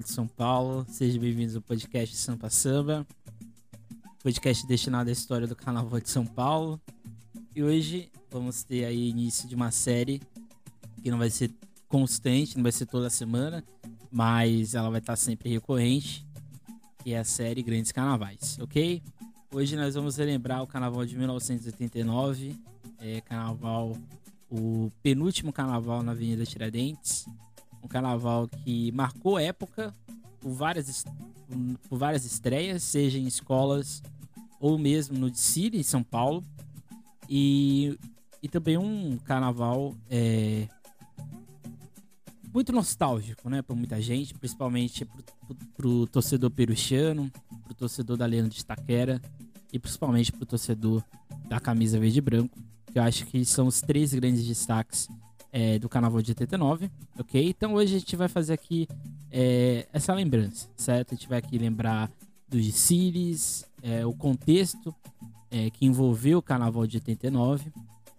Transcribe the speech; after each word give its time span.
De 0.00 0.10
São 0.10 0.26
Paulo. 0.26 0.86
Sejam 0.88 1.20
bem-vindos 1.20 1.56
ao 1.56 1.62
podcast 1.62 2.14
Sampa 2.16 2.48
Samba. 2.48 3.06
Podcast 4.22 4.66
destinado 4.66 5.10
à 5.10 5.12
história 5.12 5.46
do 5.46 5.56
Carnaval 5.56 6.00
de 6.00 6.08
São 6.08 6.24
Paulo. 6.24 6.80
E 7.54 7.62
hoje 7.62 8.10
vamos 8.30 8.62
ter 8.62 8.84
aí 8.84 9.08
início 9.08 9.48
de 9.48 9.54
uma 9.54 9.70
série 9.70 10.22
que 11.02 11.10
não 11.10 11.18
vai 11.18 11.30
ser 11.30 11.50
constante, 11.88 12.56
não 12.56 12.62
vai 12.62 12.70
ser 12.70 12.86
toda 12.86 13.10
semana, 13.10 13.64
mas 14.10 14.74
ela 14.74 14.90
vai 14.90 15.00
estar 15.00 15.16
sempre 15.16 15.48
recorrente, 15.48 16.26
que 17.02 17.12
é 17.12 17.18
a 17.18 17.24
série 17.24 17.62
Grandes 17.62 17.90
Carnavais, 17.90 18.58
ok? 18.60 19.02
Hoje 19.52 19.74
nós 19.74 19.94
vamos 19.94 20.16
relembrar 20.16 20.62
o 20.62 20.66
Carnaval 20.66 21.04
de 21.06 21.16
1989, 21.16 22.54
é, 23.00 23.20
Carnaval, 23.22 23.96
o 24.50 24.92
penúltimo 25.02 25.52
Carnaval 25.52 26.02
na 26.02 26.12
Avenida 26.12 26.44
Tiradentes, 26.44 27.26
um 27.82 27.88
Carnaval 27.88 28.48
que 28.48 28.92
marcou 28.92 29.38
época 29.38 29.94
por 30.40 30.52
várias, 30.52 31.04
por 31.88 31.98
várias 31.98 32.24
estreias, 32.24 32.82
seja 32.82 33.18
em 33.18 33.26
escolas 33.26 34.02
ou 34.60 34.78
mesmo 34.78 35.18
no 35.18 35.34
City, 35.34 35.78
em 35.78 35.82
São 35.82 36.02
Paulo, 36.02 36.44
e, 37.28 37.98
e 38.42 38.48
também 38.48 38.76
um 38.76 39.16
Carnaval 39.18 39.94
é, 40.10 40.66
muito 42.52 42.72
nostálgico, 42.72 43.48
né, 43.48 43.62
para 43.62 43.76
muita 43.76 44.00
gente, 44.00 44.34
principalmente 44.34 45.04
pro, 45.04 45.54
pro 45.76 46.06
torcedor 46.08 46.50
peruchiano, 46.50 47.30
pro 47.64 47.74
torcedor 47.74 48.16
da 48.16 48.26
Leandro 48.26 48.50
de 48.50 48.60
Itaquera 48.60 49.20
e 49.72 49.78
principalmente 49.78 50.32
pro 50.32 50.46
torcedor 50.46 51.04
da 51.48 51.60
camisa 51.60 51.98
verde 52.00 52.18
e 52.18 52.22
branco, 52.22 52.58
que 52.90 52.98
eu 52.98 53.02
acho 53.02 53.26
que 53.26 53.44
são 53.44 53.66
os 53.66 53.80
três 53.80 54.12
grandes 54.12 54.46
destaques 54.46 55.08
é, 55.52 55.78
do 55.78 55.88
Carnaval 55.88 56.20
de 56.22 56.30
89, 56.32 56.90
ok? 57.18 57.48
Então 57.48 57.74
hoje 57.74 57.96
a 57.96 57.98
gente 57.98 58.16
vai 58.16 58.28
fazer 58.28 58.52
aqui 58.52 58.88
é, 59.30 59.86
essa 59.92 60.12
lembrança, 60.14 60.68
certo? 60.76 61.12
A 61.12 61.14
gente 61.14 61.28
vai 61.28 61.38
aqui 61.38 61.58
lembrar 61.58 62.10
dos 62.48 62.64
desfiles, 62.64 63.64
é, 63.82 64.04
o 64.04 64.12
contexto 64.12 64.94
é, 65.50 65.70
que 65.70 65.86
envolveu 65.86 66.38
o 66.38 66.42
Carnaval 66.42 66.86
de 66.86 66.96
89 66.98 67.72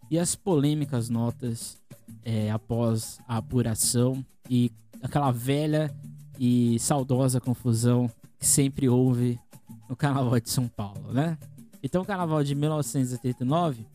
e 0.10 0.18
as 0.18 0.36
polêmicas 0.36 1.10
notas 1.10 1.78
é, 2.24 2.50
após 2.50 3.20
a 3.28 3.38
apuração 3.38 4.26
e 4.50 4.72
aquela 5.02 5.32
velha 5.32 5.94
e 6.40 6.80
saudosa 6.80 7.40
confusão 7.40 8.10
que 8.40 8.46
sempre 8.46 8.88
houve 8.88 9.40
no 9.88 9.96
Carnaval 9.96 10.40
de 10.40 10.50
São 10.50 10.68
Paulo, 10.68 11.12
né? 11.12 11.38
Então, 11.82 12.02
o 12.02 12.06
Carnaval 12.06 12.44
de 12.44 12.56
1989 12.56 13.86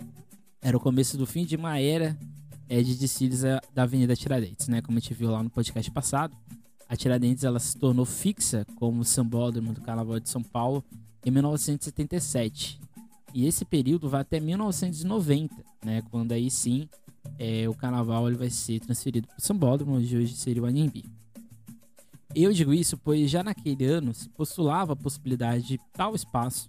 era 0.61 0.77
o 0.77 0.81
começo 0.81 1.17
do 1.19 1.27
fim 1.27 1.45
de 1.45 1.57
uma 1.57 1.79
era 1.79 2.17
é, 2.69 2.83
de 2.83 2.95
desfiles 2.97 3.43
da 3.43 3.83
Avenida 3.83 4.17
Tiradentes, 4.17 4.69
né? 4.69 4.81
Como 4.81 4.99
a 4.99 5.01
gente 5.01 5.15
viu 5.15 5.31
lá 5.31 5.43
no 5.43 5.51
podcast 5.51 5.91
passado, 5.91 6.37
a 6.89 6.97
Tiradentes 6.97 7.45
ela 7.45 7.59
se 7.59 7.77
tornou 7.77 8.05
fixa 8.05 8.67
como 8.77 9.05
sambódromo 9.05 9.73
do 9.73 9.81
Carnaval 9.81 10.21
de 10.21 10.29
São 10.29 10.43
Paulo 10.43 10.85
em 11.25 11.31
1977. 11.31 12.81
E 13.33 13.47
esse 13.47 13.65
período 13.65 14.09
vai 14.09 14.21
até 14.21 14.39
1990, 14.39 15.55
né? 15.85 16.03
Quando 16.11 16.33
aí 16.33 16.51
sim 16.51 16.89
é, 17.39 17.69
o 17.69 17.75
carnaval 17.75 18.29
ele 18.29 18.37
vai 18.37 18.51
ser 18.51 18.81
transferido 18.81 19.27
para 19.27 19.39
o 19.39 19.41
Sambódromo, 19.41 19.97
onde 19.97 20.17
hoje 20.17 20.35
seria 20.37 20.63
o 20.63 20.67
Anhembi. 20.67 21.05
Eu 22.35 22.53
digo 22.53 22.73
isso 22.73 22.97
pois 22.99 23.31
já 23.31 23.43
naquele 23.43 23.85
ano 23.87 24.13
se 24.13 24.29
postulava 24.29 24.93
a 24.93 24.97
possibilidade 24.97 25.67
de 25.67 25.81
tal 25.93 26.15
espaço 26.15 26.69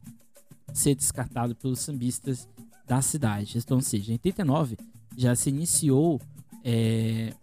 ser 0.74 0.96
descartado 0.96 1.56
pelos 1.56 1.80
sambistas 1.80 2.48
da 2.86 3.02
cidade. 3.02 3.58
Então, 3.58 3.78
ou 3.78 3.84
seja, 3.84 4.12
em 4.12 4.16
89 4.16 4.78
já 5.18 5.36
se 5.36 5.50
iniciou 5.50 6.22
é, 6.64 7.34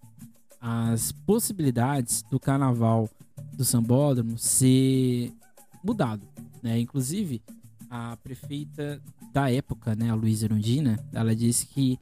as 0.60 1.12
possibilidades 1.12 2.22
do 2.30 2.38
carnaval 2.38 3.08
do 3.52 3.64
Sambódromo 3.64 4.38
ser 4.38 5.32
mudado. 5.82 6.26
Né? 6.62 6.78
Inclusive, 6.78 7.42
a 7.90 8.16
prefeita 8.16 9.02
da 9.32 9.50
época, 9.50 9.94
né, 9.94 10.10
a 10.10 10.14
Luísa 10.14 10.46
Erundina, 10.46 10.98
ela 11.12 11.34
disse 11.34 11.66
que 11.66 11.98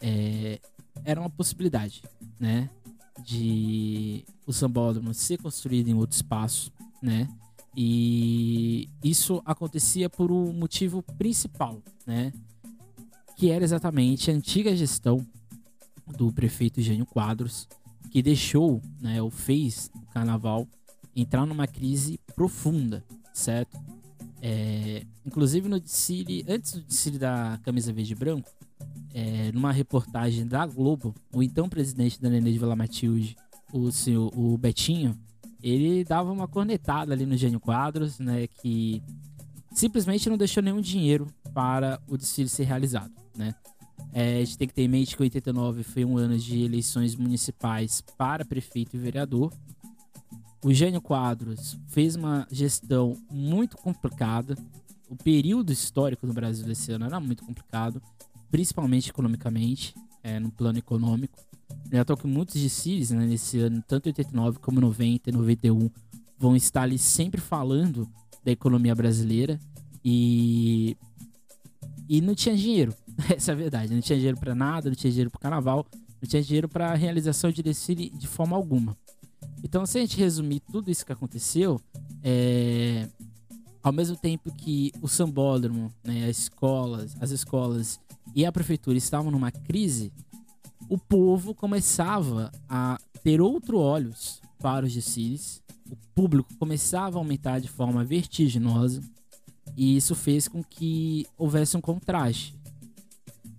é, 0.00 0.60
era 1.04 1.20
uma 1.20 1.30
possibilidade, 1.30 2.02
né? 2.38 2.70
De 3.24 4.24
o 4.46 4.52
sambódromo 4.52 5.12
ser 5.12 5.38
construído 5.38 5.88
em 5.88 5.94
outro 5.94 6.16
espaço, 6.16 6.72
né? 7.02 7.28
E 7.76 8.88
isso 9.02 9.42
acontecia 9.44 10.08
por 10.08 10.30
um 10.30 10.52
motivo 10.52 11.02
principal, 11.16 11.82
né? 12.06 12.32
Que 13.38 13.50
era 13.50 13.64
exatamente 13.64 14.30
a 14.30 14.34
antiga 14.34 14.74
gestão 14.76 15.24
do 16.16 16.32
prefeito 16.32 16.82
Jânio 16.82 17.06
Quadros, 17.06 17.68
que 18.10 18.20
deixou, 18.20 18.82
né, 19.00 19.22
ou 19.22 19.30
fez 19.30 19.90
o 19.94 20.06
carnaval 20.12 20.66
entrar 21.14 21.46
numa 21.46 21.68
crise 21.68 22.18
profunda, 22.34 23.04
certo? 23.32 23.78
É, 24.42 25.04
inclusive 25.24 25.68
no 25.68 25.78
desfile, 25.78 26.44
antes 26.48 26.72
do 26.72 26.82
desfile 26.82 27.16
da 27.16 27.60
camisa 27.62 27.92
verde 27.92 28.12
e 28.12 28.16
branco, 28.16 28.50
é, 29.14 29.52
numa 29.52 29.70
reportagem 29.70 30.44
da 30.44 30.66
Globo, 30.66 31.14
o 31.32 31.40
então 31.40 31.68
presidente 31.68 32.20
da 32.20 32.28
Nenê 32.28 32.50
de 32.50 32.58
Vila 32.58 32.74
Matilde, 32.74 33.36
o, 33.72 33.92
senhor, 33.92 34.32
o 34.36 34.58
Betinho, 34.58 35.16
ele 35.62 36.02
dava 36.02 36.32
uma 36.32 36.48
cornetada 36.48 37.12
ali 37.12 37.24
no 37.24 37.36
Gênio 37.36 37.60
Quadros, 37.60 38.18
né, 38.18 38.48
que 38.48 39.00
simplesmente 39.72 40.28
não 40.28 40.36
deixou 40.36 40.60
nenhum 40.60 40.80
dinheiro 40.80 41.26
para 41.58 42.00
o 42.06 42.16
desfile 42.16 42.48
ser 42.48 42.62
realizado, 42.62 43.10
né. 43.36 43.52
É, 44.12 44.36
a 44.36 44.44
gente 44.44 44.56
tem 44.56 44.68
que 44.68 44.74
ter 44.74 44.82
em 44.82 44.88
mente 44.88 45.16
que 45.16 45.22
89 45.24 45.82
foi 45.82 46.04
um 46.04 46.16
ano 46.16 46.38
de 46.38 46.62
eleições 46.62 47.16
municipais 47.16 48.00
para 48.16 48.44
prefeito 48.44 48.94
e 48.94 48.98
vereador. 48.98 49.52
O 50.64 50.72
Gênio 50.72 51.02
Quadros 51.02 51.76
fez 51.88 52.14
uma 52.14 52.46
gestão 52.48 53.16
muito 53.28 53.76
complicada. 53.76 54.56
O 55.10 55.16
período 55.16 55.72
histórico 55.72 56.28
no 56.28 56.32
Brasil 56.32 56.64
desse 56.64 56.92
ano 56.92 57.06
era 57.06 57.18
muito 57.18 57.44
complicado 57.44 58.00
principalmente 58.52 59.10
economicamente, 59.10 59.96
é, 60.22 60.38
no 60.38 60.52
plano 60.52 60.78
econômico. 60.78 61.44
Já 61.90 62.04
tô 62.04 62.16
que 62.16 62.28
muitos 62.28 62.54
desfiles 62.54 63.10
né, 63.10 63.26
nesse 63.26 63.58
ano, 63.58 63.82
tanto 63.86 64.06
89 64.06 64.60
como 64.60 64.80
90 64.80 65.28
e 65.28 65.32
91, 65.32 65.90
vão 66.38 66.54
estar 66.54 66.82
ali 66.82 66.98
sempre 66.98 67.40
falando 67.40 68.08
da 68.44 68.52
economia 68.52 68.94
brasileira 68.94 69.58
e 70.04 70.96
e 72.08 72.20
não 72.20 72.34
tinha 72.34 72.56
dinheiro. 72.56 72.94
Essa 73.34 73.52
é 73.52 73.54
a 73.54 73.56
verdade. 73.56 73.94
Não 73.94 74.00
tinha 74.00 74.16
dinheiro 74.16 74.38
para 74.38 74.54
nada, 74.54 74.88
não 74.88 74.96
tinha 74.96 75.10
dinheiro 75.10 75.30
para 75.30 75.40
carnaval, 75.40 75.86
não 76.20 76.28
tinha 76.28 76.42
dinheiro 76.42 76.68
para 76.68 76.94
realização 76.94 77.50
de 77.50 77.62
desfile 77.62 78.10
de 78.10 78.26
forma 78.26 78.56
alguma. 78.56 78.96
Então, 79.62 79.84
se 79.84 79.98
a 79.98 80.00
gente 80.00 80.16
resumir 80.16 80.60
tudo 80.60 80.90
isso 80.90 81.04
que 81.04 81.12
aconteceu, 81.12 81.80
é... 82.22 83.08
ao 83.82 83.92
mesmo 83.92 84.16
tempo 84.16 84.52
que 84.54 84.92
o 85.02 85.08
sambódromo, 85.08 85.92
né, 86.02 86.28
as 86.28 86.38
escolas, 86.38 87.16
as 87.20 87.30
escolas 87.30 88.00
e 88.34 88.46
a 88.46 88.52
prefeitura 88.52 88.96
estavam 88.96 89.30
numa 89.30 89.50
crise, 89.50 90.12
o 90.88 90.96
povo 90.96 91.54
começava 91.54 92.50
a 92.68 92.98
ter 93.22 93.40
outros 93.40 93.80
olhos 93.80 94.40
para 94.58 94.86
os 94.86 94.94
desfiles, 94.94 95.62
o 95.90 95.96
público 96.14 96.54
começava 96.58 97.18
a 97.18 97.20
aumentar 97.20 97.58
de 97.60 97.68
forma 97.68 98.04
vertiginosa 98.04 99.02
e 99.78 99.96
isso 99.96 100.12
fez 100.16 100.48
com 100.48 100.60
que 100.60 101.24
houvesse 101.36 101.76
um 101.76 101.80
contraste. 101.80 102.52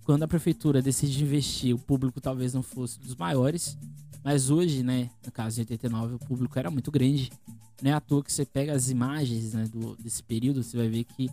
Quando 0.04 0.22
a 0.22 0.28
prefeitura 0.28 0.82
decide 0.82 1.24
investir, 1.24 1.74
o 1.74 1.78
público 1.78 2.20
talvez 2.20 2.52
não 2.52 2.62
fosse 2.62 3.00
dos 3.00 3.16
maiores, 3.16 3.78
mas 4.22 4.50
hoje, 4.50 4.82
né, 4.82 5.08
no 5.24 5.32
caso 5.32 5.54
de 5.56 5.62
89, 5.62 6.16
o 6.16 6.18
público 6.18 6.58
era 6.58 6.70
muito 6.70 6.90
grande. 6.90 7.32
Não 7.82 7.90
é 7.90 7.94
à 7.94 8.00
toa 8.00 8.22
que 8.22 8.30
você 8.30 8.44
pega 8.44 8.74
as 8.74 8.90
imagens 8.90 9.54
né, 9.54 9.64
do, 9.64 9.96
desse 9.96 10.22
período, 10.22 10.62
você 10.62 10.76
vai 10.76 10.90
ver 10.90 11.04
que 11.04 11.30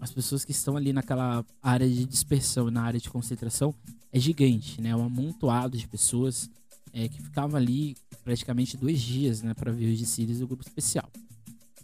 as 0.00 0.12
pessoas 0.12 0.44
que 0.44 0.52
estão 0.52 0.76
ali 0.76 0.92
naquela 0.92 1.44
área 1.60 1.88
de 1.88 2.06
dispersão, 2.06 2.70
na 2.70 2.82
área 2.82 3.00
de 3.00 3.10
concentração, 3.10 3.74
é 4.12 4.20
gigante, 4.20 4.80
né? 4.80 4.90
É 4.90 4.96
um 4.96 5.04
amontoado 5.04 5.76
de 5.76 5.88
pessoas 5.88 6.48
é, 6.92 7.08
que 7.08 7.20
ficavam 7.20 7.56
ali 7.56 7.96
praticamente 8.22 8.76
dois 8.76 9.00
dias, 9.00 9.42
né, 9.42 9.52
para 9.52 9.72
ver 9.72 9.92
os 9.92 9.98
desfiles 9.98 10.38
do 10.38 10.46
grupo 10.46 10.62
especial. 10.62 11.10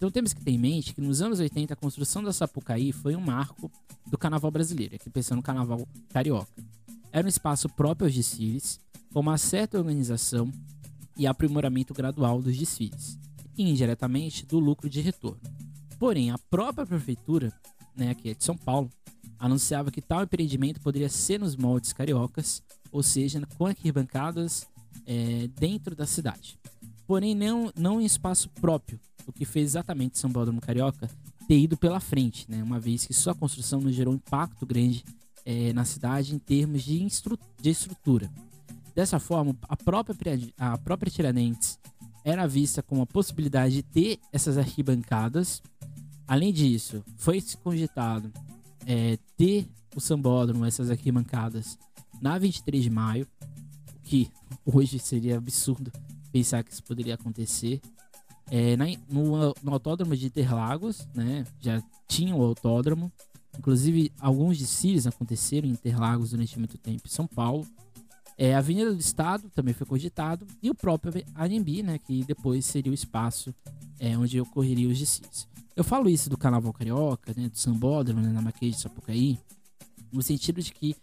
Então 0.04 0.12
temos 0.12 0.34
que 0.34 0.44
ter 0.44 0.50
em 0.50 0.58
mente 0.58 0.92
que 0.92 1.00
nos 1.00 1.22
anos 1.22 1.40
80 1.40 1.72
a 1.72 1.76
construção 1.76 2.22
da 2.22 2.30
Sapucaí 2.30 2.92
foi 2.92 3.16
um 3.16 3.22
marco 3.22 3.72
do 4.06 4.18
carnaval 4.18 4.50
brasileiro, 4.50 4.96
aqui 4.96 5.08
pensando 5.08 5.36
no 5.36 5.42
carnaval 5.42 5.88
carioca. 6.10 6.52
Era 7.10 7.24
um 7.24 7.28
espaço 7.28 7.70
próprio 7.70 8.06
aos 8.06 8.14
desfiles, 8.14 8.78
com 9.14 9.20
uma 9.20 9.38
certa 9.38 9.78
organização 9.78 10.52
e 11.16 11.26
aprimoramento 11.26 11.94
gradual 11.94 12.42
dos 12.42 12.54
desfiles, 12.54 13.18
e 13.56 13.62
indiretamente 13.62 14.44
do 14.44 14.58
lucro 14.58 14.90
de 14.90 15.00
retorno. 15.00 15.40
Porém, 15.98 16.30
a 16.30 16.36
própria 16.36 16.84
prefeitura 16.84 17.50
né, 17.96 18.14
que 18.14 18.28
é 18.28 18.34
de 18.34 18.44
São 18.44 18.58
Paulo, 18.58 18.90
anunciava 19.38 19.90
que 19.90 20.02
tal 20.02 20.24
empreendimento 20.24 20.82
poderia 20.82 21.08
ser 21.08 21.40
nos 21.40 21.56
moldes 21.56 21.94
cariocas, 21.94 22.62
ou 22.92 23.02
seja, 23.02 23.40
com 23.56 23.64
arquibancadas 23.64 24.66
é, 25.06 25.48
dentro 25.58 25.96
da 25.96 26.04
cidade. 26.04 26.58
Porém, 27.06 27.34
não, 27.34 27.70
não 27.76 28.00
em 28.00 28.04
espaço 28.04 28.48
próprio, 28.48 28.98
o 29.26 29.32
que 29.32 29.44
fez 29.44 29.70
exatamente 29.70 30.18
São 30.18 30.30
Paulo 30.30 30.60
Carioca 30.60 31.08
ter 31.46 31.58
ido 31.58 31.76
pela 31.76 32.00
frente, 32.00 32.50
né, 32.50 32.62
uma 32.62 32.80
vez 32.80 33.06
que 33.06 33.12
sua 33.12 33.34
construção 33.34 33.80
não 33.80 33.92
gerou 33.92 34.14
impacto 34.14 34.64
grande 34.64 35.04
é, 35.44 35.72
na 35.72 35.84
cidade 35.84 36.34
em 36.34 36.38
termos 36.38 36.82
de, 36.82 37.06
de 37.60 37.70
estrutura. 37.70 38.30
Dessa 38.94 39.18
forma, 39.18 39.56
a 39.68 39.76
própria, 39.76 40.38
a 40.56 40.78
própria 40.78 41.10
Tiradentes 41.10 41.78
era 42.24 42.46
vista 42.46 42.82
como 42.82 43.02
a 43.02 43.06
possibilidade 43.06 43.74
de 43.74 43.82
ter 43.82 44.18
essas 44.32 44.56
arquibancadas. 44.56 45.62
Além 46.26 46.52
disso, 46.52 47.04
foi 47.18 47.40
se 47.40 47.56
cogitado 47.58 48.32
é, 48.86 49.18
ter 49.36 49.68
o 49.94 50.00
sambódromo, 50.00 50.64
essas 50.64 50.90
arquibancadas, 50.90 51.78
na 52.22 52.38
23 52.38 52.84
de 52.84 52.90
maio, 52.90 53.26
o 53.94 54.00
que 54.02 54.30
hoje 54.64 54.98
seria 54.98 55.36
absurdo 55.36 55.92
pensar 56.34 56.64
que 56.64 56.72
isso 56.72 56.82
poderia 56.82 57.14
acontecer. 57.14 57.80
É, 58.50 58.76
na, 58.76 58.86
no, 59.08 59.54
no, 59.62 59.72
autódromo 59.72 60.16
de 60.16 60.26
Interlagos, 60.26 61.06
né, 61.14 61.46
já 61.60 61.80
tinha 62.08 62.34
o 62.34 62.42
autódromo. 62.42 63.12
Inclusive, 63.56 64.10
alguns 64.18 64.58
desfiles 64.58 65.06
aconteceram 65.06 65.68
em 65.68 65.70
Interlagos 65.70 66.30
durante 66.30 66.58
muito 66.58 66.76
tempo 66.76 67.02
em 67.06 67.08
São 67.08 67.24
Paulo. 67.24 67.64
É, 68.36 68.52
a 68.52 68.58
Avenida 68.58 68.92
do 68.92 68.98
Estado 68.98 69.48
também 69.50 69.72
foi 69.72 69.86
cogitado. 69.86 70.44
E 70.60 70.68
o 70.68 70.74
próprio 70.74 71.12
ANB, 71.36 71.84
né, 71.84 71.98
que 71.98 72.24
depois 72.24 72.64
seria 72.64 72.90
o 72.90 72.94
espaço 72.94 73.54
é, 74.00 74.18
onde 74.18 74.40
ocorreriam 74.40 74.90
os 74.90 74.98
desfiles. 74.98 75.46
Eu 75.76 75.84
falo 75.84 76.10
isso 76.10 76.28
do 76.28 76.36
Carnaval 76.36 76.72
Carioca, 76.72 77.32
né, 77.36 77.48
do 77.48 77.56
Sambódromo, 77.56 78.20
né, 78.20 78.30
na 78.30 78.42
Maquia 78.42 78.70
de 78.70 78.80
Sapucaí, 78.80 79.38
no 80.12 80.20
sentido 80.20 80.60
de 80.60 80.72
que 80.72 80.96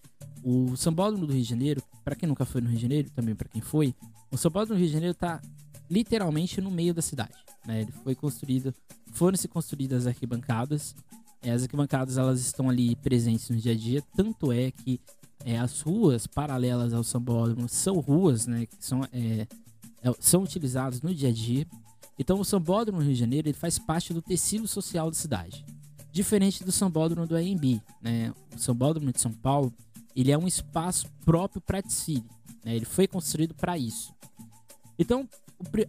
o 0.44 0.76
Sambódromo 0.76 1.26
do 1.26 1.32
Rio 1.32 1.42
de 1.42 1.50
Janeiro, 1.50 1.82
para 2.04 2.16
quem 2.16 2.28
nunca 2.28 2.44
foi 2.44 2.60
no 2.60 2.68
Rio 2.68 2.76
de 2.76 2.82
Janeiro, 2.82 3.10
também 3.12 3.34
para 3.34 3.48
quem 3.48 3.62
foi, 3.62 3.96
o 4.32 4.38
Sambódromo 4.38 4.76
do 4.76 4.80
Rio 4.80 4.88
de 4.88 4.94
Janeiro 4.94 5.14
está 5.14 5.42
literalmente 5.90 6.62
no 6.62 6.72
meio 6.72 6.94
da 6.94 7.02
cidade. 7.02 7.36
Né? 7.66 7.82
Ele 7.82 7.92
foi 8.04 8.16
construído, 8.16 8.74
foram-se 9.12 9.48
construídas 9.48 10.08
arquibancadas. 10.08 10.96
É, 11.42 11.52
as 11.52 11.64
arquibancadas 11.64 12.18
elas 12.18 12.40
estão 12.40 12.70
ali 12.70 12.96
presentes 12.96 13.50
no 13.50 13.58
dia 13.58 13.74
a 13.74 13.76
dia, 13.76 14.04
tanto 14.16 14.52
é 14.52 14.72
que 14.72 15.02
é, 15.44 15.58
as 15.58 15.82
ruas 15.82 16.28
paralelas 16.28 16.94
ao 16.94 17.04
sambódromo 17.04 17.68
são 17.68 18.00
ruas 18.00 18.46
né, 18.46 18.68
que 18.68 18.76
são, 18.80 19.02
é, 19.12 19.48
é, 20.04 20.14
são 20.20 20.44
utilizadas 20.44 21.02
no 21.02 21.14
dia 21.14 21.30
a 21.30 21.34
dia. 21.34 21.68
Então 22.18 22.40
o 22.40 22.46
sambódromo 22.46 23.00
no 23.00 23.06
Rio 23.06 23.14
de 23.14 23.20
Janeiro 23.20 23.48
ele 23.48 23.58
faz 23.58 23.80
parte 23.80 24.14
do 24.14 24.22
tecido 24.22 24.68
social 24.68 25.10
da 25.10 25.18
cidade. 25.18 25.66
Diferente 26.12 26.64
do 26.64 26.72
sambódromo 26.72 27.26
do 27.26 27.36
AMB, 27.36 27.82
né? 28.02 28.34
O 28.54 28.60
sambódromo 28.60 29.12
de 29.12 29.20
São 29.20 29.32
Paulo 29.32 29.74
ele 30.16 30.32
é 30.32 30.38
um 30.38 30.48
espaço 30.48 31.08
próprio 31.26 31.62
para 31.62 31.82
desfile. 31.82 32.26
Né? 32.64 32.76
Ele 32.76 32.86
foi 32.86 33.08
construído 33.08 33.56
para 33.56 33.78
isso. 33.78 34.14
Então, 35.02 35.28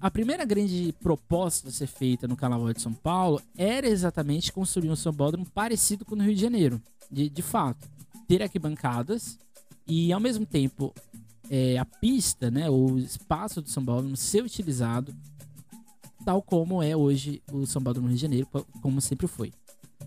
a 0.01 0.11
primeira 0.11 0.43
grande 0.43 0.95
proposta 0.99 1.69
a 1.69 1.71
ser 1.71 1.87
feita 1.87 2.27
no 2.27 2.35
Carnaval 2.35 2.73
de 2.73 2.81
São 2.81 2.95
Paulo 2.95 3.43
era 3.55 3.87
exatamente 3.87 4.51
construir 4.51 4.89
um 4.89 4.97
sambódromo 4.97 5.45
parecido 5.45 6.03
com 6.03 6.15
o 6.15 6.23
Rio 6.23 6.35
de 6.35 6.41
Janeiro. 6.41 6.81
De, 7.11 7.29
de 7.29 7.43
fato, 7.43 7.87
ter 8.27 8.43
arquibancadas 8.43 9.39
e, 9.87 10.11
ao 10.15 10.19
mesmo 10.19 10.47
tempo, 10.47 10.95
é, 11.51 11.77
a 11.77 11.85
pista, 11.85 12.51
né, 12.51 12.71
o 12.71 12.97
espaço 12.97 13.61
do 13.61 13.69
sambódromo 13.69 14.17
ser 14.17 14.43
utilizado 14.43 15.15
tal 16.25 16.41
como 16.41 16.83
é 16.83 16.97
hoje 16.97 17.43
o 17.53 17.67
sambódromo 17.67 18.09
Rio 18.09 18.17
de 18.17 18.23
Janeiro, 18.23 18.49
como 18.81 18.99
sempre 19.03 19.27
foi. 19.27 19.53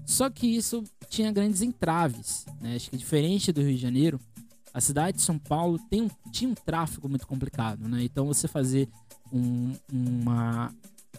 Só 0.03 0.31
que 0.31 0.47
isso 0.47 0.83
tinha 1.09 1.31
grandes 1.31 1.61
entraves. 1.61 2.47
Né? 2.59 2.75
Acho 2.75 2.89
que 2.89 2.97
diferente 2.97 3.51
do 3.51 3.61
Rio 3.61 3.75
de 3.75 3.81
Janeiro, 3.81 4.19
a 4.75 4.81
cidade 4.81 5.15
de 5.15 5.23
São 5.23 5.39
Paulo 5.39 5.79
tem 5.89 6.01
um, 6.01 6.09
tinha 6.29 6.51
um 6.51 6.53
tráfego 6.53 7.07
muito 7.07 7.25
complicado, 7.25 7.87
né? 7.87 8.03
Então 8.03 8.25
você 8.25 8.45
fazer 8.45 8.89
um, 9.31 9.71
uma, 9.89 10.69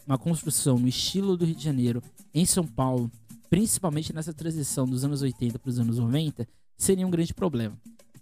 uma 0.06 0.18
construção 0.18 0.78
no 0.78 0.86
estilo 0.86 1.38
do 1.38 1.46
Rio 1.46 1.54
de 1.54 1.64
Janeiro 1.64 2.02
em 2.34 2.44
São 2.44 2.66
Paulo, 2.66 3.10
principalmente 3.48 4.12
nessa 4.12 4.34
transição 4.34 4.86
dos 4.86 5.04
anos 5.04 5.22
80 5.22 5.58
para 5.58 5.70
os 5.70 5.80
anos 5.80 5.98
90, 5.98 6.46
seria 6.76 7.06
um 7.06 7.10
grande 7.10 7.32
problema. 7.32 7.74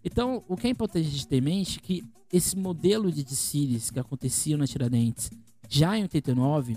Então, 0.04 0.44
o 0.46 0.56
que 0.56 0.68
é 0.68 0.70
importante 0.70 1.10
de 1.10 1.26
ter 1.26 1.38
em 1.38 1.40
mente 1.40 1.80
é 1.80 1.82
que 1.84 2.04
esse 2.32 2.56
modelo 2.56 3.10
de 3.10 3.24
desfiles 3.24 3.90
que 3.90 3.98
aconteciam 3.98 4.56
na 4.56 4.68
Tiradentes 4.68 5.32
já 5.68 5.98
em 5.98 6.02
89 6.02 6.76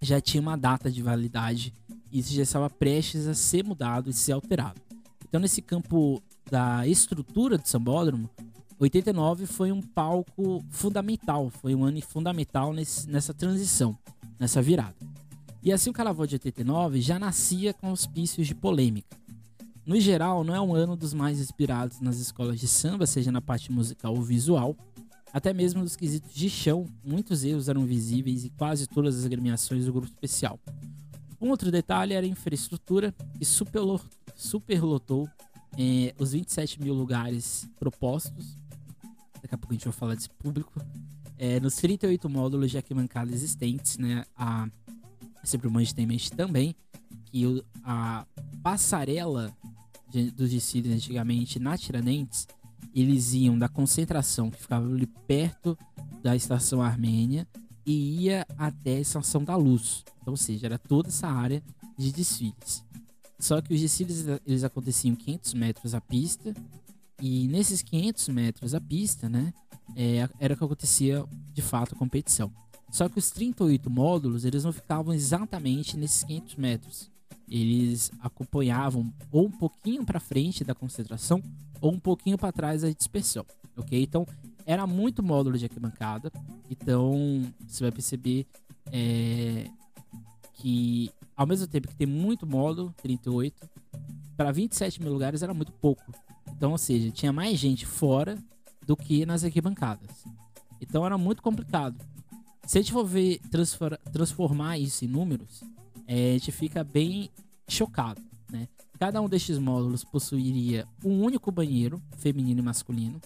já 0.00 0.20
tinha 0.20 0.40
uma 0.40 0.56
data 0.56 0.88
de 0.88 1.02
validade 1.02 1.74
e 2.12 2.20
isso 2.20 2.32
já 2.32 2.44
estava 2.44 2.70
prestes 2.70 3.26
a 3.26 3.34
ser 3.34 3.64
mudado 3.64 4.08
e 4.08 4.12
ser 4.12 4.30
alterado. 4.30 4.80
Então, 5.28 5.40
nesse 5.40 5.60
campo 5.60 6.22
da 6.50 6.86
estrutura 6.86 7.58
do 7.58 7.66
Sambódromo, 7.66 8.28
89 8.78 9.46
foi 9.46 9.72
um 9.72 9.82
palco 9.82 10.64
fundamental, 10.70 11.50
foi 11.50 11.74
um 11.74 11.84
ano 11.84 12.00
fundamental 12.00 12.72
nesse, 12.72 13.08
nessa 13.08 13.34
transição, 13.34 13.98
nessa 14.38 14.62
virada. 14.62 14.96
E 15.62 15.72
assim 15.72 15.90
o 15.90 15.92
Carnaval 15.92 16.26
de 16.26 16.36
89 16.36 17.00
já 17.00 17.18
nascia 17.18 17.74
com 17.74 17.88
auspícios 17.88 18.46
de 18.46 18.54
polêmica. 18.54 19.16
No 19.84 19.98
geral, 19.98 20.44
não 20.44 20.54
é 20.54 20.60
um 20.60 20.74
ano 20.74 20.94
dos 20.94 21.12
mais 21.12 21.40
inspirados 21.40 22.00
nas 22.00 22.18
escolas 22.18 22.60
de 22.60 22.68
samba, 22.68 23.06
seja 23.06 23.32
na 23.32 23.40
parte 23.40 23.72
musical 23.72 24.14
ou 24.14 24.22
visual, 24.22 24.76
até 25.32 25.52
mesmo 25.52 25.82
nos 25.82 25.96
quesitos 25.96 26.32
de 26.34 26.48
chão, 26.48 26.86
muitos 27.04 27.44
erros 27.44 27.68
eram 27.68 27.84
visíveis 27.84 28.44
em 28.44 28.48
quase 28.50 28.86
todas 28.86 29.18
as 29.18 29.24
agremiações 29.24 29.84
do 29.84 29.92
grupo 29.92 30.08
especial. 30.08 30.58
Um 31.40 31.50
outro 31.50 31.70
detalhe 31.70 32.14
era 32.14 32.26
a 32.26 32.28
infraestrutura, 32.28 33.14
que 33.38 33.44
superlotou 33.44 35.28
é, 35.78 36.12
os 36.18 36.32
27 36.32 36.82
mil 36.82 36.92
lugares 36.92 37.68
propostos. 37.78 38.58
Daqui 39.40 39.54
a 39.54 39.58
pouco 39.58 39.72
a 39.72 39.76
gente 39.76 39.84
vai 39.84 39.92
falar 39.92 40.14
desse 40.16 40.28
público. 40.28 40.72
É, 41.38 41.60
nos 41.60 41.76
38 41.76 42.28
módulos 42.28 42.72
de 42.72 42.76
arquibancada 42.76 43.32
existentes, 43.32 43.96
né? 43.96 44.24
A, 44.36 44.68
sempre 45.44 45.68
o 45.68 45.94
tem 45.94 46.04
em 46.04 46.06
mente 46.06 46.32
também 46.32 46.74
que 47.26 47.46
o, 47.46 47.64
a 47.84 48.26
passarela 48.60 49.56
de, 50.10 50.32
dos 50.32 50.50
desfiles 50.50 50.92
antigamente 50.92 51.60
na 51.60 51.78
Tiradentes, 51.78 52.48
eles 52.92 53.32
iam 53.32 53.56
da 53.56 53.68
concentração 53.68 54.50
que 54.50 54.60
ficava 54.60 54.84
ali 54.84 55.06
perto 55.28 55.78
da 56.22 56.34
estação 56.34 56.82
Armênia 56.82 57.46
e 57.86 58.24
ia 58.24 58.44
até 58.58 58.96
a 58.96 59.00
estação 59.00 59.44
da 59.44 59.54
Luz. 59.54 60.04
Então, 60.20 60.32
ou 60.32 60.36
seja, 60.36 60.66
era 60.66 60.78
toda 60.78 61.08
essa 61.08 61.28
área 61.28 61.62
de 61.96 62.10
desfiles. 62.10 62.84
Só 63.38 63.60
que 63.60 63.72
os 63.72 63.80
desfiles 63.80 64.24
eles 64.44 64.64
aconteciam 64.64 65.14
500 65.14 65.54
metros 65.54 65.94
a 65.94 66.00
pista 66.00 66.54
e 67.20 67.48
nesses 67.48 67.82
500 67.82 68.28
metros 68.28 68.74
a 68.74 68.80
pista, 68.80 69.28
né, 69.28 69.52
é, 69.96 70.28
era 70.38 70.56
que 70.56 70.64
acontecia 70.64 71.24
de 71.52 71.62
fato 71.62 71.94
a 71.94 71.98
competição. 71.98 72.52
Só 72.90 73.08
que 73.08 73.18
os 73.18 73.30
38 73.30 73.90
módulos 73.90 74.44
eles 74.44 74.64
não 74.64 74.72
ficavam 74.72 75.12
exatamente 75.12 75.96
nesses 75.96 76.24
500 76.24 76.56
metros. 76.56 77.10
Eles 77.48 78.10
acompanhavam 78.20 79.12
ou 79.30 79.46
um 79.46 79.50
pouquinho 79.50 80.04
para 80.04 80.20
frente 80.20 80.64
da 80.64 80.74
concentração 80.74 81.42
ou 81.80 81.92
um 81.92 81.98
pouquinho 81.98 82.36
para 82.36 82.52
trás 82.52 82.82
da 82.82 82.90
dispersão, 82.90 83.44
ok? 83.76 84.02
Então 84.02 84.26
era 84.66 84.86
muito 84.86 85.22
módulo 85.22 85.56
de 85.56 85.64
arquibancada. 85.64 86.30
Então 86.70 87.42
você 87.66 87.84
vai 87.84 87.92
perceber 87.92 88.46
é, 88.92 89.68
que 90.54 91.10
ao 91.38 91.46
mesmo 91.46 91.68
tempo 91.68 91.86
que 91.86 91.94
tem 91.94 92.06
muito 92.06 92.44
módulo, 92.44 92.92
38, 93.00 93.70
para 94.36 94.50
27 94.50 95.00
mil 95.00 95.12
lugares 95.12 95.40
era 95.40 95.54
muito 95.54 95.70
pouco. 95.70 96.12
Então, 96.50 96.72
ou 96.72 96.78
seja, 96.78 97.12
tinha 97.12 97.32
mais 97.32 97.56
gente 97.56 97.86
fora 97.86 98.36
do 98.84 98.96
que 98.96 99.24
nas 99.24 99.44
arquibancadas. 99.44 100.24
Então 100.80 101.06
era 101.06 101.16
muito 101.16 101.40
complicado. 101.40 101.96
Se 102.66 102.78
a 102.78 102.80
gente 102.80 102.92
for 102.92 103.06
ver 103.06 103.40
transformar 104.12 104.78
isso 104.78 105.04
em 105.04 105.08
números, 105.08 105.62
é, 106.08 106.30
a 106.30 106.32
gente 106.32 106.50
fica 106.50 106.82
bem 106.82 107.30
chocado, 107.68 108.20
né? 108.50 108.68
Cada 108.98 109.22
um 109.22 109.28
destes 109.28 109.58
módulos 109.58 110.02
possuiria 110.02 110.88
um 111.04 111.22
único 111.22 111.52
banheiro, 111.52 112.02
feminino 112.16 112.58
e 112.58 112.64
masculino. 112.64 113.20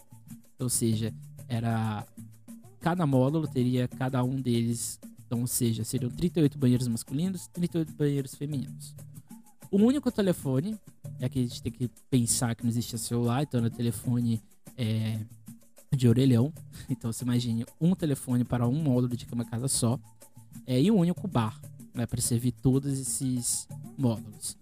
Ou 0.58 0.68
seja, 0.68 1.14
era 1.48 2.06
cada 2.78 3.06
módulo 3.06 3.48
teria 3.48 3.88
cada 3.88 4.22
um 4.22 4.38
deles 4.38 5.00
então, 5.32 5.40
ou 5.40 5.46
seja, 5.46 5.82
seriam 5.82 6.10
38 6.10 6.58
banheiros 6.58 6.86
masculinos, 6.86 7.46
38 7.54 7.94
banheiros 7.94 8.34
femininos. 8.34 8.94
O 9.70 9.78
único 9.78 10.12
telefone, 10.12 10.78
é 11.18 11.26
que 11.26 11.38
a 11.38 11.42
gente 11.42 11.62
tem 11.62 11.72
que 11.72 11.88
pensar 12.10 12.54
que 12.54 12.62
não 12.62 12.68
existia 12.68 12.98
celular, 12.98 13.42
então 13.42 13.60
era 13.60 13.70
telefone 13.70 14.42
é, 14.76 15.18
de 15.90 16.06
orelhão. 16.06 16.52
Então 16.90 17.10
você 17.10 17.24
imagine 17.24 17.64
um 17.80 17.94
telefone 17.94 18.44
para 18.44 18.68
um 18.68 18.74
módulo 18.74 19.16
de 19.16 19.24
cama 19.24 19.42
casa 19.42 19.68
só. 19.68 19.98
É, 20.66 20.78
e 20.78 20.90
um 20.90 20.98
único 20.98 21.26
bar, 21.26 21.58
né, 21.94 22.04
para 22.04 22.20
servir 22.20 22.52
todos 22.52 22.98
esses 22.98 23.66
módulos. 23.96 24.58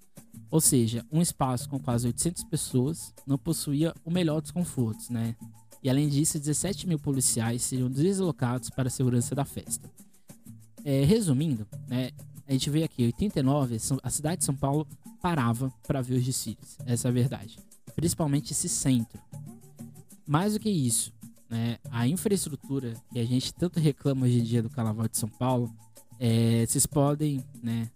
Ou 0.53 0.61
seja, 0.61 1.05
um 1.11 1.21
espaço 1.21 1.69
com 1.69 1.81
quase 1.81 2.07
800 2.07 2.45
pessoas 2.45 3.13
não 3.27 3.37
possuía 3.37 3.93
o 4.05 4.11
melhor 4.11 4.41
dos 4.41 4.53
confortos, 4.53 5.09
né? 5.09 5.35
E 5.83 5.91
além 5.91 6.09
disso, 6.09 6.39
17 6.39 6.87
mil 6.87 6.99
policiais 6.99 7.63
seriam 7.63 7.91
deslocados 7.91 8.71
para 8.71 8.87
a 8.87 8.91
segurança 8.91 9.35
da 9.35 9.45
festa. 9.45 9.91
É, 10.85 11.05
resumindo, 11.05 11.67
né, 11.89 12.11
a 12.47 12.53
gente 12.53 12.69
vê 12.71 12.83
aqui, 12.83 13.05
89, 13.07 13.77
a 14.03 14.11
cidade 14.11 14.39
de 14.39 14.45
São 14.45 14.57
Paulo 14.57 14.87
parava 15.21 15.73
para 15.87 16.01
ver 16.01 16.17
os 16.17 16.25
desfiles. 16.25 16.79
Essa 16.87 17.09
é 17.09 17.11
a 17.11 17.13
verdade. 17.13 17.59
Principalmente 17.95 18.53
esse 18.53 18.69
centro. 18.69 19.21
Mais 20.27 20.55
do 20.55 20.61
que 20.61 20.71
isso, 20.71 21.13
né, 21.49 21.79
a 21.91 22.09
infraestrutura 22.09 22.95
que 23.13 23.19
a 23.19 23.25
gente 23.25 23.53
tanto 23.55 23.79
reclama 23.79 24.27
hoje 24.27 24.41
em 24.41 24.45
dia 24.45 24.63
do 24.63 24.71
Carnaval 24.71 25.09
de 25.09 25.17
São 25.17 25.29
Paulo, 25.29 25.73
é, 26.19 26.65
vocês 26.67 26.87
podem, 26.87 27.45
né, 27.63 27.91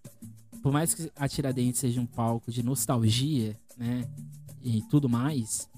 por 0.61 0.71
mais 0.71 0.93
que 0.93 1.11
a 1.15 1.27
Tiradentes 1.27 1.79
seja 1.79 1.99
um 2.01 2.05
palco 2.05 2.51
de 2.51 2.63
nostalgia, 2.63 3.57
né, 3.77 4.07
e 4.63 4.81
tudo 4.83 5.07
mais, 5.07 5.69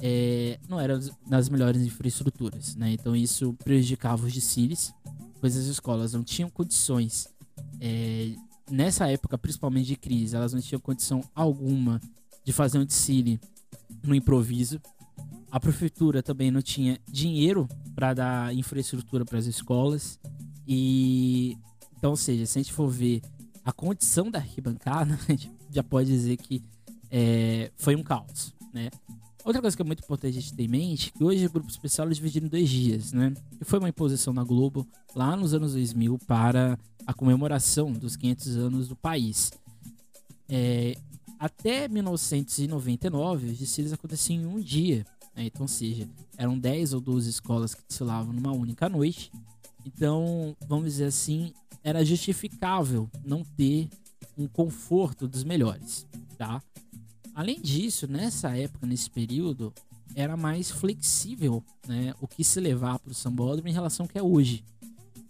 é, 0.00 0.58
não 0.68 0.78
era 0.78 0.98
nas 1.26 1.48
melhores 1.48 1.82
infraestruturas, 1.82 2.76
né? 2.76 2.92
Então 2.92 3.14
isso 3.16 3.52
prejudicava 3.64 4.26
os 4.26 4.32
desfiles, 4.32 4.94
pois 5.40 5.56
as 5.56 5.66
escolas 5.66 6.12
não 6.12 6.22
tinham 6.22 6.50
condições 6.50 7.28
é, 7.80 8.34
nessa 8.70 9.08
época, 9.08 9.38
principalmente 9.38 9.86
de 9.86 9.96
crise, 9.96 10.36
elas 10.36 10.52
não 10.52 10.60
tinham 10.60 10.80
condição 10.80 11.22
alguma 11.34 12.00
de 12.44 12.52
fazer 12.52 12.78
um 12.78 12.84
desfile 12.84 13.40
no 14.02 14.14
improviso. 14.14 14.80
A 15.50 15.58
prefeitura 15.58 16.22
também 16.22 16.50
não 16.50 16.60
tinha 16.60 17.00
dinheiro 17.10 17.68
para 17.94 18.14
dar 18.14 18.54
infraestrutura 18.54 19.24
para 19.24 19.38
as 19.38 19.46
escolas. 19.46 20.18
E 20.66 21.56
então, 21.96 22.10
ou 22.10 22.16
seja, 22.16 22.46
se 22.46 22.58
a 22.58 22.62
gente 22.62 22.72
for 22.72 22.88
ver 22.88 23.22
a 23.64 23.72
condição 23.72 24.30
da 24.30 24.38
arquibancada, 24.38 25.18
a 25.28 25.32
gente 25.32 25.50
já 25.70 25.82
pode 25.82 26.08
dizer 26.08 26.36
que 26.36 26.62
é, 27.10 27.70
foi 27.76 27.96
um 27.96 28.02
caos, 28.02 28.54
né? 28.72 28.90
Outra 29.48 29.62
coisa 29.62 29.74
que 29.74 29.80
é 29.80 29.84
muito 29.86 30.04
importante 30.04 30.36
a 30.36 30.40
gente 30.42 30.52
ter 30.52 30.64
em 30.64 30.68
mente, 30.68 31.10
que 31.10 31.24
hoje 31.24 31.46
o 31.46 31.50
grupo 31.50 31.70
especial 31.70 32.06
é 32.06 32.12
dividido 32.12 32.44
em 32.44 32.50
dois 32.50 32.68
dias, 32.68 33.14
né? 33.14 33.32
Que 33.56 33.64
foi 33.64 33.78
uma 33.78 33.88
imposição 33.88 34.30
na 34.30 34.44
Globo 34.44 34.86
lá 35.14 35.34
nos 35.34 35.54
anos 35.54 35.72
2000 35.72 36.18
para 36.26 36.78
a 37.06 37.14
comemoração 37.14 37.90
dos 37.90 38.14
500 38.14 38.56
anos 38.58 38.88
do 38.88 38.94
país. 38.94 39.50
É, 40.50 40.98
até 41.38 41.88
1999, 41.88 43.52
os 43.52 43.58
desfiles 43.58 43.90
aconteciam 43.90 44.42
em 44.42 44.46
um 44.46 44.60
dia. 44.60 45.06
Né? 45.34 45.46
Então, 45.46 45.62
ou 45.62 45.68
seja, 45.68 46.06
eram 46.36 46.58
10 46.58 46.92
ou 46.92 47.00
12 47.00 47.30
escolas 47.30 47.74
que 47.74 47.80
desfilavam 47.88 48.34
numa 48.34 48.52
única 48.52 48.86
noite. 48.86 49.32
Então, 49.86 50.54
vamos 50.68 50.84
dizer 50.84 51.06
assim, 51.06 51.54
era 51.82 52.04
justificável 52.04 53.08
não 53.24 53.42
ter 53.42 53.88
um 54.36 54.46
conforto 54.46 55.26
dos 55.26 55.42
melhores, 55.42 56.06
tá? 56.36 56.62
Além 57.38 57.60
disso, 57.60 58.08
nessa 58.08 58.58
época, 58.58 58.84
nesse 58.84 59.08
período, 59.08 59.72
era 60.16 60.36
mais 60.36 60.72
flexível, 60.72 61.62
né, 61.86 62.12
o 62.20 62.26
que 62.26 62.42
se 62.42 62.58
levar 62.58 62.98
para 62.98 63.12
o 63.12 63.14
sambódromo 63.14 63.68
em 63.68 63.72
relação 63.72 64.02
ao 64.02 64.08
que 64.08 64.18
é 64.18 64.22
hoje. 64.22 64.64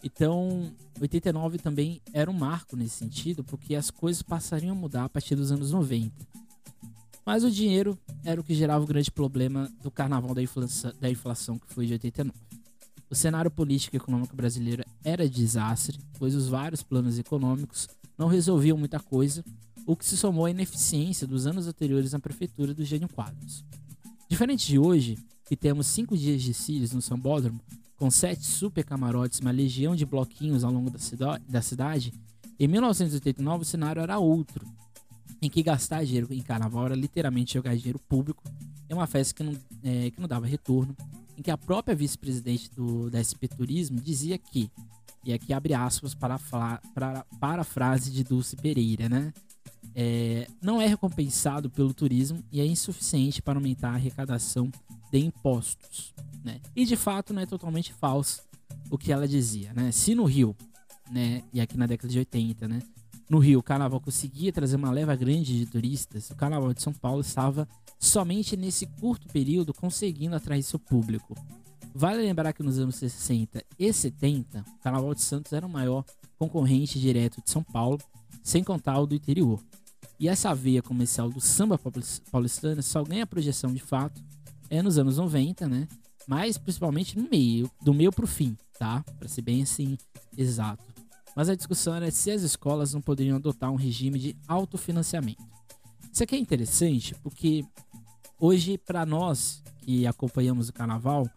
Então, 0.03 0.73
89 0.99 1.59
também 1.59 2.01
era 2.15 2.31
um 2.31 2.33
marco 2.33 2.77
nesse 2.77 2.97
sentido, 2.97 3.45
porque 3.45 3.75
as 3.75 3.91
coisas 3.91 4.23
passariam 4.23 4.73
a 4.73 4.75
mudar 4.75 5.05
a 5.05 5.09
partir 5.11 5.35
dos 5.35 5.53
anos 5.53 5.71
90. 5.71 6.11
Mas 7.27 7.45
o 7.45 7.51
dinheiro 7.51 7.99
era 8.25 8.41
o 8.41 8.45
que 8.45 8.55
gerava 8.55 8.83
o 8.83 8.89
grande 8.89 9.11
problema 9.11 9.71
do 9.83 9.91
carnaval 9.91 10.35
da 10.35 10.43
inflação, 10.43 10.95
da 10.99 11.11
inflação 11.11 11.59
que 11.59 11.75
foi 11.75 11.85
de 11.85 11.93
89. 11.93 12.35
O 13.11 13.15
cenário 13.15 13.51
político 13.51 13.97
e 13.97 13.99
econômico 13.99 14.35
brasileiro 14.35 14.83
era 15.05 15.29
desastre, 15.29 15.99
pois 16.19 16.35
os 16.35 16.49
vários 16.49 16.83
planos 16.83 17.19
econômicos 17.19 17.87
não 18.17 18.29
resolviam 18.29 18.79
muita 18.79 18.99
coisa, 18.99 19.45
o 19.89 19.97
que 19.97 20.05
se 20.05 20.19
somou 20.19 20.45
à 20.45 20.51
ineficiência 20.51 21.27
dos 21.27 21.47
anos 21.47 21.67
anteriores 21.67 22.13
na 22.13 22.19
prefeitura 22.19 22.75
do 22.75 22.85
Gênio 22.85 23.09
Quadros. 23.09 23.65
Diferente 24.29 24.67
de 24.67 24.79
hoje, 24.79 25.17
que 25.47 25.57
temos 25.57 25.87
cinco 25.87 26.15
dias 26.15 26.43
de 26.43 26.53
cílios 26.53 26.93
no 26.93 27.01
Sambódromo, 27.01 27.59
com 27.97 28.11
sete 28.11 28.45
super 28.45 28.85
camarotes, 28.85 29.41
uma 29.41 29.51
legião 29.51 29.97
de 29.97 30.05
bloquinhos 30.05 30.63
ao 30.63 30.71
longo 30.71 30.91
da, 30.91 31.39
da 31.39 31.63
cidade, 31.63 32.13
em 32.61 32.69
1989 32.69 33.63
o 33.63 33.65
cenário 33.65 34.03
era 34.03 34.19
outro, 34.19 34.67
em 35.41 35.49
que 35.49 35.63
gastar 35.63 36.05
dinheiro 36.05 36.29
em 36.33 36.43
carnaval 36.43 36.85
era 36.85 36.95
literalmente 36.95 37.55
jogar 37.55 37.75
dinheiro 37.75 37.99
público 37.99 38.43
em 38.91 38.93
uma 38.93 39.07
festa 39.07 39.37
que 39.37 39.43
não, 39.43 39.57
é, 39.83 40.11
que 40.11 40.21
não 40.21 40.29
dava 40.29 40.47
retorno, 40.47 40.95
em 41.35 41.41
que 41.41 41.51
a 41.51 41.57
própria 41.57 41.97
vice-presidente 41.97 42.71
da 43.11 43.25
SP 43.25 43.49
Turismo 43.49 43.99
dizia 43.99 44.37
que, 44.37 44.71
e 45.25 45.33
aqui 45.33 45.55
abre 45.55 45.73
aspas 45.73 46.15
para 46.15 46.39
para, 46.39 47.25
para 47.41 47.63
a 47.63 47.65
frase 47.65 48.11
de 48.11 48.23
Dulce 48.23 48.55
Pereira, 48.55 49.09
né? 49.09 49.33
É, 49.95 50.47
não 50.63 50.81
é 50.81 50.87
recompensado 50.87 51.69
pelo 51.69 51.93
turismo 51.93 52.43
e 52.53 52.61
é 52.61 52.67
insuficiente 52.67 53.43
para 53.43 53.59
aumentar 53.59 53.91
a 53.91 53.95
arrecadação 53.95 54.71
de 55.11 55.19
impostos. 55.19 56.15
Né? 56.45 56.61
E 56.75 56.85
de 56.85 56.97
fato 56.97 57.35
não 57.35 57.43
é 57.43 57.47
totalmente 57.47 57.93
falso 57.93 58.43
o 58.91 58.97
que 58.97 59.13
ela 59.13 59.27
dizia. 59.27 59.73
Né? 59.73 59.91
Se 59.91 60.15
no 60.15 60.25
Rio, 60.25 60.55
né, 61.11 61.43
e 61.53 61.61
aqui 61.61 61.77
na 61.77 61.87
década 61.87 62.13
de 62.13 62.19
80, 62.19 62.69
né, 62.69 62.81
no 63.29 63.39
Rio 63.39 63.59
o 63.59 63.63
carnaval 63.63 64.01
conseguia 64.01 64.53
trazer 64.53 64.77
uma 64.77 64.91
leva 64.91 65.15
grande 65.15 65.59
de 65.59 65.67
turistas, 65.67 66.31
o 66.31 66.37
carnaval 66.37 66.73
de 66.73 66.83
São 66.83 66.93
Paulo 66.93 67.21
estava 67.21 67.69
somente 67.99 68.57
nesse 68.57 68.87
curto 68.87 69.27
período 69.29 69.75
conseguindo 69.75 70.37
atrair 70.37 70.63
seu 70.63 70.79
público. 70.79 71.35
Vale 71.95 72.23
lembrar 72.23 72.53
que 72.53 72.63
nos 72.63 72.79
anos 72.79 72.95
60 72.97 73.63
e 73.79 73.93
70, 73.93 74.65
o 74.77 74.79
Carnaval 74.79 75.15
de 75.15 75.23
Santos 75.23 75.53
era 75.53 75.67
o 75.67 75.71
maior 75.71 76.05
concorrente 76.39 77.01
direto 77.01 77.43
de 77.43 77.51
São 77.51 77.63
Paulo, 77.63 77.99
sem 78.49 78.65
contar 78.65 78.99
o 78.99 79.07
do 79.07 79.15
interior. 79.15 79.63
E 80.19 80.27
essa 80.27 80.55
veia 80.55 80.83
comercial 80.83 81.29
do 81.29 81.39
samba 81.39 81.79
paulistano 82.31 82.83
só 82.83 83.05
ganha 83.05 83.27
projeção 83.27 83.73
de 83.75 83.81
fato 83.81 84.23
é 84.71 84.81
nos 84.81 84.97
anos 84.97 85.19
90, 85.19 85.69
né? 85.69 85.87
Mas 86.27 86.57
principalmente 86.57 87.19
no 87.19 87.29
meio, 87.29 87.71
do 87.83 87.93
meio 87.93 88.11
pro 88.11 88.27
fim, 88.27 88.57
tá? 88.79 89.05
Para 89.19 89.29
ser 89.29 89.43
bem 89.43 89.63
assim 89.63 89.99
exato. 90.37 90.83
Mas 91.37 91.51
a 91.51 91.55
discussão 91.55 91.95
era 91.95 92.11
se 92.11 92.31
as 92.31 92.41
escolas 92.41 92.95
não 92.95 93.03
poderiam 93.03 93.37
adotar 93.37 93.71
um 93.71 93.77
regime 93.77 94.19
de 94.19 94.37
autofinanciamento. 94.49 95.45
Isso 96.11 96.23
aqui 96.23 96.35
é 96.35 96.39
interessante 96.39 97.15
porque 97.23 97.65
hoje 98.41 98.79
para 98.79 99.05
nós 99.05 99.63
que 99.81 100.07
acompanhamos 100.07 100.71
o 100.71 100.73
carnaval 100.73 101.29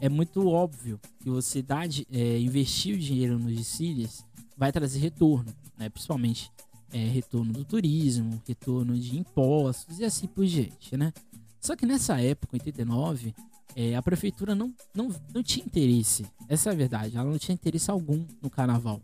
é 0.00 0.08
muito 0.08 0.48
óbvio 0.48 1.00
que 1.18 1.28
você 1.28 1.62
dá, 1.62 1.80
é, 2.12 2.38
investir 2.38 2.94
o 2.94 2.98
dinheiro 2.98 3.38
nos 3.40 3.56
desfiles 3.56 4.24
vai 4.56 4.70
trazer 4.70 4.98
retorno, 4.98 5.52
né? 5.80 5.88
Principalmente 5.88 6.52
é, 6.92 6.98
retorno 7.06 7.52
do 7.52 7.64
turismo, 7.64 8.40
retorno 8.46 8.98
de 8.98 9.18
impostos 9.18 9.98
e 9.98 10.04
assim 10.04 10.26
por 10.26 10.44
diante, 10.44 10.96
né? 10.96 11.12
Só 11.60 11.74
que 11.74 11.86
nessa 11.86 12.20
época, 12.20 12.56
89, 12.56 13.34
é, 13.74 13.96
a 13.96 14.02
prefeitura 14.02 14.54
não, 14.54 14.72
não, 14.94 15.08
não 15.32 15.42
tinha 15.42 15.64
interesse. 15.64 16.26
Essa 16.48 16.70
é 16.70 16.72
a 16.72 16.76
verdade. 16.76 17.16
Ela 17.16 17.30
não 17.30 17.38
tinha 17.38 17.54
interesse 17.54 17.90
algum 17.90 18.24
no 18.42 18.50
carnaval. 18.50 19.00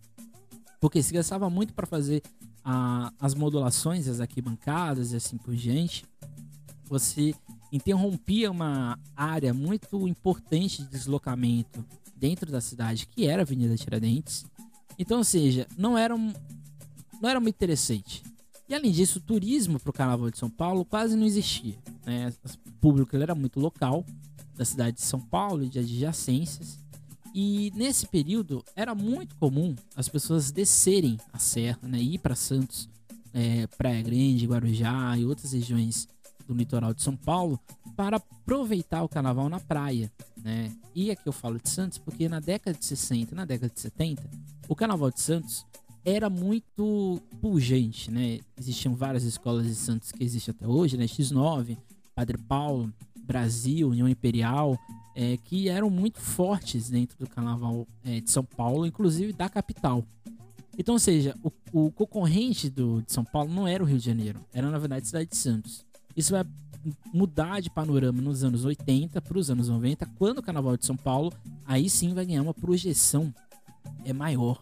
Porque 0.80 1.02
se 1.02 1.12
gastava 1.12 1.48
muito 1.48 1.72
para 1.72 1.86
fazer 1.86 2.22
a, 2.64 3.12
as 3.20 3.34
modulações, 3.34 4.08
as 4.08 4.20
arquibancadas 4.20 5.12
e 5.12 5.16
assim 5.16 5.36
por 5.36 5.54
diante. 5.54 6.04
Você 6.84 7.34
interrompia 7.72 8.50
uma 8.50 8.98
área 9.14 9.52
muito 9.52 10.06
importante 10.08 10.82
de 10.82 10.88
deslocamento 10.88 11.84
dentro 12.16 12.50
da 12.50 12.60
cidade, 12.60 13.06
que 13.06 13.26
era 13.26 13.42
a 13.42 13.44
Avenida 13.44 13.76
Tiradentes. 13.76 14.46
Então, 14.98 15.18
ou 15.18 15.24
seja, 15.24 15.66
não 15.76 15.96
era 15.98 16.14
um, 16.14 16.32
não 17.20 17.28
era 17.28 17.40
muito 17.40 17.54
interessante. 17.54 18.22
E 18.68 18.74
além 18.74 18.90
disso, 18.90 19.18
o 19.18 19.22
turismo 19.22 19.78
para 19.78 19.90
o 19.90 19.92
Carnaval 19.92 20.30
de 20.30 20.38
São 20.38 20.50
Paulo 20.50 20.84
quase 20.84 21.16
não 21.16 21.24
existia. 21.24 21.76
Né? 22.04 22.32
O 22.66 22.72
público 22.80 23.16
era 23.16 23.34
muito 23.34 23.60
local, 23.60 24.04
da 24.56 24.64
cidade 24.64 24.96
de 24.96 25.02
São 25.02 25.20
Paulo 25.20 25.62
e 25.62 25.68
de 25.68 25.78
adjacências. 25.78 26.78
E 27.34 27.70
nesse 27.76 28.06
período 28.06 28.64
era 28.74 28.94
muito 28.94 29.36
comum 29.36 29.76
as 29.94 30.08
pessoas 30.08 30.50
descerem 30.50 31.18
a 31.32 31.38
serra, 31.38 31.78
né? 31.82 31.98
ir 31.98 32.18
para 32.18 32.34
Santos, 32.34 32.88
é, 33.32 33.66
Praia 33.66 34.02
Grande, 34.02 34.46
Guarujá 34.46 35.16
e 35.18 35.24
outras 35.24 35.52
regiões 35.52 36.08
do 36.48 36.54
litoral 36.54 36.94
de 36.94 37.02
São 37.02 37.14
Paulo 37.14 37.60
para 37.94 38.16
aproveitar 38.16 39.02
o 39.02 39.08
carnaval 39.08 39.48
na 39.48 39.60
praia. 39.60 40.10
Né? 40.42 40.72
E 40.94 41.10
aqui 41.10 41.28
eu 41.28 41.32
falo 41.32 41.60
de 41.60 41.68
Santos 41.68 41.98
porque 41.98 42.28
na 42.28 42.40
década 42.40 42.76
de 42.76 42.84
60 42.84 43.34
na 43.34 43.44
década 43.44 43.72
de 43.72 43.80
70, 43.80 44.22
o 44.68 44.74
carnaval 44.74 45.10
de 45.10 45.20
Santos 45.20 45.66
era 46.06 46.30
muito 46.30 47.20
pujante, 47.40 48.12
né? 48.12 48.38
Existiam 48.56 48.94
várias 48.94 49.24
escolas 49.24 49.66
de 49.66 49.74
Santos 49.74 50.12
que 50.12 50.22
existem 50.22 50.54
até 50.56 50.64
hoje, 50.64 50.96
né? 50.96 51.04
X9, 51.04 51.76
Padre 52.14 52.38
Paulo, 52.38 52.94
Brasil, 53.18 53.88
União 53.88 54.08
Imperial, 54.08 54.78
é, 55.16 55.36
que 55.36 55.68
eram 55.68 55.90
muito 55.90 56.20
fortes 56.20 56.88
dentro 56.88 57.18
do 57.18 57.28
carnaval 57.28 57.88
é, 58.04 58.20
de 58.20 58.30
São 58.30 58.44
Paulo, 58.44 58.86
inclusive 58.86 59.32
da 59.32 59.48
capital. 59.48 60.04
Então, 60.78 60.94
ou 60.94 60.98
seja, 61.00 61.34
o, 61.42 61.50
o 61.72 61.90
concorrente 61.90 62.70
do, 62.70 63.02
de 63.02 63.12
São 63.12 63.24
Paulo 63.24 63.52
não 63.52 63.66
era 63.66 63.82
o 63.82 63.86
Rio 63.86 63.98
de 63.98 64.04
Janeiro, 64.04 64.40
era 64.52 64.70
na 64.70 64.78
verdade 64.78 65.02
a 65.02 65.06
cidade 65.06 65.30
de 65.30 65.36
Santos. 65.36 65.84
Isso 66.16 66.30
vai 66.30 66.44
mudar 67.12 67.60
de 67.60 67.68
panorama 67.68 68.22
nos 68.22 68.44
anos 68.44 68.64
80 68.64 69.20
para 69.20 69.38
os 69.38 69.50
anos 69.50 69.68
90, 69.68 70.06
quando 70.16 70.38
o 70.38 70.42
carnaval 70.42 70.76
de 70.76 70.86
São 70.86 70.96
Paulo 70.96 71.32
aí 71.64 71.90
sim 71.90 72.14
vai 72.14 72.24
ganhar 72.24 72.42
uma 72.42 72.54
projeção 72.54 73.34
é 74.04 74.12
maior 74.12 74.60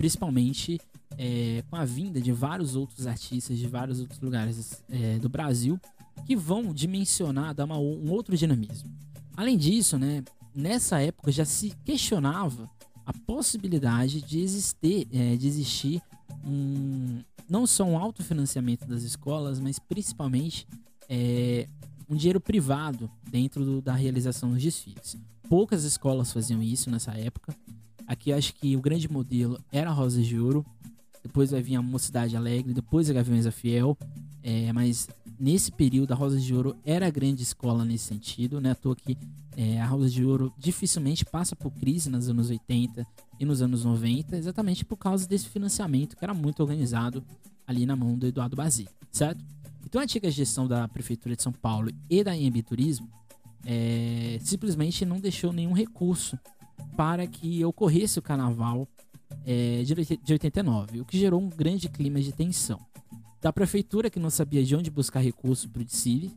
principalmente 0.00 0.80
é, 1.18 1.62
com 1.68 1.76
a 1.76 1.84
vinda 1.84 2.22
de 2.22 2.32
vários 2.32 2.74
outros 2.74 3.06
artistas 3.06 3.58
de 3.58 3.66
vários 3.66 4.00
outros 4.00 4.18
lugares 4.18 4.82
é, 4.88 5.18
do 5.18 5.28
Brasil 5.28 5.78
que 6.24 6.34
vão 6.34 6.72
dimensionar, 6.72 7.54
dar 7.54 7.66
uma, 7.66 7.76
um 7.76 8.10
outro 8.10 8.34
dinamismo. 8.34 8.90
Além 9.36 9.58
disso, 9.58 9.98
né, 9.98 10.24
nessa 10.54 11.02
época 11.02 11.30
já 11.30 11.44
se 11.44 11.74
questionava 11.84 12.66
a 13.04 13.12
possibilidade 13.12 14.22
de 14.22 14.40
existir, 14.40 15.06
é, 15.12 15.36
de 15.36 15.46
existir 15.46 16.02
um, 16.46 17.22
não 17.46 17.66
só 17.66 17.84
um 17.84 17.98
autofinanciamento 17.98 18.86
das 18.86 19.02
escolas, 19.02 19.60
mas 19.60 19.78
principalmente 19.78 20.66
é, 21.10 21.68
um 22.08 22.16
dinheiro 22.16 22.40
privado 22.40 23.10
dentro 23.30 23.66
do, 23.66 23.82
da 23.82 23.92
realização 23.92 24.50
dos 24.50 24.62
desfiles. 24.62 25.18
Poucas 25.46 25.84
escolas 25.84 26.32
faziam 26.32 26.62
isso 26.62 26.90
nessa 26.90 27.12
época. 27.12 27.54
Aqui 28.10 28.32
acho 28.32 28.52
que 28.56 28.76
o 28.76 28.80
grande 28.80 29.08
modelo 29.08 29.62
era 29.70 29.88
a 29.88 29.92
Rosa 29.92 30.20
de 30.20 30.36
Ouro. 30.36 30.66
Depois 31.22 31.52
vai 31.52 31.62
vir 31.62 31.76
a 31.76 31.82
Mocidade 31.82 32.36
Alegre, 32.36 32.74
depois 32.74 33.08
a 33.08 33.12
Gaviões 33.12 33.44
da 33.44 33.52
Fiel. 33.52 33.96
É, 34.42 34.72
mas 34.72 35.08
nesse 35.38 35.70
período 35.70 36.10
a 36.10 36.16
Rosa 36.16 36.40
de 36.40 36.52
Ouro 36.52 36.76
era 36.84 37.06
a 37.06 37.10
grande 37.10 37.44
escola 37.44 37.84
nesse 37.84 38.06
sentido, 38.06 38.60
né? 38.60 38.72
À 38.72 38.74
toa 38.74 38.96
que 38.96 39.16
é, 39.56 39.80
a 39.80 39.86
Rosa 39.86 40.10
de 40.10 40.24
Ouro 40.24 40.52
dificilmente 40.58 41.24
passa 41.24 41.54
por 41.54 41.70
crise 41.70 42.10
nos 42.10 42.28
anos 42.28 42.50
80 42.50 43.06
e 43.38 43.44
nos 43.44 43.62
anos 43.62 43.84
90, 43.84 44.36
exatamente 44.36 44.84
por 44.84 44.96
causa 44.96 45.28
desse 45.28 45.48
financiamento 45.48 46.16
que 46.16 46.24
era 46.24 46.34
muito 46.34 46.58
organizado 46.58 47.22
ali 47.64 47.86
na 47.86 47.94
mão 47.94 48.18
do 48.18 48.26
Eduardo 48.26 48.56
Basílio, 48.56 48.90
certo? 49.12 49.44
Então 49.86 50.00
a 50.00 50.04
antiga 50.04 50.28
gestão 50.32 50.66
da 50.66 50.88
Prefeitura 50.88 51.36
de 51.36 51.44
São 51.44 51.52
Paulo 51.52 51.92
e 52.08 52.24
da 52.24 52.36
Embi 52.36 52.60
Turismo 52.60 53.08
é, 53.64 54.36
simplesmente 54.42 55.04
não 55.04 55.20
deixou 55.20 55.52
nenhum 55.52 55.72
recurso 55.72 56.36
para 57.00 57.26
que 57.26 57.64
ocorresse 57.64 58.18
o 58.18 58.22
carnaval 58.22 58.86
é, 59.46 59.82
de 59.82 60.32
89, 60.34 61.00
o 61.00 61.04
que 61.06 61.18
gerou 61.18 61.40
um 61.40 61.48
grande 61.48 61.88
clima 61.88 62.20
de 62.20 62.30
tensão. 62.30 62.78
Da 63.40 63.50
prefeitura 63.50 64.10
que 64.10 64.20
não 64.20 64.28
sabia 64.28 64.62
de 64.62 64.76
onde 64.76 64.90
buscar 64.90 65.20
recursos 65.20 65.64
para 65.64 65.80
o 65.80 65.84
desfile, 65.84 66.30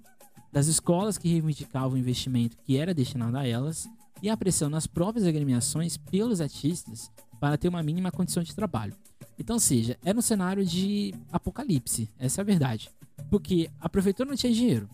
das 0.53 0.67
escolas 0.67 1.17
que 1.17 1.27
reivindicavam 1.27 1.96
o 1.96 1.98
investimento 1.98 2.55
que 2.63 2.77
era 2.77 2.93
destinado 2.93 3.36
a 3.36 3.46
elas 3.46 3.89
e 4.22 4.29
a 4.29 4.38
pressão 4.38 4.70
nas 4.70 4.88
próprias 4.88 5.27
agremiações 5.27 5.98
pelos 5.98 6.39
artistas 6.39 7.12
para 7.41 7.58
ter 7.58 7.67
uma 7.67 7.84
mínima 7.84 8.10
condição 8.10 8.41
de 8.41 8.55
trabalho. 8.55 8.96
Então, 9.38 9.60
seja, 9.60 9.98
era 10.01 10.17
um 10.17 10.22
cenário 10.22 10.65
de 10.65 11.13
apocalipse, 11.29 12.10
essa 12.17 12.39
é 12.39 12.41
a 12.41 12.46
verdade. 12.46 12.89
Porque 13.29 13.70
a 13.82 13.89
prefeitura 13.89 14.29
não 14.29 14.38
tinha 14.38 14.53
dinheiro, 14.53 14.88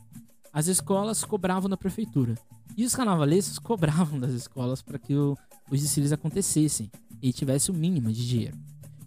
as 0.54 0.68
escolas 0.68 1.24
cobravam 1.24 1.70
da 1.70 1.78
prefeitura 1.78 2.36
e 2.76 2.86
os 2.86 2.96
carnavalescos 2.96 3.58
cobravam 3.60 4.20
das 4.20 4.32
escolas 4.32 4.82
para 4.82 5.00
que 5.00 5.16
o, 5.16 5.38
os 5.70 5.82
desfiles 5.82 6.12
acontecessem 6.12 6.90
e 7.22 7.34
tivesse 7.34 7.72
o 7.72 7.74
mínimo 7.74 8.12
de 8.12 8.28
dinheiro. 8.28 8.58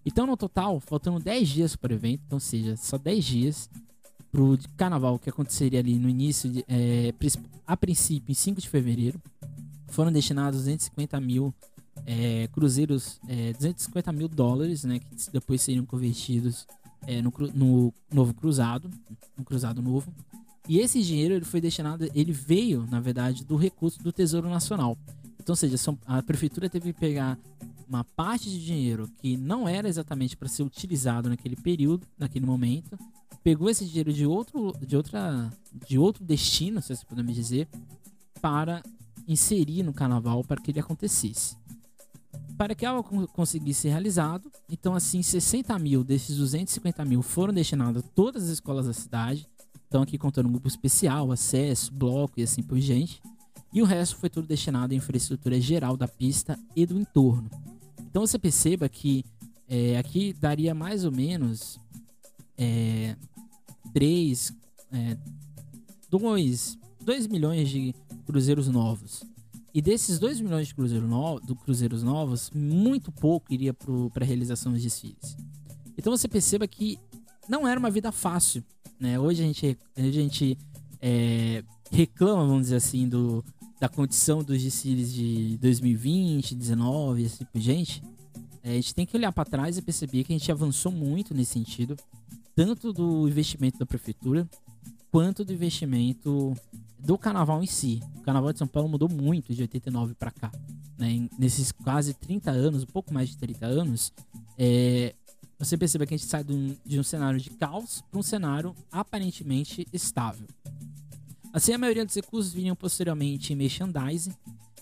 Então, 0.05 0.27
no 0.27 0.37
total, 0.37 0.81
faltando 0.81 1.21
10 1.21 1.49
dias 1.49 1.77
para 1.77 1.93
o 1.93 1.95
evento, 1.95 2.23
então, 2.27 2.41
seja, 2.41 2.77
só 2.77 2.99
10 2.99 3.25
dias 3.25 3.71
para 4.31 4.43
o 4.43 4.59
carnaval 4.77 5.19
que 5.19 5.31
aconteceria 5.31 5.79
ali 5.79 5.99
no 5.99 6.09
início, 6.09 6.51
de, 6.51 6.65
é, 6.67 7.15
a 7.67 7.77
princípio, 7.77 8.33
em 8.33 8.35
5 8.35 8.61
de 8.61 8.69
fevereiro, 8.69 9.21
foram 9.89 10.11
destinados 10.11 10.61
250 10.61 11.21
mil 11.21 11.55
é, 12.07 12.49
cruzeiros, 12.49 13.21
é, 13.29 13.53
250 13.53 14.13
mil 14.13 14.29
dólares, 14.29 14.85
né, 14.85 14.99
que 14.99 15.31
depois 15.31 15.61
seriam 15.61 15.85
convertidos 15.85 16.67
é, 17.07 17.21
no, 17.21 17.33
no, 17.55 17.95
novo 18.13 18.35
cruzado, 18.35 18.91
no 19.37 19.45
cruzado 19.45 19.83
novo. 19.83 20.13
E 20.69 20.79
esse 20.79 21.03
dinheiro 21.03 21.35
ele 21.35 21.45
foi 21.45 21.61
destinado, 21.61 22.09
ele 22.15 22.33
veio, 22.33 22.87
na 22.91 23.01
verdade, 23.01 23.45
do 23.45 23.57
recurso 23.57 24.03
do 24.03 24.13
Tesouro 24.13 24.49
Nacional. 24.49 24.97
Então, 25.41 25.53
ou 25.53 25.57
seja, 25.57 25.77
a 26.07 26.23
prefeitura 26.23 26.71
teve 26.71 26.93
que 26.93 27.01
pegar 27.01 27.37
uma 27.89 28.05
parte 28.05 28.49
de 28.49 28.65
dinheiro 28.65 29.11
que 29.19 29.37
não 29.37 29.69
era 29.69 29.89
exatamente 29.89 30.37
para 30.37 30.49
ser 30.49 30.63
utilizado 30.63 31.29
naquele 31.29 31.57
período, 31.57 32.07
naquele 32.17 32.47
momento, 32.47 32.97
pegou 33.43 33.69
esse 33.69 33.85
dinheiro 33.85 34.13
de 34.13 34.25
outro, 34.25 34.73
de 34.81 34.97
outra, 34.97 35.53
de 35.87 35.99
outro 35.99 36.25
destino, 36.25 36.81
se 36.81 36.95
você 36.95 37.05
puder 37.05 37.25
me 37.25 37.33
dizer, 37.33 37.69
para 38.41 38.83
inserir 39.27 39.83
no 39.83 39.93
carnaval 39.93 40.43
para 40.45 40.61
que 40.61 40.71
ele 40.71 40.81
acontecesse. 40.81 41.57
Para 42.57 42.75
que 42.75 42.87
algo 42.87 43.27
conseguisse 43.29 43.83
ser 43.83 43.89
realizado, 43.91 44.51
então 44.69 44.95
assim 44.95 45.23
60 45.23 45.77
mil 45.79 46.05
desses 46.05 46.37
250 46.37 47.05
mil 47.05 47.21
foram 47.23 47.53
destinados 47.53 48.03
a 48.03 48.09
todas 48.15 48.45
as 48.45 48.51
escolas 48.51 48.87
da 48.87 48.93
cidade, 48.93 49.49
então 49.93 50.01
aqui 50.01 50.17
contando 50.17 50.49
um 50.49 50.53
grupo 50.53 50.69
especial, 50.69 51.31
acesso, 51.31 51.93
bloco 51.93 52.41
e 52.41 52.43
assim 52.43 52.63
por 52.63 52.79
diante. 52.79 53.21
E 53.71 53.83
o 53.83 53.85
resto 53.85 54.17
foi 54.17 54.31
tudo 54.31 54.49
destinado 54.49 54.95
à 54.95 54.97
infraestrutura 54.97 55.61
geral 55.61 55.99
da 55.99 56.09
pista 56.09 56.59
e 56.75 56.87
do 56.87 56.99
entorno. 56.99 57.51
Então 58.01 58.27
você 58.27 58.39
perceba 58.39 58.89
que 58.89 59.23
é, 59.69 59.99
aqui 59.99 60.33
daria 60.33 60.75
mais 60.75 61.05
ou 61.05 61.13
menos 61.13 61.79
é, 62.57 63.15
3, 63.93 64.55
é, 64.93 65.19
2, 66.09 66.79
2 67.05 67.27
milhões 67.27 67.69
de 67.69 67.95
cruzeiros 68.25 68.69
novos. 68.69 69.23
E 69.75 69.83
desses 69.83 70.19
2 70.19 70.41
milhões 70.41 70.69
de 70.69 70.75
cruzeiro 70.75 71.07
no, 71.07 71.39
do 71.39 71.55
cruzeiros 71.55 72.03
novos, 72.03 72.51
muito 72.55 73.13
pouco 73.13 73.53
iria 73.53 73.75
para 73.75 74.25
a 74.25 74.27
realização 74.27 74.73
dos 74.73 74.83
desfiles. 74.83 75.37
Então 75.99 76.17
você 76.17 76.27
perceba 76.29 76.67
que 76.67 76.99
não 77.47 77.69
era 77.69 77.79
uma 77.79 77.91
vida 77.91 78.11
fácil. 78.11 78.65
Né? 79.03 79.19
Hoje 79.19 79.43
a 79.43 79.47
gente, 79.47 79.77
a 79.97 80.01
gente 80.03 80.57
é, 81.01 81.65
reclama, 81.91 82.47
vamos 82.47 82.63
dizer 82.63 82.77
assim, 82.77 83.09
do, 83.09 83.45
da 83.81 83.89
condição 83.89 84.45
dos 84.45 84.63
desfiles 84.63 85.13
de 85.13 85.59
2020, 85.61 86.55
19 86.55 87.23
e 87.23 87.27
assim 87.27 87.45
por 87.45 87.61
gente, 87.61 88.01
é, 88.63 88.71
a 88.71 88.75
gente 88.75 88.95
tem 88.95 89.05
que 89.05 89.17
olhar 89.17 89.33
para 89.33 89.45
trás 89.45 89.77
e 89.77 89.83
perceber 89.83 90.23
que 90.23 90.33
a 90.33 90.39
gente 90.39 90.53
avançou 90.53 90.93
muito 90.93 91.35
nesse 91.35 91.55
sentido, 91.55 91.97
tanto 92.55 92.93
do 92.93 93.27
investimento 93.27 93.77
da 93.77 93.85
prefeitura 93.85 94.49
quanto 95.11 95.45
do 95.45 95.53
investimento 95.53 96.55
do 96.97 97.19
carnaval 97.19 97.61
em 97.61 97.67
si. 97.67 98.01
O 98.19 98.21
carnaval 98.21 98.53
de 98.53 98.61
São 98.61 98.69
Paulo 98.69 98.89
mudou 98.89 99.09
muito 99.09 99.53
de 99.53 99.63
89 99.63 100.15
para 100.15 100.31
cá. 100.31 100.53
Né? 100.97 101.29
Nesses 101.37 101.73
quase 101.73 102.15
30 102.15 102.53
anos, 102.53 102.85
um 102.85 102.87
pouco 102.87 103.13
mais 103.13 103.31
de 103.31 103.37
30 103.37 103.67
anos, 103.67 104.13
é, 104.57 105.13
você 105.65 105.77
percebe 105.77 106.07
que 106.07 106.15
a 106.15 106.17
gente 106.17 106.29
sai 106.29 106.43
de 106.43 106.53
um, 106.53 106.77
de 106.85 106.99
um 106.99 107.03
cenário 107.05 107.39
de 107.39 107.51
caos 107.51 108.03
para 108.11 108.19
um 108.19 108.23
cenário 108.23 108.75
aparentemente 108.91 109.87
estável. 109.93 110.47
Assim, 111.53 111.73
a 111.73 111.79
maioria 111.79 112.05
dos 112.05 112.15
recursos 112.15 112.53
vinham 112.53 112.75
posteriormente 112.75 113.53
em 113.53 113.57
merchandising, 113.57 114.33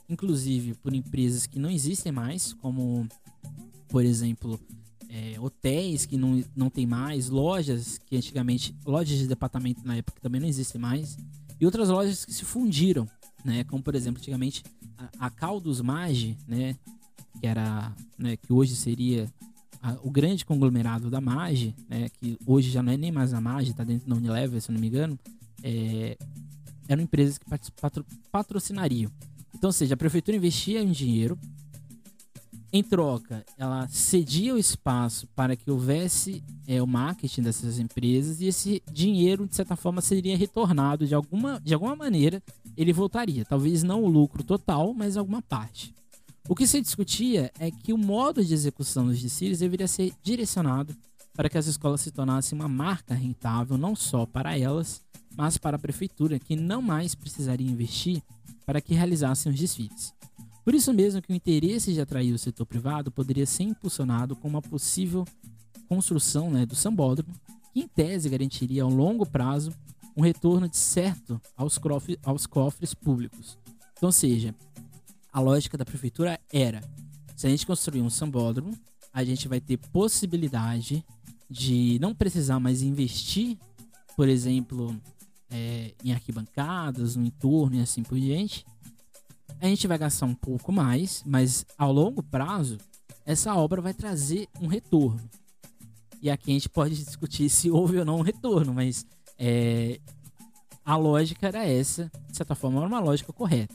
inclusive 0.09 0.75
por 0.75 0.95
empresas 0.95 1.47
que 1.47 1.59
não 1.59 1.69
existem 1.69 2.11
mais, 2.11 2.55
como, 2.55 3.07
por 3.89 4.05
exemplo, 4.05 4.59
é, 5.11 5.39
hotéis 5.39 6.07
que 6.07 6.17
não, 6.17 6.43
não 6.57 6.71
tem 6.71 6.87
mais, 6.87 7.29
lojas 7.29 7.99
que 7.99 8.17
antigamente, 8.17 8.75
lojas 8.87 9.19
de 9.19 9.27
departamento 9.27 9.87
na 9.87 9.97
época 9.97 10.19
também 10.23 10.41
não 10.41 10.49
existem 10.49 10.81
mais, 10.81 11.19
e 11.61 11.67
outras 11.67 11.91
lojas 11.91 12.25
que 12.25 12.33
se 12.33 12.45
fundiram, 12.45 13.07
né? 13.45 13.65
Como 13.65 13.83
por 13.83 13.95
exemplo, 13.95 14.19
antigamente 14.19 14.65
a, 14.97 15.27
a 15.27 15.31
Caldos 15.31 15.83
Mage, 15.83 16.39
né? 16.49 16.75
Que 17.39 17.47
era, 17.47 17.95
né? 18.17 18.37
Que 18.37 18.51
hoje 18.51 18.75
seria 18.75 19.31
a, 19.83 19.97
o 20.03 20.11
grande 20.11 20.45
conglomerado 20.45 21.11
da 21.11 21.21
Mage, 21.21 21.75
né? 21.89 22.09
Que 22.09 22.39
hoje 22.47 22.71
já 22.71 22.83
não 22.83 22.93
é 22.93 22.97
nem 22.97 23.11
mais 23.11 23.33
a 23.33 23.41
Mage, 23.41 23.75
tá 23.75 23.85
dentro 23.85 24.09
da 24.09 24.17
Unilever, 24.17 24.61
se 24.61 24.71
não 24.71 24.81
me 24.81 24.89
engano. 24.89 25.19
É, 25.63 26.17
eram 26.89 27.03
empresas 27.03 27.39
que 27.39 27.47
patro, 27.81 28.05
patrocinariam. 28.31 29.11
Então, 29.55 29.69
ou 29.69 29.73
seja, 29.73 29.95
a 29.95 29.97
prefeitura 29.97 30.37
investia 30.37 30.83
em 30.83 30.91
dinheiro. 30.91 31.39
Em 32.73 32.85
troca, 32.85 33.45
ela 33.59 33.89
cedia 33.89 34.55
o 34.55 34.59
espaço 34.59 35.27
para 35.35 35.57
que 35.57 35.69
houvesse 35.69 36.43
é, 36.69 36.81
o 36.81 36.87
marketing 36.87 37.43
dessas 37.43 37.81
empresas 37.81 38.41
e 38.41 38.47
esse 38.47 38.81
dinheiro, 38.93 39.47
de 39.49 39.57
certa 39.57 39.75
forma, 39.75 40.01
seria 40.01 40.37
retornado 40.37 41.05
de 41.05 41.13
alguma, 41.13 41.61
de 41.61 41.75
alguma 41.75 41.97
maneira. 41.97 42.41
Ele 42.77 42.93
voltaria, 42.93 43.45
talvez 43.45 43.83
não 43.83 44.05
o 44.05 44.09
lucro 44.09 44.45
total, 44.45 44.95
mas 44.95 45.17
alguma 45.17 45.43
parte. 45.43 45.93
O 46.51 46.55
que 46.57 46.67
se 46.67 46.81
discutia 46.81 47.53
é 47.61 47.71
que 47.71 47.93
o 47.93 47.97
modo 47.97 48.45
de 48.45 48.53
execução 48.53 49.07
dos 49.07 49.23
desfiles 49.23 49.61
deveria 49.61 49.87
ser 49.87 50.13
direcionado 50.21 50.97
para 51.33 51.49
que 51.49 51.57
as 51.57 51.69
escolas 51.69 52.01
se 52.01 52.11
tornassem 52.11 52.59
uma 52.59 52.67
marca 52.67 53.15
rentável 53.15 53.79
não 53.79 53.95
só 53.95 54.27
para 54.27 54.59
elas, 54.59 55.01
mas 55.37 55.57
para 55.57 55.77
a 55.77 55.79
prefeitura, 55.79 56.41
que 56.41 56.57
não 56.57 56.83
mais 56.83 57.15
precisaria 57.15 57.71
investir 57.71 58.21
para 58.67 58.81
que 58.81 58.95
realizassem 58.95 59.53
os 59.53 59.61
desfiles. 59.61 60.13
Por 60.65 60.75
isso 60.75 60.93
mesmo 60.93 61.23
que 61.23 61.33
o 61.33 61.37
interesse 61.37 61.95
de 61.95 62.01
atrair 62.01 62.33
o 62.33 62.39
setor 62.39 62.67
privado 62.67 63.13
poderia 63.13 63.47
ser 63.47 63.63
impulsionado 63.63 64.35
com 64.35 64.49
uma 64.49 64.61
possível 64.61 65.25
construção 65.89 66.51
né, 66.51 66.67
do 66.67 66.75
sambódromo, 66.75 67.33
que 67.73 67.79
em 67.79 67.87
tese 67.87 68.29
garantiria 68.29 68.83
ao 68.83 68.91
longo 68.91 69.25
prazo 69.25 69.73
um 70.17 70.21
retorno 70.21 70.69
de 70.69 70.79
certo 70.79 71.41
aos, 71.57 71.79
cofres, 71.79 72.19
aos 72.25 72.45
cofres 72.45 72.93
públicos. 72.93 73.57
Então, 73.93 74.09
ou 74.09 74.13
seja, 74.13 74.53
a 75.33 75.41
lógica 75.41 75.77
da 75.79 75.85
prefeitura 75.85 76.39
era: 76.53 76.81
se 77.37 77.47
a 77.47 77.51
gente 77.51 77.67
construir 77.67 78.03
um 78.03 78.11
sambódromo, 78.11 78.77
a 79.13 79.25
gente 79.25 79.49
vai 79.49 79.61
ter 79.61 79.77
possibilidade 79.77 81.05
de 81.49 81.99
não 82.01 82.15
precisar 82.15 82.61
mais 82.61 82.83
investir, 82.83 83.59
por 84.17 84.29
exemplo, 84.29 84.97
é, 85.51 85.95
em 86.05 86.13
arquibancadas, 86.13 87.17
no 87.17 87.25
entorno 87.25 87.77
e 87.77 87.81
assim 87.81 88.03
por 88.03 88.19
diante. 88.19 88.65
A 89.61 89.67
gente 89.67 89.87
vai 89.87 89.99
gastar 89.99 90.27
um 90.27 90.35
pouco 90.35 90.73
mais, 90.73 91.23
mas 91.27 91.67
ao 91.77 91.93
longo 91.93 92.23
prazo, 92.23 92.79
essa 93.27 93.55
obra 93.55 93.81
vai 93.81 93.93
trazer 93.93 94.49
um 94.61 94.67
retorno. 94.67 95.21
E 96.23 96.31
aqui 96.31 96.51
a 96.51 96.55
gente 96.55 96.69
pode 96.69 96.95
discutir 96.95 97.49
se 97.49 97.71
houve 97.71 97.99
ou 97.99 98.05
não 98.05 98.19
um 98.19 98.23
retorno, 98.23 98.73
mas 98.73 99.05
é, 99.39 100.01
a 100.85 100.97
lógica 100.97 101.49
era 101.49 101.65
essa, 101.65 102.11
de 102.29 102.37
certa 102.37 102.55
forma, 102.55 102.79
era 102.79 102.87
uma 102.87 103.01
lógica 103.01 103.33
correta. 103.33 103.75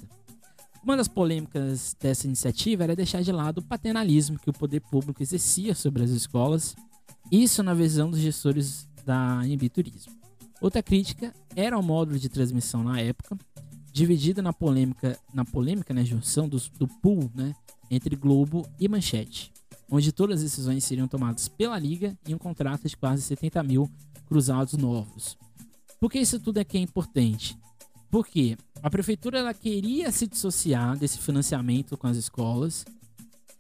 Uma 0.86 0.96
das 0.96 1.08
polêmicas 1.08 1.96
dessa 2.00 2.28
iniciativa 2.28 2.84
era 2.84 2.96
deixar 2.96 3.24
de 3.24 3.32
lado 3.32 3.58
o 3.58 3.64
paternalismo 3.64 4.38
que 4.38 4.52
o 4.52 4.54
poder 4.54 4.82
público 4.82 5.24
exercia 5.24 5.74
sobre 5.74 6.04
as 6.04 6.12
escolas, 6.12 6.76
isso 7.32 7.64
na 7.64 7.74
visão 7.74 8.12
dos 8.12 8.20
gestores 8.20 8.88
da 9.04 9.42
Embi 9.48 9.68
Turismo. 9.68 10.14
Outra 10.62 10.84
crítica 10.84 11.34
era 11.56 11.76
o 11.76 11.82
módulo 11.82 12.20
de 12.20 12.30
transmissão 12.30 12.84
na 12.84 13.02
época, 13.02 13.36
dividida 13.92 14.44
na 14.44 14.54
polêmica, 14.54 15.18
na 15.34 15.44
polêmica 15.44 15.92
né, 15.92 16.06
junção 16.06 16.48
do, 16.48 16.62
do 16.78 16.88
pool 16.88 17.32
né, 17.34 17.56
entre 17.90 18.16
Globo 18.16 18.64
e 18.80 18.88
Manchete, 18.88 19.52
onde 19.90 20.12
todas 20.12 20.36
as 20.38 20.44
decisões 20.44 20.84
seriam 20.84 21.08
tomadas 21.08 21.48
pela 21.48 21.80
Liga 21.80 22.16
e 22.28 22.36
um 22.36 22.38
contrato 22.38 22.88
de 22.88 22.96
quase 22.96 23.24
70 23.24 23.64
mil 23.64 23.90
cruzados 24.28 24.74
novos. 24.74 25.36
Por 26.00 26.12
que 26.12 26.20
isso 26.20 26.40
tudo 26.40 26.60
aqui 26.60 26.78
é 26.78 26.82
importante? 26.82 27.58
Porque 28.10 28.58
a 28.82 28.90
prefeitura 28.90 29.40
ela 29.40 29.54
queria 29.54 30.12
se 30.12 30.28
dissociar 30.28 30.98
desse 30.98 31.20
financiamento 31.20 31.98
com 31.98 32.08
as 32.08 32.18
escolas. 32.18 32.86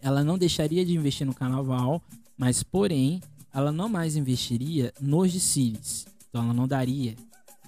Ela 0.01 0.23
não 0.23 0.37
deixaria 0.37 0.85
de 0.85 0.95
investir 0.95 1.25
no 1.25 1.33
carnaval, 1.33 2.01
mas 2.37 2.63
porém 2.63 3.21
ela 3.53 3.71
não 3.71 3.89
mais 3.89 4.15
investiria 4.15 4.93
nos 5.01 5.31
desfiles. 5.31 6.05
Então 6.29 6.43
ela 6.43 6.53
não 6.53 6.67
daria 6.67 7.15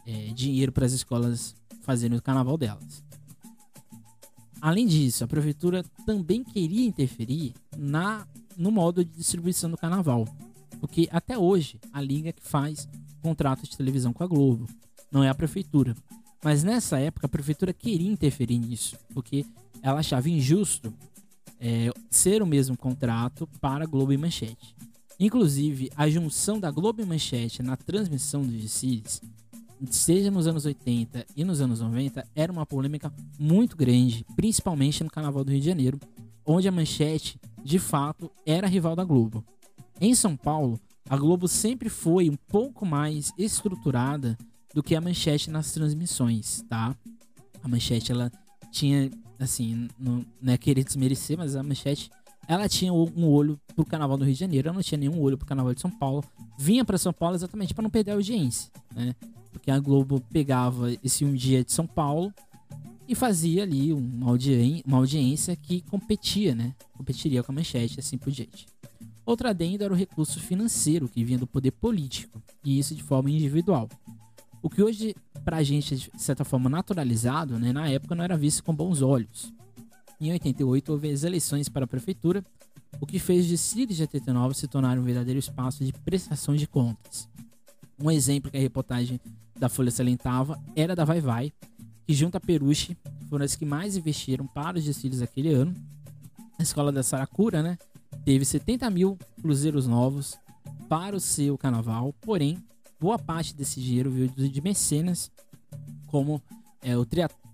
é, 0.05 0.27
dinheiro 0.33 0.71
para 0.71 0.85
as 0.85 0.93
escolas 0.93 1.55
fazerem 1.81 2.17
o 2.17 2.21
carnaval 2.21 2.57
delas. 2.57 3.03
Além 4.59 4.87
disso, 4.87 5.23
a 5.23 5.27
prefeitura 5.27 5.83
também 6.05 6.43
queria 6.43 6.85
interferir 6.85 7.53
na 7.77 8.27
no 8.57 8.71
modo 8.71 9.05
de 9.05 9.11
distribuição 9.11 9.69
do 9.69 9.77
carnaval, 9.77 10.27
porque 10.79 11.07
até 11.11 11.37
hoje 11.37 11.79
a 11.93 12.01
liga 12.01 12.33
que 12.33 12.41
faz 12.41 12.89
contrato 13.21 13.63
de 13.63 13.77
televisão 13.77 14.11
com 14.11 14.23
a 14.23 14.27
Globo, 14.27 14.67
não 15.11 15.23
é 15.23 15.29
a 15.29 15.35
prefeitura. 15.35 15.95
Mas 16.43 16.63
nessa 16.63 16.99
época 16.99 17.25
a 17.25 17.29
prefeitura 17.29 17.73
queria 17.73 18.11
interferir 18.11 18.59
nisso, 18.59 18.97
porque 19.13 19.45
ela 19.81 19.99
achava 19.99 20.29
injusto 20.29 20.93
é, 21.59 21.91
ser 22.09 22.41
o 22.41 22.47
mesmo 22.47 22.77
contrato 22.77 23.47
para 23.59 23.85
Globo 23.85 24.13
e 24.13 24.17
Manchete. 24.17 24.75
Inclusive, 25.19 25.89
a 25.95 26.07
junção 26.07 26.59
da 26.59 26.69
Globo 26.69 27.01
e 27.01 27.05
Manchete 27.05 27.63
na 27.63 27.75
transmissão 27.75 28.43
dos 28.43 28.61
desfiles 28.61 29.21
seja 29.89 30.31
nos 30.31 30.47
anos 30.47 30.65
80 30.65 31.25
e 31.35 31.43
nos 31.43 31.61
anos 31.61 31.81
90, 31.81 32.25
era 32.35 32.51
uma 32.51 32.65
polêmica 32.65 33.13
muito 33.39 33.77
grande, 33.77 34.25
principalmente 34.35 35.03
no 35.03 35.09
Carnaval 35.09 35.43
do 35.43 35.51
Rio 35.51 35.59
de 35.59 35.67
Janeiro, 35.67 35.99
onde 36.45 36.67
a 36.67 36.71
Manchete, 36.71 37.39
de 37.63 37.77
fato, 37.77 38.31
era 38.45 38.67
rival 38.67 38.95
da 38.95 39.03
Globo. 39.03 39.43
Em 39.99 40.15
São 40.15 40.35
Paulo, 40.35 40.79
a 41.09 41.15
Globo 41.15 41.47
sempre 41.47 41.89
foi 41.89 42.29
um 42.29 42.35
pouco 42.35 42.85
mais 42.85 43.31
estruturada 43.37 44.37
do 44.77 44.83
que 44.83 44.95
a 44.95 45.01
Manchete 45.01 45.49
nas 45.49 45.71
transmissões, 45.71 46.63
tá? 46.69 46.95
A 47.63 47.67
Manchete, 47.67 48.11
ela 48.11 48.31
tinha, 48.71 49.09
assim, 49.39 49.87
não, 49.97 50.23
não 50.39 50.53
é 50.53 50.55
querer 50.55 50.83
desmerecer, 50.83 51.35
mas 51.35 51.55
a 51.55 51.63
Manchete, 51.63 52.11
ela 52.47 52.69
tinha 52.69 52.93
um 52.93 53.27
olho 53.27 53.59
pro 53.75 53.83
Carnaval 53.83 54.17
do 54.17 54.23
Rio 54.23 54.35
de 54.35 54.39
Janeiro, 54.39 54.67
ela 54.67 54.75
não 54.75 54.83
tinha 54.83 54.99
nenhum 54.99 55.19
olho 55.19 55.35
pro 55.35 55.47
Carnaval 55.47 55.73
de 55.73 55.81
São 55.81 55.89
Paulo. 55.89 56.23
Vinha 56.59 56.85
para 56.85 56.95
São 56.99 57.11
Paulo 57.11 57.33
exatamente 57.35 57.73
para 57.73 57.81
não 57.81 57.89
perder 57.89 58.11
a 58.11 58.13
audiência, 58.13 58.71
né? 58.93 59.15
Porque 59.51 59.71
a 59.71 59.79
Globo 59.79 60.21
pegava 60.31 60.93
esse 61.03 61.25
um 61.25 61.33
dia 61.33 61.63
de 61.63 61.71
São 61.71 61.87
Paulo 61.87 62.31
e 63.07 63.15
fazia 63.15 63.63
ali 63.63 63.91
uma, 63.91 64.29
audien 64.29 64.83
uma 64.85 64.97
audiência 64.97 65.55
que 65.55 65.81
competia, 65.81 66.53
né? 66.53 66.75
Competiria 66.95 67.41
com 67.41 67.51
a 67.51 67.55
manchete 67.55 67.99
assim 67.99 68.15
por 68.15 68.29
diante. 68.29 68.67
Outra 69.25 69.49
adendo 69.49 69.83
era 69.83 69.91
o 69.91 69.97
recurso 69.97 70.39
financeiro 70.39 71.09
que 71.09 71.23
vinha 71.23 71.39
do 71.39 71.47
poder 71.47 71.71
político, 71.71 72.39
e 72.63 72.77
isso 72.77 72.93
de 72.93 73.01
forma 73.01 73.31
individual. 73.31 73.89
O 74.67 74.69
que 74.69 74.83
hoje, 74.83 75.15
pra 75.45 75.63
gente, 75.63 75.95
de 75.95 76.21
certa 76.21 76.43
forma 76.43 76.69
naturalizado, 76.69 77.57
né, 77.57 77.71
na 77.71 77.87
época 77.87 78.13
não 78.13 78.21
era 78.21 78.35
visto 78.35 78.61
com 78.61 78.75
bons 78.75 79.01
olhos. 79.01 79.53
Em 80.19 80.29
88 80.33 80.91
houve 80.91 81.09
as 81.09 81.23
eleições 81.23 81.69
para 81.69 81.85
a 81.85 81.87
prefeitura, 81.87 82.43
o 82.99 83.05
que 83.05 83.17
fez 83.17 83.43
os 83.43 83.47
distritos 83.47 83.95
de 83.95 84.01
89 84.01 84.55
se 84.55 84.67
tornar 84.67 84.99
um 84.99 85.03
verdadeiro 85.03 85.39
espaço 85.39 85.85
de 85.85 85.93
prestação 85.93 86.53
de 86.53 86.67
contas. 86.67 87.29
Um 87.97 88.11
exemplo 88.11 88.51
que 88.51 88.57
a 88.57 88.59
reportagem 88.59 89.21
da 89.57 89.69
Folha 89.69 89.89
salientava 89.89 90.61
era 90.75 90.93
da 90.93 91.05
Vai 91.05 91.21
Vai, 91.21 91.53
que 92.05 92.13
junto 92.13 92.35
a 92.35 92.41
Peruche 92.41 92.97
foram 93.29 93.45
as 93.45 93.55
que 93.55 93.63
mais 93.63 93.95
investiram 93.95 94.45
para 94.45 94.77
os 94.77 94.83
desfiles 94.83 95.19
daquele 95.19 95.53
ano. 95.53 95.73
A 96.59 96.63
escola 96.63 96.91
da 96.91 97.03
Saracura, 97.03 97.63
né, 97.63 97.77
teve 98.25 98.43
70 98.43 98.89
mil 98.89 99.17
cruzeiros 99.41 99.87
novos 99.87 100.37
para 100.89 101.15
o 101.15 101.21
seu 101.21 101.57
carnaval, 101.57 102.13
porém, 102.19 102.61
boa 102.99 103.17
parte 103.17 103.55
desse 103.55 103.81
dinheiro 103.81 104.11
veio 104.11 104.29
de 104.29 104.61
mecenas, 104.61 105.31
como 106.05 106.41
é, 106.81 106.97
o 106.97 107.05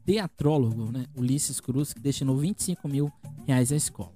teatrólogo 0.05 0.91
né, 0.91 1.05
Ulisses 1.15 1.59
Cruz, 1.59 1.93
que 1.93 1.99
destinou 1.99 2.37
25 2.37 2.87
mil 2.87 3.11
reais 3.45 3.71
à 3.71 3.75
escola. 3.75 4.13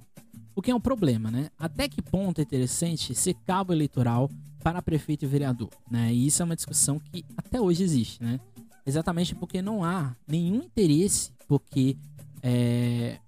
O 0.56 0.62
que 0.62 0.72
é 0.72 0.76
um 0.76 0.80
problema, 0.80 1.30
né? 1.30 1.50
Até 1.58 1.88
que 1.88 2.02
ponto 2.02 2.40
é 2.40 2.42
interessante 2.42 3.14
ser 3.14 3.36
cabo 3.46 3.72
eleitoral 3.72 4.30
para 4.64 4.82
prefeito 4.82 5.24
e 5.24 5.28
vereador, 5.28 5.70
né? 5.90 6.12
E 6.12 6.26
isso 6.26 6.42
é 6.42 6.46
uma 6.46 6.56
discussão 6.56 7.00
que 7.00 7.24
até 7.38 7.62
hoje 7.62 7.84
existe, 7.84 8.24
né? 8.24 8.40
Exatamente 8.86 9.36
porque 9.36 9.62
não 9.62 9.84
há 9.84 10.16
nenhum 10.28 10.64
interesse, 10.64 11.32
porque 11.48 11.96
é, 12.42 13.20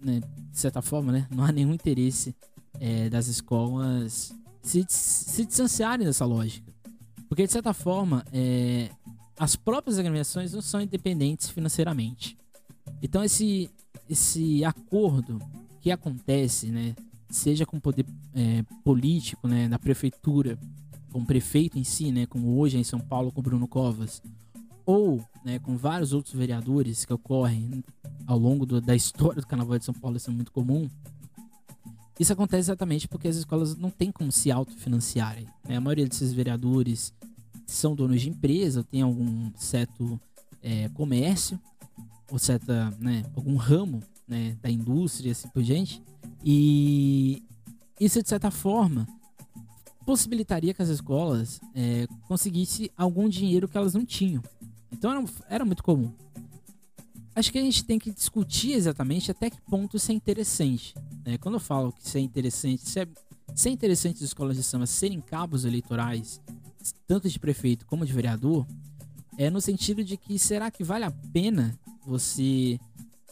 né, 0.00 0.20
de 0.50 0.58
certa 0.58 0.82
forma, 0.82 1.12
né, 1.12 1.26
não 1.30 1.44
há 1.44 1.52
nenhum 1.52 1.72
interesse 1.72 2.34
é, 2.80 3.08
das 3.08 3.28
escolas 3.28 4.34
se, 4.62 4.84
se 4.88 5.44
distanciarem 5.44 6.06
dessa 6.06 6.24
lógica, 6.24 6.71
porque 7.32 7.46
de 7.46 7.52
certa 7.52 7.72
forma 7.72 8.22
é, 8.30 8.90
as 9.38 9.56
próprias 9.56 9.98
agremiações 9.98 10.52
não 10.52 10.60
são 10.60 10.82
independentes 10.82 11.48
financeiramente. 11.48 12.36
Então 13.02 13.24
esse 13.24 13.70
esse 14.06 14.62
acordo 14.66 15.38
que 15.80 15.90
acontece, 15.90 16.66
né, 16.66 16.94
seja 17.30 17.64
com 17.64 17.78
o 17.78 17.80
poder 17.80 18.04
é, 18.34 18.62
político, 18.84 19.48
né, 19.48 19.66
prefeitura, 19.78 20.58
com 21.10 21.20
o 21.20 21.24
prefeito 21.24 21.78
em 21.78 21.84
si, 21.84 22.12
né, 22.12 22.26
como 22.26 22.58
hoje 22.58 22.76
é 22.76 22.80
em 22.80 22.84
São 22.84 23.00
Paulo 23.00 23.32
com 23.32 23.40
Bruno 23.40 23.66
Covas, 23.66 24.20
ou 24.84 25.26
né, 25.42 25.58
com 25.58 25.74
vários 25.74 26.12
outros 26.12 26.34
vereadores 26.34 27.06
que 27.06 27.14
ocorrem 27.14 27.82
ao 28.26 28.38
longo 28.38 28.66
do, 28.66 28.78
da 28.78 28.94
história 28.94 29.40
do 29.40 29.46
Carnaval 29.46 29.78
de 29.78 29.86
São 29.86 29.94
Paulo, 29.94 30.18
isso 30.18 30.28
é 30.28 30.34
muito 30.34 30.52
comum. 30.52 30.86
Isso 32.22 32.34
acontece 32.34 32.70
exatamente 32.70 33.08
porque 33.08 33.26
as 33.26 33.34
escolas 33.34 33.76
não 33.76 33.90
têm 33.90 34.12
como 34.12 34.30
se 34.30 34.48
autofinanciarem. 34.48 35.48
Né? 35.66 35.76
A 35.76 35.80
maioria 35.80 36.06
desses 36.06 36.32
vereadores 36.32 37.12
são 37.66 37.96
donos 37.96 38.22
de 38.22 38.28
empresa, 38.28 38.84
tem 38.84 39.02
algum 39.02 39.50
certo 39.56 40.20
é, 40.62 40.88
comércio, 40.90 41.58
ou 42.30 42.38
certa, 42.38 42.92
né, 43.00 43.24
algum 43.34 43.56
ramo 43.56 44.00
né, 44.28 44.56
da 44.62 44.70
indústria, 44.70 45.32
assim 45.32 45.48
por 45.48 45.64
diante. 45.64 46.00
E 46.44 47.42
isso, 47.98 48.22
de 48.22 48.28
certa 48.28 48.52
forma, 48.52 49.08
possibilitaria 50.06 50.72
que 50.72 50.80
as 50.80 50.90
escolas 50.90 51.60
é, 51.74 52.06
conseguissem 52.28 52.88
algum 52.96 53.28
dinheiro 53.28 53.66
que 53.66 53.76
elas 53.76 53.94
não 53.94 54.06
tinham. 54.06 54.44
Então 54.92 55.10
era, 55.10 55.24
era 55.48 55.64
muito 55.64 55.82
comum. 55.82 56.12
Acho 57.34 57.50
que 57.50 57.58
a 57.58 57.62
gente 57.62 57.84
tem 57.84 57.98
que 57.98 58.10
discutir 58.10 58.72
exatamente 58.72 59.30
até 59.30 59.48
que 59.48 59.60
ponto 59.62 59.96
isso 59.96 60.10
é 60.10 60.14
interessante. 60.14 60.94
Né? 61.24 61.38
Quando 61.38 61.54
eu 61.54 61.60
falo 61.60 61.92
que 61.92 62.06
isso 62.06 62.18
é 62.18 62.20
interessante, 62.20 62.88
se 62.88 63.00
é, 63.00 63.08
se 63.54 63.68
é 63.68 63.72
interessante 63.72 64.16
as 64.16 64.22
escolas 64.22 64.56
de 64.56 64.62
samba 64.62 64.86
serem 64.86 65.20
cabos 65.20 65.64
eleitorais, 65.64 66.40
tanto 67.06 67.28
de 67.28 67.38
prefeito 67.38 67.86
como 67.86 68.04
de 68.04 68.12
vereador, 68.12 68.66
é 69.38 69.48
no 69.48 69.60
sentido 69.60 70.04
de 70.04 70.16
que 70.16 70.38
será 70.38 70.70
que 70.70 70.84
vale 70.84 71.04
a 71.04 71.10
pena 71.10 71.78
você 72.04 72.78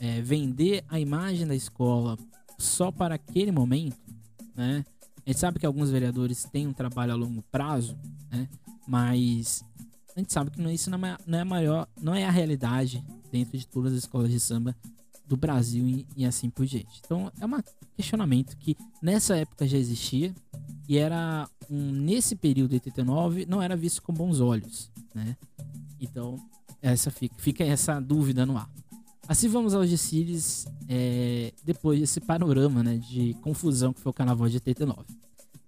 é, 0.00 0.22
vender 0.22 0.82
a 0.88 0.98
imagem 0.98 1.46
da 1.46 1.54
escola 1.54 2.16
só 2.58 2.90
para 2.90 3.16
aquele 3.16 3.52
momento, 3.52 3.98
né? 4.54 4.84
A 5.26 5.30
gente 5.30 5.40
sabe 5.40 5.58
que 5.58 5.66
alguns 5.66 5.90
vereadores 5.90 6.44
têm 6.44 6.66
um 6.66 6.72
trabalho 6.72 7.12
a 7.12 7.16
longo 7.16 7.42
prazo, 7.42 7.98
né? 8.30 8.48
Mas 8.88 9.62
a 10.16 10.20
gente 10.20 10.32
sabe 10.32 10.50
que 10.50 10.62
isso 10.72 10.90
não 10.90 11.06
é, 11.06 11.16
não 11.26 11.38
é 11.38 11.44
maior, 11.44 11.86
não 12.00 12.14
é 12.14 12.24
a 12.24 12.30
realidade 12.30 13.04
dentro 13.30 13.56
de 13.56 13.66
todas 13.66 13.92
as 13.92 14.00
escolas 14.00 14.30
de 14.30 14.40
samba 14.40 14.76
do 15.26 15.36
Brasil 15.36 15.86
e, 15.86 16.06
e 16.16 16.26
assim 16.26 16.50
por 16.50 16.66
diante. 16.66 17.00
Então 17.04 17.30
é 17.40 17.46
um 17.46 17.62
questionamento 17.96 18.56
que 18.56 18.76
nessa 19.00 19.36
época 19.36 19.66
já 19.66 19.78
existia 19.78 20.34
e 20.88 20.98
era 20.98 21.48
um, 21.70 21.92
nesse 21.92 22.34
período 22.34 22.70
de 22.70 22.76
89 22.76 23.46
não 23.46 23.62
era 23.62 23.76
visto 23.76 24.02
com 24.02 24.12
bons 24.12 24.40
olhos, 24.40 24.90
né? 25.14 25.36
Então 26.00 26.36
essa 26.82 27.10
fica, 27.10 27.34
fica 27.38 27.64
essa 27.64 28.00
dúvida 28.00 28.44
no 28.44 28.56
ar. 28.56 28.68
Assim 29.28 29.48
vamos 29.48 29.74
aos 29.74 29.88
desfiles 29.88 30.66
é, 30.88 31.52
depois 31.64 32.00
desse 32.00 32.20
panorama 32.20 32.82
né, 32.82 32.96
de 32.96 33.34
confusão 33.34 33.92
que 33.92 34.00
foi 34.00 34.10
o 34.10 34.12
carnaval 34.12 34.48
de 34.48 34.56
89. 34.56 35.04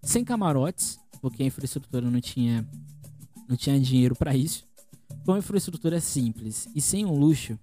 Sem 0.02 0.24
camarotes, 0.24 0.98
porque 1.20 1.44
a 1.44 1.46
infraestrutura 1.46 2.10
não 2.10 2.20
tinha, 2.20 2.68
não 3.48 3.56
tinha 3.56 3.78
dinheiro 3.78 4.16
para 4.16 4.34
isso. 4.34 4.66
Com 5.24 5.36
infraestrutura 5.36 6.00
simples 6.00 6.68
e 6.74 6.80
sem 6.80 7.04
um 7.04 7.16
luxo, 7.16 7.58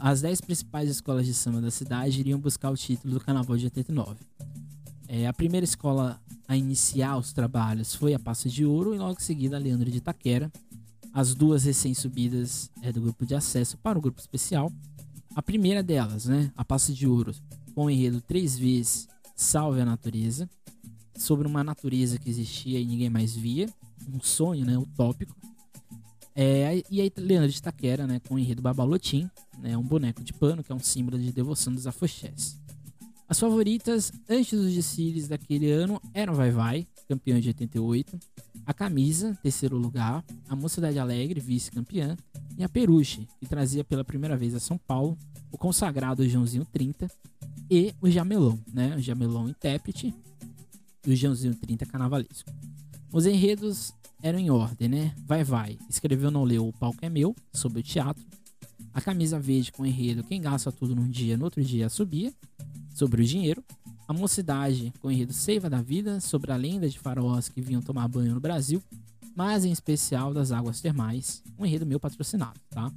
as 0.00 0.20
10 0.20 0.40
principais 0.42 0.90
escolas 0.90 1.26
de 1.26 1.34
samba 1.34 1.60
da 1.60 1.70
cidade 1.70 2.20
iriam 2.20 2.38
buscar 2.38 2.70
o 2.70 2.76
título 2.76 3.14
do 3.14 3.20
carnaval 3.20 3.56
de 3.56 3.64
89. 3.64 4.16
É, 5.08 5.26
a 5.26 5.32
primeira 5.32 5.64
escola 5.64 6.20
a 6.46 6.56
iniciar 6.56 7.16
os 7.16 7.32
trabalhos 7.32 7.94
foi 7.94 8.14
a 8.14 8.18
Passo 8.18 8.48
de 8.48 8.64
Ouro 8.64 8.94
e 8.94 8.98
logo 8.98 9.18
em 9.18 9.22
seguida 9.22 9.56
a 9.56 9.58
Leandro 9.58 9.90
de 9.90 9.98
Itaquera. 9.98 10.52
As 11.14 11.34
duas 11.34 11.64
recém-subidas 11.64 12.70
é, 12.82 12.92
do 12.92 13.00
grupo 13.00 13.26
de 13.26 13.34
acesso 13.34 13.76
para 13.78 13.98
o 13.98 14.02
grupo 14.02 14.20
especial 14.20 14.70
a 15.34 15.42
primeira 15.42 15.82
delas, 15.82 16.26
né, 16.26 16.52
a 16.54 16.64
Passo 16.64 16.92
de 16.92 17.06
Ouro, 17.06 17.34
com 17.74 17.86
o 17.86 17.90
enredo 17.90 18.20
três 18.20 18.58
vezes 18.58 19.08
Salve 19.34 19.80
a 19.80 19.84
Natureza, 19.84 20.48
sobre 21.16 21.46
uma 21.46 21.64
natureza 21.64 22.18
que 22.18 22.28
existia 22.28 22.78
e 22.78 22.84
ninguém 22.84 23.08
mais 23.08 23.34
via, 23.34 23.66
um 24.12 24.20
sonho, 24.20 24.66
né, 24.66 24.76
utópico. 24.76 25.34
É, 26.34 26.82
e 26.90 27.00
aí 27.00 27.12
Leandro 27.16 27.50
de 27.50 27.60
Taquera, 27.60 28.06
né, 28.06 28.20
com 28.26 28.34
o 28.34 28.38
enredo 28.38 28.62
Babalotim, 28.62 29.28
né, 29.58 29.76
um 29.76 29.82
boneco 29.82 30.22
de 30.22 30.32
pano 30.32 30.62
que 30.62 30.72
é 30.72 30.74
um 30.74 30.80
símbolo 30.80 31.18
de 31.18 31.30
devoção 31.32 31.72
dos 31.72 31.86
afoxés. 31.86 32.58
As 33.28 33.38
favoritas 33.38 34.12
antes 34.28 34.58
dos 34.58 34.74
desfiles 34.74 35.26
daquele 35.26 35.70
ano 35.70 36.00
eram 36.12 36.34
Vai 36.34 36.50
Vai, 36.50 36.86
campeã 37.08 37.40
de 37.40 37.48
88. 37.48 38.18
A 38.66 38.74
Camisa, 38.74 39.38
terceiro 39.42 39.76
lugar. 39.78 40.22
A 40.48 40.54
Mocidade 40.54 40.98
Alegre, 40.98 41.40
vice-campeã. 41.40 42.14
E 42.58 42.62
a 42.62 42.68
Peruche, 42.68 43.26
que 43.40 43.46
trazia 43.46 43.82
pela 43.82 44.04
primeira 44.04 44.36
vez 44.36 44.54
a 44.54 44.60
São 44.60 44.76
Paulo 44.76 45.16
o 45.50 45.56
consagrado 45.56 46.28
Joãozinho 46.28 46.66
30 46.66 47.10
e 47.70 47.94
o 48.02 48.10
Jamelão, 48.10 48.58
né? 48.72 48.96
O 48.96 49.00
Jamelão 49.00 49.48
intérprete 49.48 50.14
e 51.06 51.10
o 51.10 51.16
Joãozinho 51.16 51.54
30 51.54 51.86
carnavalesco. 51.86 52.50
Os 53.10 53.24
enredos 53.24 53.94
eram 54.22 54.38
em 54.38 54.50
ordem, 54.50 54.88
né? 54.88 55.14
Vai, 55.26 55.42
vai. 55.42 55.78
Escreveu 55.90 56.30
Não 56.30 56.44
Leu, 56.44 56.68
O 56.68 56.72
Palco 56.72 56.98
é 57.02 57.10
Meu, 57.10 57.34
sobre 57.52 57.80
o 57.80 57.82
teatro. 57.82 58.24
A 58.94 59.00
camisa 59.00 59.40
verde 59.40 59.72
com 59.72 59.84
enredo 59.86 60.22
Quem 60.22 60.40
gasta 60.40 60.70
tudo 60.70 60.94
num 60.94 61.08
dia, 61.08 61.36
no 61.36 61.44
outro 61.44 61.62
dia 61.62 61.88
subia, 61.88 62.32
sobre 62.94 63.22
o 63.22 63.24
dinheiro. 63.24 63.62
A 64.06 64.12
mocidade 64.12 64.92
com 65.00 65.10
enredo 65.10 65.32
Seiva 65.32 65.68
da 65.68 65.82
Vida, 65.82 66.20
sobre 66.20 66.52
a 66.52 66.56
lenda 66.56 66.88
de 66.88 66.98
faraós 66.98 67.48
que 67.48 67.60
vinham 67.60 67.80
tomar 67.82 68.08
banho 68.08 68.34
no 68.34 68.40
Brasil, 68.40 68.82
mas 69.34 69.64
em 69.64 69.72
especial 69.72 70.34
das 70.34 70.52
águas 70.52 70.80
termais, 70.80 71.42
um 71.58 71.64
enredo 71.64 71.86
meu 71.86 71.98
patrocinado, 71.98 72.60
tá? 72.68 72.92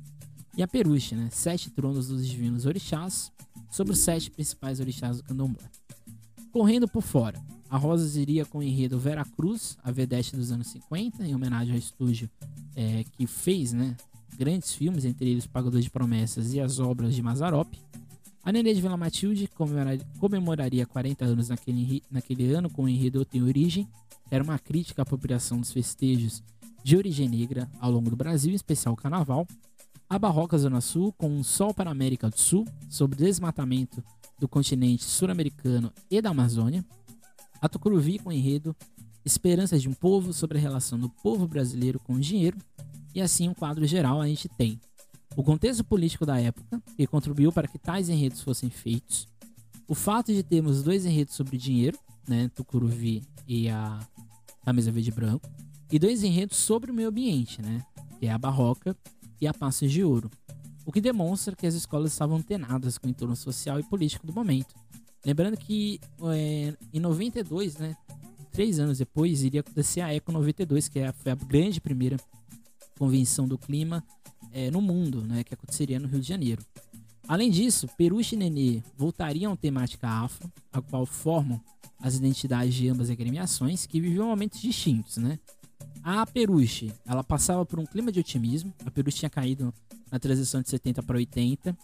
E 0.58 0.64
a 0.64 0.68
peruche, 0.68 1.16
né? 1.16 1.30
Sete 1.32 1.70
tronos 1.70 2.08
dos 2.08 2.28
divinos 2.28 2.66
orixás, 2.66 3.32
sobre 3.72 3.94
os 3.94 4.00
sete 4.00 4.30
principais 4.30 4.80
orixás 4.80 5.18
do 5.18 5.24
candomblé. 5.24 5.70
Correndo 6.52 6.88
por 6.88 7.02
fora, 7.02 7.42
a 7.70 7.78
Rosas 7.78 8.16
iria 8.16 8.46
com 8.46 8.60
o 8.60 8.64
enredo 8.64 9.00
Vera 9.00 9.26
Cruz, 9.26 9.78
a 9.84 9.92
vedete 9.92 10.36
dos 10.36 10.52
anos 10.52 10.68
50, 10.68 11.26
em 11.26 11.34
homenagem 11.34 11.74
ao 11.74 11.80
estúdio 11.80 12.30
é, 12.76 13.04
que 13.18 13.26
fez 13.26 13.74
né, 13.74 13.96
grandes 14.38 14.74
filmes, 14.74 15.06
entre 15.06 15.30
eles 15.30 15.48
Pagador 15.48 15.82
de 15.82 15.90
Promessas 15.90 16.54
e 16.54 16.60
as 16.60 16.80
obras 16.80 17.16
de 17.16 17.22
Mazarop. 17.22 17.74
A 18.44 18.52
Nenê 18.52 18.74
de 18.74 18.82
Vila 18.82 18.96
Matilde 18.96 19.48
comemoraria, 19.48 20.06
comemoraria 20.20 20.86
40 20.86 21.26
anos 21.26 21.50
naquele, 21.50 22.04
naquele 22.12 22.54
ano 22.54 22.70
com 22.70 22.84
o 22.84 22.90
enredo 22.90 23.26
Tem 23.26 23.42
Origem. 23.42 23.88
Era 24.30 24.44
uma 24.44 24.60
crítica 24.60 25.02
à 25.02 25.04
apropriação 25.04 25.60
dos 25.60 25.72
festejos 25.72 26.44
de 26.84 26.96
origem 26.96 27.28
negra 27.28 27.68
ao 27.80 27.90
longo 27.90 28.12
do 28.12 28.16
Brasil, 28.16 28.52
em 28.52 28.56
especial 28.56 28.94
o 28.94 28.98
Carnaval. 28.98 29.48
A 30.08 30.20
Barroca 30.20 30.56
Zona 30.56 30.82
Sul, 30.82 31.12
com 31.14 31.28
um 31.28 31.44
Sol 31.44 31.74
para 31.74 31.90
a 31.90 31.92
América 31.92 32.30
do 32.30 32.40
Sul, 32.40 32.68
sobre 32.88 33.18
desmatamento 33.18 34.04
do 34.38 34.48
continente 34.48 35.04
sul-americano 35.04 35.92
e 36.12 36.22
da 36.22 36.30
Amazônia. 36.30 36.86
A 37.66 37.70
Tucuruvi 37.70 38.20
com 38.20 38.30
o 38.30 38.32
enredo 38.32 38.76
Esperanças 39.26 39.82
de 39.82 39.90
um 39.90 39.94
Povo 39.94 40.32
sobre 40.32 40.60
a 40.60 40.62
relação 40.62 41.00
do 41.00 41.10
povo 41.10 41.48
brasileiro 41.48 42.00
com 42.00 42.14
o 42.14 42.20
dinheiro. 42.20 42.60
E 43.12 43.20
assim, 43.20 43.50
um 43.50 43.56
quadro 43.56 43.88
geral, 43.88 44.22
a 44.22 44.28
gente 44.28 44.48
tem 44.48 44.80
o 45.36 45.42
contexto 45.42 45.84
político 45.84 46.28
da 46.28 46.40
época, 46.40 46.80
que 46.96 47.08
contribuiu 47.08 47.52
para 47.52 47.68
que 47.68 47.80
tais 47.80 48.08
enredos 48.08 48.42
fossem 48.44 48.70
feitos, 48.70 49.28
o 49.88 49.96
fato 49.96 50.32
de 50.32 50.44
termos 50.44 50.84
dois 50.84 51.08
enredos 51.08 51.34
sobre 51.34 51.58
dinheiro, 51.58 51.98
né, 52.28 52.50
Tucuruvi 52.50 53.24
e 53.48 53.68
a 53.68 54.00
Camisa 54.64 54.92
Verde 54.92 55.10
e 55.10 55.14
Branco, 55.14 55.50
e 55.92 55.98
dois 55.98 56.24
enredos 56.24 56.58
sobre 56.58 56.92
o 56.92 56.94
meio 56.94 57.10
ambiente, 57.10 57.64
né, 57.64 57.84
que 58.20 58.28
é 58.28 58.32
a 58.32 58.38
Barroca 58.38 58.96
e 59.42 59.48
a 59.48 59.54
Passos 59.56 59.92
de 59.92 60.04
Ouro, 60.04 60.30
o 60.86 60.92
que 60.92 61.02
demonstra 61.02 61.56
que 61.56 61.66
as 61.66 61.74
escolas 61.74 62.12
estavam 62.12 62.38
antenadas 62.38 63.00
com 63.00 63.08
o 63.08 63.10
entorno 63.10 63.36
social 63.36 63.80
e 63.80 63.84
político 63.84 64.28
do 64.28 64.34
momento. 64.34 64.76
Lembrando 65.26 65.58
que 65.58 66.00
é, 66.34 66.74
em 66.94 67.00
92, 67.00 67.78
né, 67.78 67.98
três 68.52 68.80
anos 68.80 69.00
depois, 69.00 69.44
iria 69.44 69.62
acontecer 69.62 70.02
a 70.02 70.14
Eco 70.14 70.32
92, 70.32 70.88
que 70.88 71.00
é 71.00 71.12
foi 71.12 71.32
a 71.32 71.36
grande 71.36 71.82
primeira 71.82 72.18
convenção 72.98 73.48
do 73.48 73.58
clima 73.58 74.04
é, 74.52 74.70
no 74.72 74.82
mundo, 74.82 75.22
né, 75.22 75.44
que 75.44 75.54
aconteceria 75.54 76.00
no 76.00 76.08
Rio 76.08 76.22
de 76.22 76.28
Janeiro. 76.28 76.64
Além 77.28 77.50
disso, 77.50 77.88
Peruche 77.98 78.36
e 78.36 78.38
Nenê 78.38 78.84
voltariam 78.96 79.54
à 79.54 79.58
temática 79.58 80.08
afro, 80.08 80.52
a 80.72 80.80
qual 80.82 81.06
formam 81.06 81.60
as 82.00 82.16
identidades 82.16 82.76
de 82.76 82.88
ambas 82.88 83.10
as 83.10 83.14
agremiações, 83.14 83.86
que 83.86 84.00
viviam 84.00 84.28
momentos 84.28 84.62
distintos, 84.62 85.18
né? 85.18 85.40
A 86.04 86.24
Peruche, 86.24 86.94
ela 87.04 87.24
passava 87.24 87.66
por 87.66 87.80
um 87.80 87.86
clima 87.86 88.12
de 88.12 88.20
otimismo. 88.20 88.72
A 88.86 88.92
Peruche 88.92 89.18
tinha 89.18 89.30
caído 89.30 89.74
na 90.12 90.20
transição 90.20 90.62
de 90.62 90.70
70 90.70 91.02
para 91.02 91.18
80. 91.18 91.76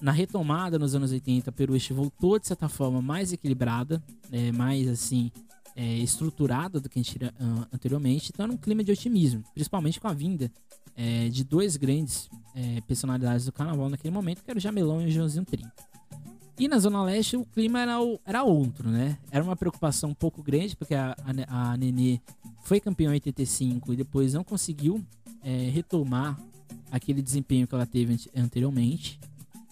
Na 0.00 0.12
retomada 0.12 0.78
nos 0.78 0.94
anos 0.94 1.10
80, 1.10 1.50
a 1.50 1.52
Peruche 1.52 1.92
voltou 1.92 2.38
de 2.38 2.46
certa 2.46 2.68
forma 2.68 3.02
mais 3.02 3.32
equilibrada, 3.32 4.02
é, 4.30 4.52
mais 4.52 4.86
assim 4.88 5.30
é, 5.74 5.98
estruturada 5.98 6.80
do 6.80 6.88
que 6.88 6.98
a 6.98 7.02
gente 7.02 7.18
tinha 7.18 7.30
uh, 7.40 7.66
anteriormente. 7.72 8.30
Então 8.32 8.44
era 8.44 8.52
um 8.52 8.56
clima 8.56 8.82
de 8.82 8.92
otimismo, 8.92 9.42
principalmente 9.54 10.00
com 10.00 10.08
a 10.08 10.12
vinda 10.12 10.50
é, 10.96 11.28
de 11.28 11.44
dois 11.44 11.76
grandes 11.76 12.28
é, 12.54 12.80
personalidades 12.80 13.46
do 13.46 13.52
carnaval 13.52 13.88
naquele 13.88 14.12
momento, 14.12 14.42
que 14.42 14.50
era 14.50 14.58
o 14.58 14.60
Jamelão 14.60 15.00
e 15.00 15.06
o 15.06 15.10
Joãozinho 15.10 15.44
30. 15.44 15.72
E 16.58 16.66
na 16.66 16.78
Zona 16.80 17.04
Leste 17.04 17.36
o 17.36 17.44
clima 17.44 17.80
era, 17.80 18.02
o, 18.02 18.18
era 18.26 18.42
outro, 18.42 18.88
né? 18.88 19.16
Era 19.30 19.44
uma 19.44 19.54
preocupação 19.54 20.10
um 20.10 20.14
pouco 20.14 20.42
grande, 20.42 20.74
porque 20.74 20.94
a, 20.94 21.16
a, 21.48 21.72
a 21.72 21.76
Nenê 21.76 22.20
foi 22.64 22.80
campeã 22.80 23.10
em 23.10 23.12
85 23.12 23.92
e 23.92 23.96
depois 23.96 24.34
não 24.34 24.42
conseguiu 24.42 25.00
é, 25.44 25.70
retomar 25.70 26.36
aquele 26.90 27.22
desempenho 27.22 27.68
que 27.68 27.74
ela 27.74 27.86
teve 27.86 28.18
anteriormente. 28.34 29.20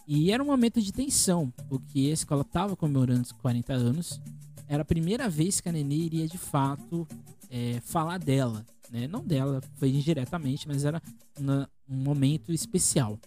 E 0.06 0.30
era 0.30 0.42
um 0.42 0.46
momento 0.46 0.80
de 0.80 0.92
tensão, 0.92 1.52
porque 1.68 1.98
a 1.98 2.12
escola 2.12 2.42
estava 2.42 2.76
comemorando 2.76 3.22
os 3.22 3.32
40 3.32 3.72
anos. 3.72 4.20
Era 4.68 4.82
a 4.82 4.84
primeira 4.84 5.28
vez 5.28 5.60
que 5.60 5.68
a 5.68 5.72
Nenê 5.72 5.96
iria 5.96 6.28
de 6.28 6.38
fato 6.38 7.06
é, 7.50 7.80
falar 7.80 8.18
dela 8.18 8.64
né? 8.90 9.06
Não 9.06 9.24
dela, 9.24 9.60
foi 9.76 9.90
indiretamente, 9.90 10.66
mas 10.66 10.84
era 10.84 11.02
uma, 11.38 11.68
um 11.88 11.96
momento 11.96 12.52
especial. 12.52 13.18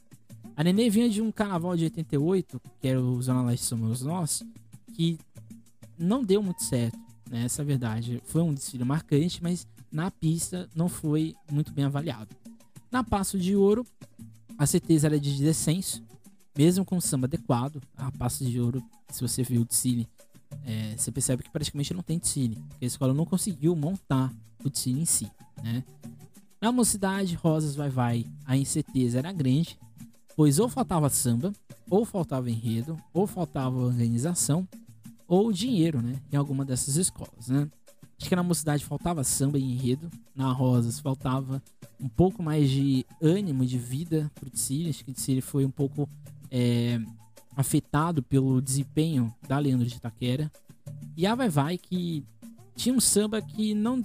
A 0.55 0.63
Nenê 0.63 0.89
vinha 0.89 1.09
de 1.09 1.21
um 1.21 1.31
carnaval 1.31 1.75
de 1.75 1.85
88, 1.85 2.61
que 2.79 2.87
era 2.87 3.01
o 3.01 3.21
Zona 3.21 3.43
Leste 3.43 3.65
Somos 3.65 4.01
Nós, 4.01 4.43
que 4.93 5.17
não 5.97 6.23
deu 6.23 6.41
muito 6.41 6.63
certo, 6.63 6.97
né? 7.29 7.45
Essa 7.45 7.61
é 7.61 7.63
a 7.63 7.65
verdade. 7.65 8.21
Foi 8.25 8.41
um 8.41 8.53
desfile 8.53 8.83
marcante, 8.83 9.41
mas 9.41 9.67
na 9.91 10.11
pista 10.11 10.69
não 10.75 10.89
foi 10.89 11.35
muito 11.51 11.71
bem 11.71 11.85
avaliado. 11.85 12.35
Na 12.91 13.03
Passo 13.03 13.37
de 13.37 13.55
Ouro, 13.55 13.85
a 14.57 14.65
certeza 14.65 15.07
era 15.07 15.19
de 15.19 15.37
descenso, 15.37 16.03
mesmo 16.59 16.83
com 16.83 16.99
samba 16.99 17.25
adequado. 17.25 17.81
A 17.95 18.11
Passo 18.11 18.43
de 18.43 18.59
Ouro, 18.59 18.83
se 19.07 19.21
você 19.21 19.43
viu 19.43 19.61
o 19.61 19.65
desfile, 19.65 20.05
é, 20.65 20.93
você 20.97 21.09
percebe 21.09 21.41
que 21.41 21.49
praticamente 21.49 21.93
não 21.93 22.03
tem 22.03 22.19
porque 22.19 22.83
a 22.83 22.87
escola 22.87 23.13
não 23.13 23.25
conseguiu 23.25 23.73
montar 23.77 24.29
o 24.61 24.69
desfile 24.69 24.99
em 24.99 25.05
si 25.05 25.31
né? 25.63 25.83
Na 26.61 26.69
mocidade, 26.71 27.35
Rosas 27.35 27.75
Vai 27.75 27.89
Vai, 27.89 28.25
a 28.45 28.57
incerteza 28.57 29.19
era 29.19 29.31
grande, 29.31 29.79
pois 30.35 30.59
ou 30.59 30.67
faltava 30.67 31.09
samba, 31.09 31.53
ou 31.89 32.03
faltava 32.03 32.49
enredo, 32.49 32.97
ou 33.13 33.25
faltava 33.25 33.77
organização, 33.77 34.67
ou 35.29 35.53
dinheiro, 35.53 36.01
né? 36.01 36.19
Em 36.29 36.35
alguma 36.35 36.65
dessas 36.65 36.97
escolas, 36.97 37.47
né? 37.47 37.69
Acho 38.19 38.27
que 38.27 38.35
na 38.35 38.43
mocidade 38.43 38.83
faltava 38.83 39.23
samba 39.23 39.57
e 39.57 39.63
enredo, 39.63 40.11
na 40.35 40.51
Rosas 40.51 40.99
faltava 40.99 41.63
um 42.01 42.09
pouco 42.09 42.43
mais 42.43 42.69
de 42.69 43.05
ânimo, 43.21 43.65
de 43.65 43.77
vida 43.77 44.29
pro 44.35 44.49
Tsiri. 44.49 44.89
Acho 44.89 45.05
que 45.05 45.11
o 45.11 45.13
Tsiri 45.13 45.39
foi 45.39 45.63
um 45.63 45.71
pouco 45.71 46.09
é, 46.51 46.99
afetado 47.55 48.23
pelo 48.23 48.61
desempenho 48.61 49.33
da 49.47 49.57
Leandro 49.59 49.85
de 49.85 49.95
Itaquera. 49.95 50.51
E 51.15 51.25
a 51.25 51.35
Vai 51.35 51.49
Vai, 51.49 51.77
que 51.77 52.23
tinha 52.75 52.95
um 52.95 52.99
samba 52.99 53.41
que 53.41 53.73
não 53.73 54.03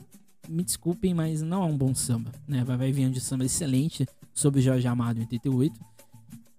me 0.48 0.62
desculpem, 0.64 1.14
mas 1.14 1.42
não 1.42 1.62
é 1.62 1.66
um 1.66 1.76
bom 1.76 1.94
samba. 1.94 2.32
Né? 2.46 2.64
Vai 2.64 2.76
Vai 2.76 2.92
Vinha 2.92 3.10
de 3.10 3.20
samba 3.20 3.44
excelente 3.44 4.06
sobre 4.32 4.60
Jorge 4.60 4.86
Amado 4.86 5.18
em 5.18 5.22
88. 5.22 5.80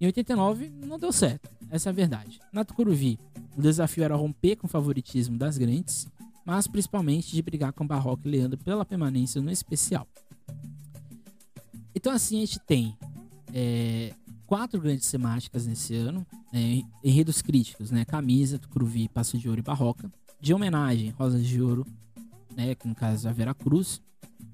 Em 0.00 0.06
89 0.06 0.70
não 0.70 0.98
deu 0.98 1.12
certo, 1.12 1.48
essa 1.70 1.88
é 1.88 1.90
a 1.90 1.94
verdade. 1.94 2.40
Na 2.52 2.64
Tucuruvi, 2.64 3.18
o 3.56 3.62
desafio 3.62 4.04
era 4.04 4.14
romper 4.14 4.56
com 4.56 4.66
o 4.66 4.70
favoritismo 4.70 5.38
das 5.38 5.56
grandes, 5.56 6.06
mas 6.44 6.66
principalmente 6.66 7.32
de 7.32 7.42
brigar 7.42 7.72
com 7.72 7.86
Barroco 7.86 8.26
e 8.26 8.30
Leandro 8.30 8.58
pela 8.58 8.84
permanência 8.84 9.40
no 9.40 9.50
especial. 9.50 10.06
Então 11.94 12.12
assim 12.12 12.36
a 12.36 12.40
gente 12.40 12.60
tem 12.60 12.96
é, 13.54 14.12
quatro 14.46 14.80
grandes 14.80 15.10
temáticas 15.10 15.66
nesse 15.66 15.94
ano, 15.94 16.26
é, 16.52 16.82
enredos 17.02 17.42
críticos, 17.42 17.90
né? 17.90 18.04
Camisa, 18.04 18.58
Tucuruvi, 18.58 19.08
Passo 19.08 19.36
de 19.36 19.48
Ouro 19.48 19.60
e 19.60 19.62
Barroca. 19.62 20.10
De 20.40 20.54
homenagem, 20.54 21.10
Rosas 21.10 21.44
de 21.44 21.60
Ouro, 21.60 21.86
né, 22.56 22.74
que 22.74 22.88
no 22.88 22.94
caso 22.94 23.28
é 23.28 23.32
Vera 23.32 23.54
Cruz, 23.54 24.00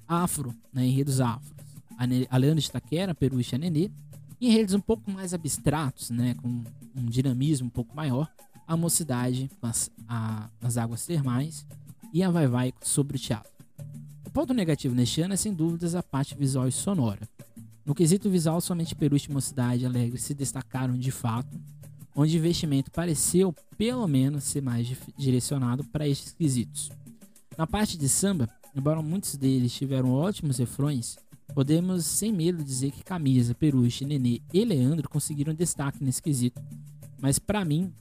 Afro, 0.07 0.55
né, 0.72 0.87
enredos 0.87 1.20
afros, 1.20 1.52
a, 2.31 2.37
Leandro 2.37 2.61
de 2.61 2.70
Taquera, 2.70 3.14
Peruche 3.14 3.57
e 3.57 3.90
e 4.40 4.48
enredos 4.48 4.74
um 4.74 4.81
pouco 4.81 5.11
mais 5.11 5.33
abstratos, 5.33 6.11
né, 6.11 6.35
com 6.35 6.64
um 6.96 7.07
dinamismo 7.07 7.68
um 7.68 7.70
pouco 7.70 7.94
maior, 7.94 8.28
a 8.66 8.76
Mocidade, 8.76 9.50
com 9.61 9.66
as, 9.66 9.90
a, 10.09 10.48
as 10.61 10.76
Águas 10.76 11.07
Termais, 11.07 11.64
e 12.12 12.22
a 12.22 12.31
Vai 12.31 12.46
Vai 12.46 12.72
sobre 12.83 13.16
o 13.16 13.20
teatro. 13.20 13.52
O 14.26 14.31
ponto 14.31 14.52
negativo 14.52 14.94
neste 14.94 15.20
ano 15.20 15.35
é 15.35 15.37
sem 15.37 15.52
dúvidas 15.52 15.94
a 15.94 16.02
parte 16.02 16.35
visual 16.35 16.66
e 16.66 16.72
sonora. 16.72 17.28
No 17.85 17.95
quesito 17.97 18.31
visual, 18.31 18.61
somente 18.61 18.95
Peruche 18.95 19.29
e 19.29 19.33
Mocidade 19.33 19.85
Alegre 19.85 20.16
se 20.18 20.35
destacaram 20.35 20.97
de 20.97 21.11
fato, 21.11 21.61
onde 22.14 22.37
o 22.37 22.38
investimento 22.38 22.92
pareceu, 22.92 23.53
pelo 23.77 24.07
menos, 24.07 24.45
ser 24.45 24.62
mais 24.62 24.87
direcionado 25.18 25.83
para 25.85 26.07
estes 26.07 26.33
quesitos. 26.33 26.90
Na 27.59 27.66
parte 27.66 27.99
de 27.99 28.09
samba, 28.09 28.49
embora 28.75 29.03
muitos 29.03 29.37
deles 29.37 29.73
tiveram 29.73 30.12
ótimos 30.12 30.59
refrões, 30.59 31.18
podemos 31.55 32.07
sem 32.07 32.33
medo 32.33 32.62
dizer 32.62 32.92
que 32.92 33.03
Camisa, 33.03 33.53
Peruche, 33.53 34.05
Nenê 34.05 34.40
e 34.55 34.64
Leandro 34.64 35.09
conseguiram 35.09 35.53
destaque 35.53 36.05
nesse 36.05 36.23
quesito. 36.23 36.62
Mas 37.21 37.40
para 37.40 37.64
mim, 37.64 37.92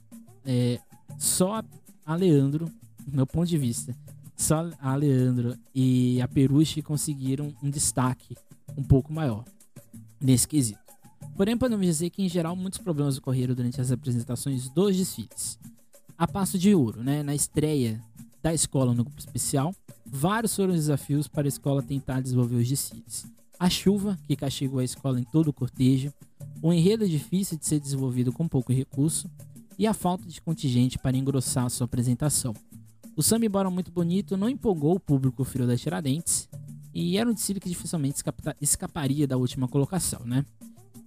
é, 0.44 0.78
só 1.18 1.60
a 2.06 2.14
Leandro, 2.14 2.70
meu 3.04 3.26
ponto 3.26 3.48
de 3.48 3.58
vista, 3.58 3.96
só 4.36 4.70
a 4.78 4.94
Leandro 4.94 5.56
e 5.74 6.22
a 6.22 6.28
Peruche 6.28 6.82
conseguiram 6.82 7.52
um 7.60 7.68
destaque 7.68 8.36
um 8.76 8.82
pouco 8.82 9.12
maior 9.12 9.44
nesse 10.22 10.46
quesito. 10.46 10.80
Porém, 11.36 11.56
podemos 11.56 11.86
dizer 11.86 12.10
que, 12.10 12.22
em 12.22 12.28
geral, 12.28 12.54
muitos 12.54 12.78
problemas 12.78 13.18
ocorreram 13.18 13.54
durante 13.54 13.80
as 13.80 13.90
apresentações 13.90 14.68
dos 14.68 14.96
desfiles. 14.96 15.58
A 16.16 16.28
passo 16.28 16.58
de 16.58 16.74
ouro, 16.74 17.02
né, 17.02 17.22
na 17.22 17.34
estreia 17.34 18.02
da 18.42 18.52
escola 18.52 18.92
no 18.92 19.04
grupo 19.04 19.18
especial, 19.18 19.74
vários 20.06 20.54
foram 20.54 20.70
os 20.70 20.80
desafios 20.80 21.26
para 21.26 21.46
a 21.46 21.48
escola 21.48 21.82
tentar 21.82 22.20
desenvolver 22.20 22.56
os 22.56 22.68
desfiles. 22.68 23.26
A 23.58 23.70
chuva, 23.70 24.18
que 24.26 24.36
castigou 24.36 24.80
a 24.80 24.84
escola 24.84 25.20
em 25.20 25.24
todo 25.24 25.48
o 25.48 25.52
cortejo, 25.52 26.12
o 26.60 26.72
enredo 26.72 27.08
difícil 27.08 27.58
de 27.58 27.66
ser 27.66 27.80
desenvolvido 27.80 28.32
com 28.32 28.46
pouco 28.46 28.72
recurso 28.72 29.30
e 29.78 29.86
a 29.86 29.94
falta 29.94 30.28
de 30.28 30.40
contingente 30.40 30.98
para 30.98 31.16
engrossar 31.16 31.70
sua 31.70 31.84
apresentação. 31.84 32.54
O 33.16 33.22
samba, 33.22 33.46
embora 33.46 33.70
muito 33.70 33.90
bonito, 33.90 34.36
não 34.36 34.48
empolgou 34.48 34.96
o 34.96 35.00
público 35.00 35.44
frio 35.44 35.66
das 35.66 35.80
Tiradentes 35.80 36.48
e 36.94 37.16
era 37.16 37.28
um 37.28 37.32
desfile 37.34 37.60
que 37.60 37.68
dificilmente 37.68 38.22
escaparia 38.60 39.26
da 39.26 39.36
última 39.36 39.66
colocação, 39.68 40.20
né? 40.24 40.44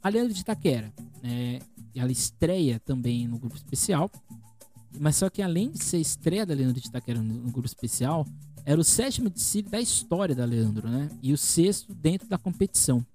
A 0.02 0.10
Leandro 0.10 0.34
de 0.34 0.42
Itaquera, 0.42 0.94
né, 1.22 1.60
ela 1.96 2.12
estreia 2.12 2.80
também 2.80 3.28
no 3.28 3.40
grupo 3.40 3.56
especial, 3.56 4.12
mas 5.00 5.16
só 5.16 5.30
que 5.30 5.42
além 5.42 5.72
de 5.72 5.84
ser 5.84 5.98
estreia 5.98 6.46
da 6.46 6.54
Leandro 6.54 6.80
de 6.80 6.88
Itaquera 6.88 7.22
no, 7.22 7.34
no 7.34 7.52
grupo 7.52 7.68
especial, 7.68 8.26
era 8.66 8.80
o 8.80 8.84
sétimo 8.84 9.30
desfile 9.30 9.70
da 9.70 9.80
história 9.80 10.36
da 10.36 10.44
Leandro, 10.44 10.90
né? 10.90 11.10
E 11.22 11.32
o 11.32 11.38
sexto 11.38 11.94
dentro 11.94 12.28
da 12.28 12.38
competição. 12.38 13.06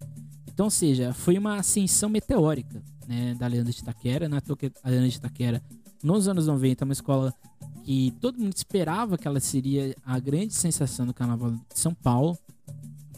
Então, 0.46 0.66
ou 0.66 0.70
seja, 0.70 1.12
foi 1.12 1.36
uma 1.38 1.56
ascensão 1.56 2.08
meteórica 2.08 2.82
né, 3.06 3.34
da 3.34 3.46
Leandro 3.46 3.72
de 3.72 3.80
Itaquera. 3.80 4.28
Na 4.28 4.36
né? 4.36 4.42
a 4.84 4.90
Leandro 4.90 5.08
de 5.08 5.16
Itaquera, 5.16 5.62
nos 6.02 6.28
anos 6.28 6.46
90, 6.46 6.82
é 6.82 6.84
uma 6.84 6.92
escola 6.92 7.34
que 7.82 8.14
todo 8.20 8.38
mundo 8.38 8.54
esperava 8.54 9.18
que 9.18 9.26
ela 9.26 9.40
seria 9.40 9.94
a 10.04 10.18
grande 10.20 10.54
sensação 10.54 11.06
do 11.06 11.14
Carnaval 11.14 11.50
de 11.52 11.78
São 11.78 11.94
Paulo, 11.94 12.38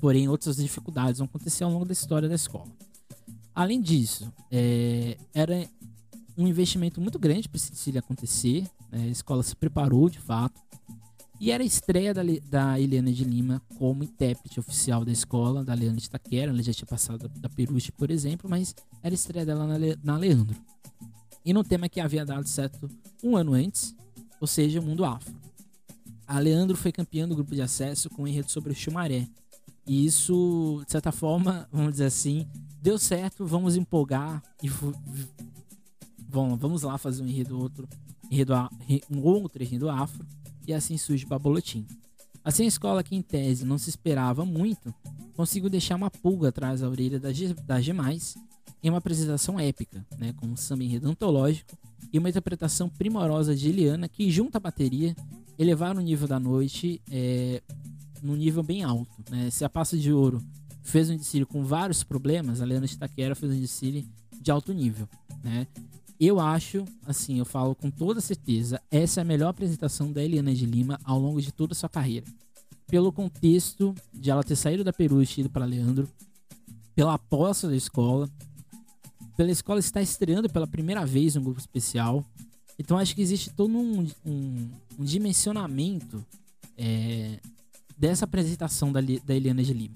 porém 0.02 0.28
outras 0.28 0.56
dificuldades 0.56 1.20
vão 1.20 1.26
acontecer 1.26 1.62
ao 1.62 1.70
longo 1.70 1.84
da 1.84 1.92
história 1.92 2.28
da 2.28 2.34
escola. 2.34 2.66
Além 3.54 3.80
disso, 3.80 4.32
é, 4.50 5.16
era 5.32 5.64
um 6.36 6.48
investimento 6.48 7.00
muito 7.00 7.20
grande 7.20 7.48
para 7.48 7.56
esse 7.56 7.96
acontecer, 7.96 8.68
né? 8.90 9.04
a 9.04 9.06
escola 9.06 9.44
se 9.44 9.54
preparou 9.54 10.10
de 10.10 10.18
fato, 10.18 10.60
e 11.40 11.52
era 11.52 11.62
a 11.62 11.66
estreia 11.66 12.12
da, 12.12 12.22
da 12.50 12.76
de 12.76 13.24
Lima 13.24 13.62
como 13.78 14.02
intérprete 14.02 14.58
oficial 14.58 15.04
da 15.04 15.12
escola, 15.12 15.62
da 15.64 15.72
Leandro 15.72 16.00
de 16.00 16.10
Taquera. 16.10 16.50
Ela 16.50 16.62
já 16.62 16.72
tinha 16.72 16.86
passado 16.86 17.28
da, 17.28 17.40
da 17.42 17.48
Peruche, 17.48 17.92
por 17.92 18.10
exemplo, 18.10 18.50
mas 18.50 18.74
era 19.04 19.12
a 19.12 19.14
estreia 19.14 19.46
dela 19.46 19.66
na, 19.68 19.76
na 20.02 20.16
Leandro. 20.16 20.56
E 21.44 21.52
no 21.52 21.62
tema 21.62 21.88
que 21.88 22.00
havia 22.00 22.24
dado 22.24 22.48
certo 22.48 22.90
um 23.22 23.36
ano 23.36 23.54
antes, 23.54 23.94
ou 24.40 24.48
seja, 24.48 24.80
o 24.80 24.82
mundo 24.82 25.04
afro. 25.04 25.32
A 26.26 26.40
Leandro 26.40 26.76
foi 26.76 26.90
campeã 26.90 27.28
do 27.28 27.36
grupo 27.36 27.54
de 27.54 27.62
acesso 27.62 28.10
com 28.10 28.22
um 28.22 28.26
enredo 28.26 28.50
sobre 28.50 28.72
o 28.72 28.74
Chumaré. 28.74 29.28
E 29.86 30.06
isso, 30.06 30.82
de 30.86 30.92
certa 30.92 31.10
forma, 31.10 31.68
vamos 31.72 31.92
dizer 31.92 32.06
assim, 32.06 32.46
deu 32.80 32.98
certo, 32.98 33.44
vamos 33.44 33.76
empolgar 33.76 34.42
e 34.62 34.70
bom, 36.18 36.56
vamos 36.56 36.82
lá 36.82 36.96
fazer 36.96 37.22
um 37.22 37.26
enredo 37.26 37.58
outro, 37.58 37.88
enredo, 38.30 38.54
um 39.10 39.20
outro 39.20 39.62
enredo 39.62 39.88
afro 39.90 40.24
e 40.66 40.72
assim 40.72 40.96
surge 40.96 41.26
Babolotim. 41.26 41.86
Assim 42.44 42.64
a 42.64 42.68
escola 42.68 43.02
que 43.02 43.14
em 43.14 43.22
tese 43.22 43.64
não 43.64 43.78
se 43.78 43.90
esperava 43.90 44.44
muito, 44.44 44.94
conseguiu 45.34 45.70
deixar 45.70 45.96
uma 45.96 46.10
pulga 46.10 46.48
atrás 46.48 46.80
da 46.80 46.88
orelha 46.88 47.18
das, 47.20 47.36
das 47.64 47.84
demais 47.84 48.36
em 48.82 48.88
uma 48.88 48.98
apresentação 48.98 49.60
épica, 49.60 50.04
né, 50.18 50.32
com 50.32 50.46
um 50.46 50.56
samba 50.56 50.82
enredo 50.82 51.08
antológico 51.08 51.76
e 52.12 52.18
uma 52.18 52.28
interpretação 52.28 52.88
primorosa 52.88 53.54
de 53.54 53.68
Eliana 53.68 54.08
que, 54.08 54.30
junto 54.30 54.56
à 54.56 54.60
bateria, 54.60 55.14
elevaram 55.58 56.00
o 56.00 56.04
nível 56.04 56.26
da 56.26 56.40
noite 56.40 57.00
é, 57.10 57.62
num 58.22 58.36
nível 58.36 58.62
bem 58.62 58.82
alto. 58.82 59.10
Né? 59.30 59.50
Se 59.50 59.64
a 59.64 59.68
Passa 59.68 59.96
de 59.96 60.12
Ouro 60.12 60.42
fez 60.82 61.10
um 61.10 61.16
desfile 61.16 61.44
com 61.44 61.64
vários 61.64 62.02
problemas, 62.02 62.60
a 62.60 62.64
Eliana 62.64 62.86
Itaquera 62.86 63.34
fez 63.34 63.52
um 63.52 63.60
desfile 63.60 64.08
de 64.40 64.50
alto 64.50 64.72
nível. 64.72 65.08
Né? 65.42 65.66
Eu 66.18 66.38
acho, 66.38 66.84
assim, 67.04 67.38
eu 67.38 67.44
falo 67.44 67.74
com 67.74 67.90
toda 67.90 68.20
certeza, 68.20 68.80
essa 68.90 69.20
é 69.20 69.22
a 69.22 69.24
melhor 69.24 69.48
apresentação 69.48 70.12
da 70.12 70.22
Eliana 70.22 70.54
de 70.54 70.64
Lima 70.64 71.00
ao 71.04 71.18
longo 71.18 71.40
de 71.40 71.52
toda 71.52 71.72
a 71.72 71.76
sua 71.76 71.88
carreira. 71.88 72.26
Pelo 72.86 73.12
contexto 73.12 73.94
de 74.12 74.30
ela 74.30 74.44
ter 74.44 74.56
saído 74.56 74.84
da 74.84 74.92
Peru 74.92 75.22
e 75.22 75.28
ido 75.38 75.50
para 75.50 75.64
Leandro, 75.64 76.08
pela 76.94 77.14
aposta 77.14 77.68
da 77.68 77.76
escola, 77.76 78.28
pela 79.36 79.50
escola 79.50 79.80
estar 79.80 80.02
estreando 80.02 80.48
pela 80.48 80.66
primeira 80.66 81.04
vez 81.06 81.34
um 81.34 81.42
grupo 81.42 81.58
especial. 81.58 82.24
Então 82.78 82.98
acho 82.98 83.14
que 83.14 83.22
existe 83.22 83.50
todo 83.50 83.76
um, 83.76 84.06
um, 84.24 84.70
um 84.98 85.04
dimensionamento 85.04 86.24
é, 86.76 87.40
dessa 88.02 88.24
apresentação 88.24 88.90
da, 88.90 89.00
da 89.00 89.32
Eliana 89.32 89.62
de 89.62 89.72
Lima. 89.72 89.94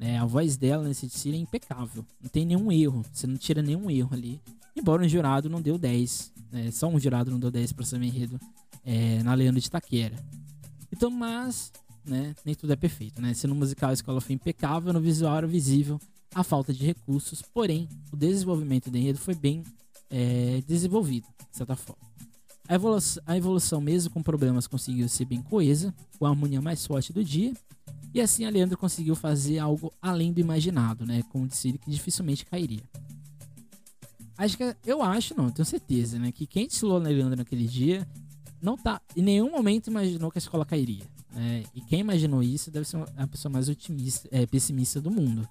É, 0.00 0.18
a 0.18 0.24
voz 0.24 0.56
dela 0.56 0.82
nesse 0.82 1.06
desfile 1.06 1.36
é 1.36 1.40
impecável. 1.40 2.04
Não 2.20 2.28
tem 2.28 2.44
nenhum 2.44 2.72
erro. 2.72 3.04
Você 3.12 3.24
não 3.24 3.36
tira 3.36 3.62
nenhum 3.62 3.88
erro 3.88 4.10
ali. 4.12 4.40
Embora 4.74 5.04
um 5.04 5.08
jurado 5.08 5.48
não 5.48 5.62
deu 5.62 5.78
10. 5.78 6.32
Né? 6.50 6.72
Só 6.72 6.88
um 6.88 6.98
jurado 6.98 7.30
não 7.30 7.38
deu 7.38 7.48
10 7.48 7.72
para 7.72 7.86
Sam 7.86 8.04
Enredo 8.04 8.40
é, 8.84 9.22
na 9.22 9.32
Leandro 9.32 9.60
de 9.60 9.70
Taquera. 9.70 10.16
Então, 10.90 11.08
mas, 11.08 11.72
né, 12.04 12.34
nem 12.44 12.56
tudo 12.56 12.72
é 12.72 12.76
perfeito, 12.76 13.22
né? 13.22 13.32
Se 13.32 13.46
no 13.46 13.54
musical 13.54 13.90
a 13.90 13.92
escola 13.92 14.20
foi 14.20 14.34
impecável, 14.34 14.92
no 14.92 15.00
visual 15.00 15.36
era 15.36 15.46
visível 15.46 16.00
a 16.34 16.42
falta 16.42 16.72
de 16.72 16.84
recursos, 16.84 17.42
porém, 17.42 17.88
o 18.12 18.16
desenvolvimento 18.16 18.90
do 18.90 18.98
enredo 18.98 19.18
foi 19.18 19.34
bem 19.34 19.62
é, 20.10 20.62
desenvolvido, 20.66 21.26
de 21.50 21.56
certa 21.56 21.76
forma. 21.76 22.02
A 22.68 22.74
evolução, 22.74 23.22
a 23.26 23.36
evolução, 23.36 23.80
mesmo 23.80 24.10
com 24.12 24.22
problemas, 24.22 24.66
conseguiu 24.66 25.08
ser 25.08 25.24
bem 25.24 25.40
coesa, 25.40 25.94
com 26.18 26.26
a 26.26 26.30
harmonia 26.30 26.60
mais 26.60 26.84
forte 26.84 27.12
do 27.12 27.24
dia, 27.24 27.52
e 28.12 28.20
assim 28.20 28.44
a 28.44 28.50
Leandro 28.50 28.76
conseguiu 28.78 29.14
fazer 29.14 29.58
algo 29.58 29.92
além 30.00 30.32
do 30.32 30.40
imaginado, 30.40 31.04
né, 31.04 31.22
com 31.30 31.42
um 31.42 31.46
desfile 31.46 31.78
que 31.78 31.90
dificilmente 31.90 32.44
cairia. 32.46 32.82
Acho 34.38 34.56
que 34.56 34.76
eu 34.84 35.02
acho, 35.02 35.34
não, 35.36 35.50
tenho 35.50 35.64
certeza, 35.64 36.18
né, 36.18 36.32
que 36.32 36.46
quem 36.46 36.66
desfilou 36.66 36.98
na 36.98 37.08
Leandro 37.08 37.36
naquele 37.36 37.66
dia 37.66 38.06
não 38.60 38.76
tá 38.76 39.00
em 39.16 39.22
nenhum 39.22 39.50
momento 39.50 39.88
imaginou 39.88 40.30
que 40.30 40.38
a 40.38 40.40
escola 40.40 40.64
cairia. 40.64 41.04
Né? 41.32 41.64
E 41.74 41.80
quem 41.82 42.00
imaginou 42.00 42.42
isso 42.42 42.70
deve 42.70 42.86
ser 42.86 43.04
a 43.16 43.26
pessoa 43.26 43.52
mais 43.52 43.68
otimista, 43.68 44.28
é, 44.32 44.46
pessimista 44.46 45.00
do 45.00 45.10
mundo. 45.10 45.46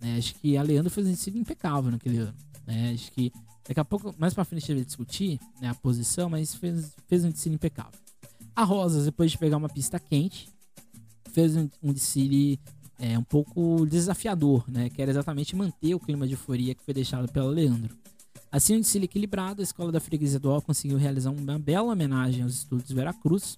Né? 0.00 0.16
Acho 0.18 0.34
que 0.34 0.56
a 0.56 0.62
Leandro 0.62 0.90
fez 0.90 1.06
um 1.06 1.10
desfile 1.10 1.38
impecável 1.38 1.90
naquele 1.90 2.18
ano. 2.18 2.34
Né? 2.66 2.92
Acho 2.92 3.10
que 3.12 3.32
daqui 3.66 3.80
a 3.80 3.84
pouco, 3.84 4.14
mais 4.18 4.34
pra 4.34 4.44
frente, 4.44 4.62
gente 4.66 4.74
vai 4.74 4.84
discutir 4.84 5.40
né, 5.60 5.68
a 5.68 5.74
posição, 5.74 6.28
mas 6.28 6.54
fez, 6.54 6.92
fez 7.06 7.24
um 7.24 7.30
desfile 7.30 7.54
impecável. 7.54 7.98
A 8.54 8.64
Rosas, 8.64 9.04
depois 9.04 9.30
de 9.30 9.38
pegar 9.38 9.56
uma 9.56 9.68
pista 9.68 9.98
quente, 9.98 10.48
fez 11.32 11.56
um, 11.56 11.68
um 11.82 11.92
desfile 11.92 12.60
é, 12.98 13.18
um 13.18 13.24
pouco 13.24 13.84
desafiador, 13.86 14.64
né? 14.68 14.88
Que 14.88 15.02
era 15.02 15.10
exatamente 15.10 15.56
manter 15.56 15.94
o 15.94 16.00
clima 16.00 16.26
de 16.26 16.34
euforia 16.34 16.74
que 16.74 16.84
foi 16.84 16.94
deixado 16.94 17.30
pela 17.32 17.50
Leandro. 17.50 17.96
Assim, 18.50 18.76
um 18.76 18.80
desfile 18.80 19.06
equilibrado, 19.06 19.60
a 19.60 19.64
Escola 19.64 19.90
da 19.90 19.98
Freguesia 19.98 20.38
do 20.38 20.60
conseguiu 20.62 20.98
realizar 20.98 21.30
uma 21.30 21.58
bela 21.58 21.92
homenagem 21.92 22.42
aos 22.42 22.54
estudos 22.54 22.92
Veracruz, 22.92 23.56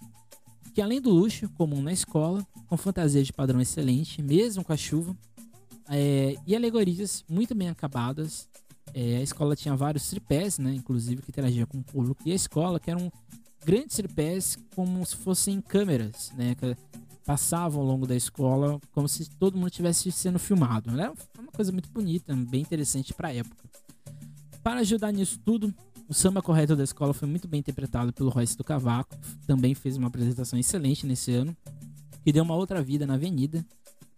que 0.72 0.80
além 0.80 1.00
do 1.00 1.10
luxo 1.10 1.48
comum 1.50 1.82
na 1.82 1.92
escola, 1.92 2.46
com 2.68 2.76
fantasia 2.76 3.22
de 3.22 3.32
padrão 3.32 3.60
excelente, 3.60 4.22
mesmo 4.22 4.64
com 4.64 4.72
a 4.72 4.76
chuva, 4.76 5.16
é, 5.88 6.36
e 6.46 6.54
alegorias 6.54 7.24
muito 7.28 7.54
bem 7.54 7.68
acabadas. 7.68 8.48
É, 8.94 9.16
a 9.16 9.22
escola 9.22 9.56
tinha 9.56 9.74
vários 9.74 10.08
tripés, 10.08 10.58
né, 10.58 10.72
inclusive 10.72 11.20
que 11.20 11.30
interagiam 11.30 11.66
com 11.66 11.78
o 11.78 11.82
público 11.82 12.22
e 12.24 12.30
a 12.30 12.34
escola, 12.34 12.78
que 12.78 12.90
eram 12.90 13.10
grandes 13.64 13.96
tripés 13.96 14.56
como 14.74 15.04
se 15.04 15.16
fossem 15.16 15.60
câmeras, 15.60 16.30
né, 16.36 16.54
que 16.54 16.76
passavam 17.24 17.80
ao 17.80 17.86
longo 17.86 18.06
da 18.06 18.14
escola 18.14 18.78
como 18.92 19.08
se 19.08 19.28
todo 19.30 19.56
mundo 19.56 19.68
estivesse 19.68 20.12
sendo 20.12 20.38
filmado. 20.38 20.90
Era 20.90 21.12
uma 21.38 21.50
coisa 21.50 21.72
muito 21.72 21.90
bonita, 21.90 22.34
bem 22.36 22.60
interessante 22.60 23.12
para 23.12 23.28
a 23.28 23.34
época. 23.34 23.64
Para 24.62 24.80
ajudar 24.80 25.10
nisso 25.10 25.40
tudo, 25.44 25.74
o 26.08 26.14
samba 26.14 26.40
correto 26.40 26.76
da 26.76 26.84
escola 26.84 27.12
foi 27.12 27.26
muito 27.26 27.48
bem 27.48 27.60
interpretado 27.60 28.12
pelo 28.12 28.30
Royce 28.30 28.56
do 28.56 28.62
Cavaco, 28.62 29.16
também 29.46 29.74
fez 29.74 29.96
uma 29.96 30.08
apresentação 30.08 30.58
excelente 30.58 31.06
nesse 31.06 31.32
ano, 31.32 31.56
que 32.22 32.32
deu 32.32 32.44
uma 32.44 32.54
outra 32.54 32.82
vida 32.82 33.06
na 33.06 33.14
avenida. 33.14 33.64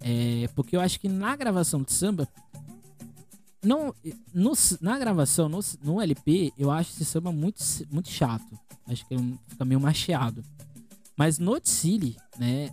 É, 0.01 0.49
porque 0.55 0.77
eu 0.77 0.81
acho 0.81 1.01
que 1.01 1.09
na 1.09 1.35
gravação 1.35 1.83
de 1.83 1.93
samba, 1.93 2.29
não, 3.67 3.95
no, 4.33 4.53
na 4.81 4.99
gravação, 4.99 5.49
no, 5.49 5.61
no 5.83 6.01
LP, 6.01 6.53
eu 6.57 6.71
acho 6.71 6.93
esse 6.93 7.05
samba 7.05 7.33
muito, 7.33 7.63
muito 7.91 8.09
chato. 8.09 8.59
Acho 8.87 9.07
que 9.07 9.17
fica 9.49 9.65
meio 9.65 9.81
macheado. 9.81 10.43
Mas 11.17 11.39
no 11.39 11.59
Tsili, 11.59 12.17
né, 12.39 12.71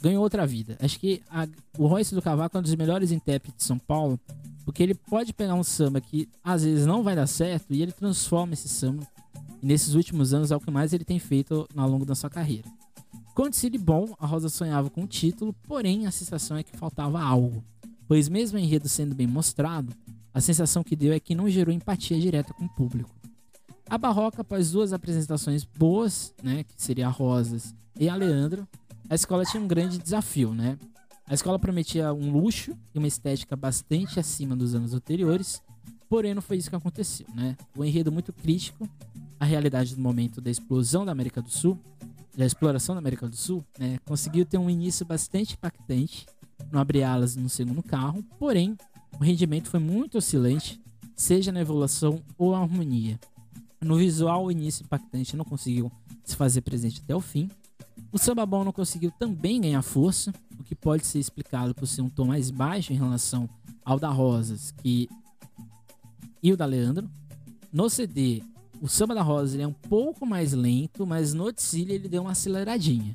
ganhou 0.00 0.22
outra 0.22 0.46
vida. 0.46 0.76
Acho 0.80 0.98
que 0.98 1.22
a, 1.28 1.48
o 1.76 1.86
Royce 1.86 2.14
do 2.14 2.22
Cavaco 2.22 2.56
é 2.56 2.60
um 2.60 2.62
dos 2.62 2.74
melhores 2.74 3.10
intérpretes 3.10 3.58
de 3.58 3.64
São 3.64 3.78
Paulo 3.78 4.20
porque 4.64 4.82
ele 4.82 4.94
pode 4.94 5.32
pegar 5.32 5.54
um 5.54 5.64
samba 5.64 6.00
que 6.00 6.28
às 6.42 6.64
vezes 6.64 6.86
não 6.86 7.02
vai 7.02 7.16
dar 7.16 7.26
certo 7.26 7.72
e 7.74 7.82
ele 7.82 7.92
transforma 7.92 8.54
esse 8.54 8.68
samba. 8.68 9.06
E 9.62 9.66
nesses 9.66 9.94
últimos 9.94 10.32
anos 10.32 10.50
é 10.50 10.56
o 10.56 10.60
que 10.60 10.70
mais 10.70 10.92
ele 10.92 11.04
tem 11.04 11.18
feito 11.18 11.68
ao 11.76 11.88
longo 11.88 12.04
da 12.04 12.14
sua 12.14 12.30
carreira. 12.30 12.68
Com 13.34 13.44
o 13.44 13.78
bom, 13.78 14.14
a 14.18 14.26
Rosa 14.26 14.48
sonhava 14.48 14.90
com 14.90 15.04
o 15.04 15.06
título, 15.06 15.54
porém 15.66 16.06
a 16.06 16.10
sensação 16.10 16.56
é 16.56 16.62
que 16.62 16.76
faltava 16.76 17.20
algo. 17.20 17.64
Pois 18.12 18.28
mesmo 18.28 18.58
o 18.58 18.60
enredo 18.60 18.90
sendo 18.90 19.14
bem 19.14 19.26
mostrado, 19.26 19.90
a 20.34 20.38
sensação 20.38 20.84
que 20.84 20.94
deu 20.94 21.14
é 21.14 21.18
que 21.18 21.34
não 21.34 21.48
gerou 21.48 21.74
empatia 21.74 22.20
direta 22.20 22.52
com 22.52 22.66
o 22.66 22.68
público. 22.68 23.08
A 23.88 23.96
Barroca, 23.96 24.42
após 24.42 24.70
duas 24.70 24.92
apresentações 24.92 25.64
boas, 25.64 26.34
né, 26.42 26.62
que 26.62 26.74
seria 26.76 27.06
a 27.06 27.10
Rosas 27.10 27.74
e 27.98 28.10
a 28.10 28.14
Leandro, 28.14 28.68
a 29.08 29.14
escola 29.14 29.46
tinha 29.46 29.62
um 29.62 29.66
grande 29.66 29.96
desafio, 29.96 30.52
né? 30.52 30.76
A 31.26 31.32
escola 31.32 31.58
prometia 31.58 32.12
um 32.12 32.30
luxo 32.30 32.76
e 32.94 32.98
uma 32.98 33.08
estética 33.08 33.56
bastante 33.56 34.20
acima 34.20 34.54
dos 34.54 34.74
anos 34.74 34.92
anteriores, 34.92 35.62
porém 36.06 36.34
não 36.34 36.42
foi 36.42 36.58
isso 36.58 36.68
que 36.68 36.76
aconteceu, 36.76 37.24
né? 37.34 37.56
O 37.74 37.82
enredo 37.82 38.12
muito 38.12 38.30
crítico, 38.30 38.86
a 39.40 39.46
realidade 39.46 39.94
do 39.94 40.02
momento 40.02 40.38
da 40.38 40.50
explosão 40.50 41.06
da 41.06 41.12
América 41.12 41.40
do 41.40 41.48
Sul, 41.48 41.78
da 42.36 42.44
exploração 42.44 42.94
da 42.94 42.98
América 42.98 43.26
do 43.26 43.36
Sul, 43.36 43.64
né? 43.78 43.98
Conseguiu 44.04 44.44
ter 44.44 44.58
um 44.58 44.68
início 44.68 45.06
bastante 45.06 45.54
impactante, 45.54 46.26
não 46.72 46.80
abrir 46.80 47.02
alas 47.02 47.36
no 47.36 47.48
segundo 47.48 47.82
carro, 47.82 48.24
porém 48.38 48.76
o 49.20 49.22
rendimento 49.22 49.68
foi 49.68 49.78
muito 49.78 50.18
oscilante, 50.18 50.80
seja 51.14 51.52
na 51.52 51.60
evolução 51.60 52.22
ou 52.38 52.54
harmonia. 52.54 53.20
No 53.80 53.96
visual, 53.96 54.46
o 54.46 54.50
início 54.50 54.84
impactante 54.84 55.36
não 55.36 55.44
conseguiu 55.44 55.90
se 56.24 56.36
fazer 56.36 56.62
presente 56.62 57.02
até 57.04 57.14
o 57.14 57.20
fim. 57.20 57.50
O 58.10 58.18
samba 58.18 58.46
bom 58.46 58.64
não 58.64 58.72
conseguiu 58.72 59.10
também 59.10 59.60
ganhar 59.60 59.82
força, 59.82 60.32
o 60.58 60.64
que 60.64 60.74
pode 60.74 61.06
ser 61.06 61.18
explicado 61.18 61.74
por 61.74 61.86
ser 61.86 62.02
um 62.02 62.08
tom 62.08 62.26
mais 62.26 62.50
baixo 62.50 62.92
em 62.92 62.96
relação 62.96 63.48
ao 63.84 63.98
da 63.98 64.08
Rosas 64.08 64.70
que... 64.70 65.08
e 66.42 66.52
o 66.52 66.56
da 66.56 66.64
Leandro. 66.64 67.10
No 67.72 67.90
CD, 67.90 68.42
o 68.80 68.88
samba 68.88 69.14
da 69.14 69.22
Rosas 69.22 69.58
é 69.58 69.66
um 69.66 69.72
pouco 69.72 70.24
mais 70.24 70.52
lento, 70.52 71.06
mas 71.06 71.34
no 71.34 71.52
Tzili 71.52 71.94
ele 71.94 72.08
deu 72.08 72.22
uma 72.22 72.32
aceleradinha. 72.32 73.14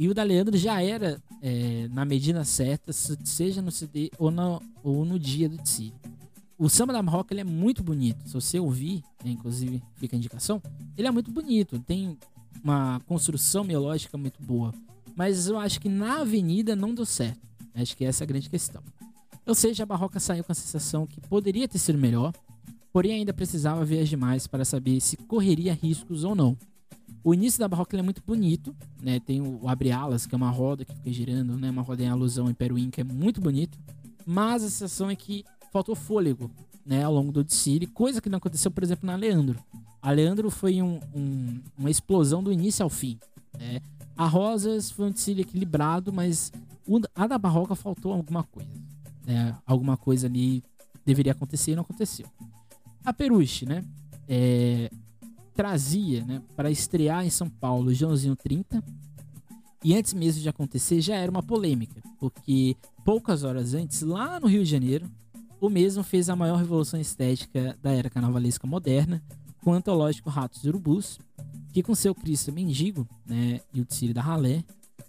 E 0.00 0.08
o 0.08 0.14
da 0.14 0.22
Leandro 0.22 0.56
já 0.56 0.82
era 0.82 1.22
é, 1.42 1.86
na 1.92 2.06
medida 2.06 2.42
certa, 2.42 2.90
seja 2.90 3.60
no 3.60 3.70
CD 3.70 4.10
ou 4.18 4.30
no, 4.30 4.62
ou 4.82 5.04
no 5.04 5.18
dia 5.18 5.46
do 5.46 5.58
Tzili. 5.58 5.92
O 6.58 6.70
samba 6.70 6.94
da 6.94 7.02
Marroca 7.02 7.34
ele 7.34 7.42
é 7.42 7.44
muito 7.44 7.82
bonito. 7.82 8.26
Se 8.26 8.32
você 8.32 8.58
ouvir, 8.58 9.04
né, 9.22 9.32
inclusive 9.32 9.82
fica 9.96 10.16
a 10.16 10.18
indicação, 10.18 10.62
ele 10.96 11.06
é 11.06 11.10
muito 11.10 11.30
bonito. 11.30 11.78
Tem 11.80 12.16
uma 12.64 12.98
construção 13.00 13.62
melódica 13.62 14.16
muito 14.16 14.42
boa. 14.42 14.72
Mas 15.14 15.48
eu 15.48 15.58
acho 15.58 15.78
que 15.78 15.88
na 15.90 16.22
avenida 16.22 16.74
não 16.74 16.94
deu 16.94 17.04
certo. 17.04 17.46
Acho 17.74 17.94
que 17.94 18.06
essa 18.06 18.22
é 18.22 18.24
a 18.24 18.28
grande 18.28 18.48
questão. 18.48 18.82
Ou 19.46 19.54
seja, 19.54 19.82
a 19.82 19.86
Barroca 19.86 20.18
saiu 20.18 20.42
com 20.42 20.52
a 20.52 20.54
sensação 20.54 21.06
que 21.06 21.20
poderia 21.20 21.68
ter 21.68 21.78
sido 21.78 21.98
melhor, 21.98 22.32
porém 22.90 23.16
ainda 23.16 23.34
precisava 23.34 23.84
ver 23.84 24.00
as 24.00 24.08
demais 24.08 24.46
para 24.46 24.64
saber 24.64 24.98
se 25.02 25.18
correria 25.18 25.74
riscos 25.74 26.24
ou 26.24 26.34
não. 26.34 26.56
O 27.22 27.34
início 27.34 27.60
da 27.60 27.68
Barroca 27.68 27.96
é 27.96 28.02
muito 28.02 28.22
bonito, 28.26 28.74
né? 29.00 29.20
Tem 29.20 29.40
o, 29.40 29.60
o 29.62 29.68
Abre 29.68 29.92
Alas, 29.92 30.26
que 30.26 30.34
é 30.34 30.36
uma 30.36 30.50
roda 30.50 30.84
que 30.84 30.94
fica 30.94 31.12
girando, 31.12 31.56
né? 31.56 31.70
Uma 31.70 31.82
roda 31.82 32.02
em 32.02 32.08
alusão 32.08 32.46
ao 32.46 32.50
Império 32.50 32.78
Inca, 32.78 33.00
é 33.00 33.04
muito 33.04 33.40
bonito. 33.40 33.78
Mas 34.26 34.62
a 34.62 34.70
sensação 34.70 35.10
é 35.10 35.16
que 35.16 35.44
faltou 35.72 35.94
fôlego, 35.94 36.50
né, 36.84 37.04
ao 37.04 37.12
longo 37.12 37.30
do 37.30 37.44
desfile, 37.44 37.86
coisa 37.86 38.20
que 38.20 38.28
não 38.28 38.38
aconteceu, 38.38 38.70
por 38.70 38.82
exemplo, 38.82 39.06
na 39.06 39.16
Leandro. 39.16 39.58
A 40.02 40.10
Leandro 40.10 40.50
foi 40.50 40.80
um, 40.82 40.98
um, 41.14 41.60
uma 41.78 41.90
explosão 41.90 42.42
do 42.42 42.52
início 42.52 42.82
ao 42.82 42.88
fim. 42.88 43.18
Né? 43.58 43.80
A 44.16 44.26
Rosas 44.26 44.90
foi 44.90 45.06
um 45.06 45.10
desfile 45.10 45.42
equilibrado, 45.42 46.12
mas 46.12 46.52
a 47.14 47.26
da 47.26 47.38
Barroca 47.38 47.74
faltou 47.74 48.12
alguma 48.12 48.42
coisa. 48.42 48.70
Né? 49.26 49.54
Alguma 49.66 49.96
coisa 49.96 50.26
ali 50.26 50.62
deveria 51.04 51.32
acontecer 51.32 51.72
e 51.72 51.74
não 51.76 51.82
aconteceu. 51.82 52.26
A 53.04 53.12
Peruche, 53.12 53.66
né? 53.66 53.84
É, 54.28 54.90
trazia 55.60 56.24
né, 56.24 56.40
para 56.56 56.70
estrear 56.70 57.22
em 57.22 57.28
São 57.28 57.46
Paulo 57.46 57.92
Joãozinho 57.92 58.34
30. 58.34 58.82
E 59.84 59.94
antes 59.94 60.14
mesmo 60.14 60.40
de 60.40 60.48
acontecer, 60.48 61.02
já 61.02 61.14
era 61.16 61.30
uma 61.30 61.42
polêmica, 61.42 62.02
porque 62.18 62.74
poucas 63.04 63.44
horas 63.44 63.74
antes, 63.74 64.00
lá 64.00 64.40
no 64.40 64.46
Rio 64.46 64.64
de 64.64 64.70
Janeiro, 64.70 65.06
o 65.60 65.68
mesmo 65.68 66.02
fez 66.02 66.30
a 66.30 66.36
maior 66.36 66.56
revolução 66.56 66.98
estética 66.98 67.76
da 67.82 67.92
era 67.92 68.08
carnavalesca 68.08 68.66
moderna, 68.66 69.22
com 69.62 69.72
o 69.72 69.74
antológico 69.74 70.30
Ratos 70.30 70.64
e 70.64 70.68
Urubus, 70.70 71.18
que 71.74 71.82
com 71.82 71.94
seu 71.94 72.14
Cristo 72.14 72.50
Mendigo 72.50 73.06
né, 73.26 73.60
e 73.74 73.82
o 73.82 73.84
Tsiri 73.84 74.14
da 74.14 74.22
Ralé, 74.22 74.64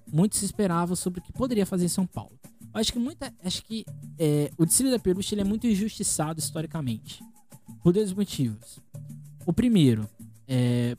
muito 0.06 0.36
se 0.36 0.54
sobre 0.98 1.22
o 1.22 1.24
que 1.24 1.32
poderia 1.32 1.66
fazer 1.66 1.86
em 1.86 1.90
São 1.90 2.06
Paulo. 2.06 2.38
Eu 2.74 2.82
acho 2.82 2.92
que 2.92 3.00
muita, 3.00 3.34
acho 3.42 3.64
que 3.64 3.86
é, 4.20 4.52
o 4.58 4.66
Tsiri 4.66 4.92
da 4.92 5.00
Peruche 5.00 5.34
ele 5.34 5.42
é 5.42 5.46
muito 5.46 5.66
injustiçado 5.66 6.42
historicamente, 6.42 7.24
por 7.82 7.94
dois 7.94 8.12
motivos. 8.12 8.80
O 9.46 9.54
primeiro, 9.54 10.08
é, 10.54 10.98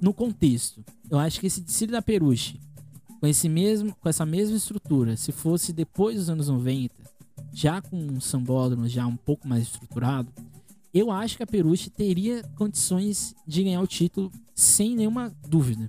no 0.00 0.12
contexto, 0.12 0.84
eu 1.08 1.16
acho 1.16 1.38
que 1.38 1.46
esse 1.46 1.62
Tsiri 1.62 1.92
da 1.92 2.02
Peruche, 2.02 2.60
com, 3.20 3.28
esse 3.28 3.48
mesmo, 3.48 3.94
com 3.94 4.08
essa 4.08 4.26
mesma 4.26 4.56
estrutura, 4.56 5.16
se 5.16 5.30
fosse 5.30 5.72
depois 5.72 6.16
dos 6.16 6.28
anos 6.28 6.48
90, 6.48 6.92
já 7.52 7.80
com 7.80 7.96
um 7.96 8.20
sambódromo 8.20 8.88
já 8.88 9.06
um 9.06 9.16
pouco 9.16 9.46
mais 9.46 9.62
estruturado, 9.62 10.32
eu 10.92 11.12
acho 11.12 11.36
que 11.36 11.44
a 11.44 11.46
Peruche 11.46 11.90
teria 11.90 12.42
condições 12.56 13.36
de 13.46 13.62
ganhar 13.62 13.80
o 13.80 13.86
título 13.86 14.32
sem 14.52 14.96
nenhuma 14.96 15.32
dúvida. 15.48 15.88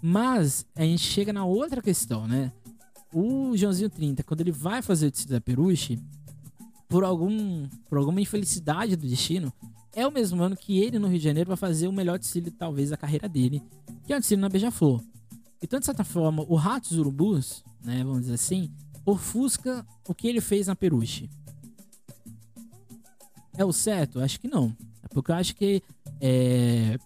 Mas 0.00 0.64
a 0.74 0.82
gente 0.82 1.02
chega 1.02 1.30
na 1.30 1.44
outra 1.44 1.82
questão, 1.82 2.26
né? 2.26 2.50
O 3.12 3.54
Joãozinho 3.54 3.90
30, 3.90 4.22
quando 4.22 4.40
ele 4.40 4.52
vai 4.52 4.80
fazer 4.80 5.08
o 5.08 5.10
título 5.10 5.34
da 5.34 5.40
Peruche, 5.40 5.98
por, 6.88 7.04
algum, 7.04 7.68
por 7.88 7.98
alguma 7.98 8.20
infelicidade 8.20 8.96
do 8.96 9.06
destino, 9.06 9.52
é 9.98 10.06
o 10.06 10.12
mesmo 10.12 10.40
ano 10.40 10.56
que 10.56 10.78
ele 10.78 10.96
no 10.96 11.08
Rio 11.08 11.18
de 11.18 11.24
Janeiro 11.24 11.48
vai 11.48 11.56
fazer 11.56 11.88
o 11.88 11.92
melhor 11.92 12.20
desfile, 12.20 12.52
talvez, 12.52 12.90
da 12.90 12.96
carreira 12.96 13.28
dele, 13.28 13.60
que 14.04 14.12
é 14.12 14.16
o 14.16 14.20
desfile 14.20 14.40
na 14.40 14.48
Beija-Flor. 14.48 15.02
Então, 15.60 15.80
de 15.80 15.86
certa 15.86 16.04
forma, 16.04 16.44
o 16.48 16.54
Ratos 16.54 16.92
Urubus, 16.92 17.64
né, 17.82 18.04
vamos 18.04 18.20
dizer 18.20 18.34
assim, 18.34 18.70
ofusca 19.04 19.84
o 20.06 20.14
que 20.14 20.28
ele 20.28 20.40
fez 20.40 20.68
na 20.68 20.76
Peruche. 20.76 21.28
É 23.56 23.64
o 23.64 23.72
certo? 23.72 24.20
Acho 24.20 24.38
que 24.38 24.46
não. 24.46 24.72
É 25.02 25.08
porque 25.08 25.32
eu 25.32 25.34
acho 25.34 25.56
que, 25.56 25.82
é, 26.20 26.96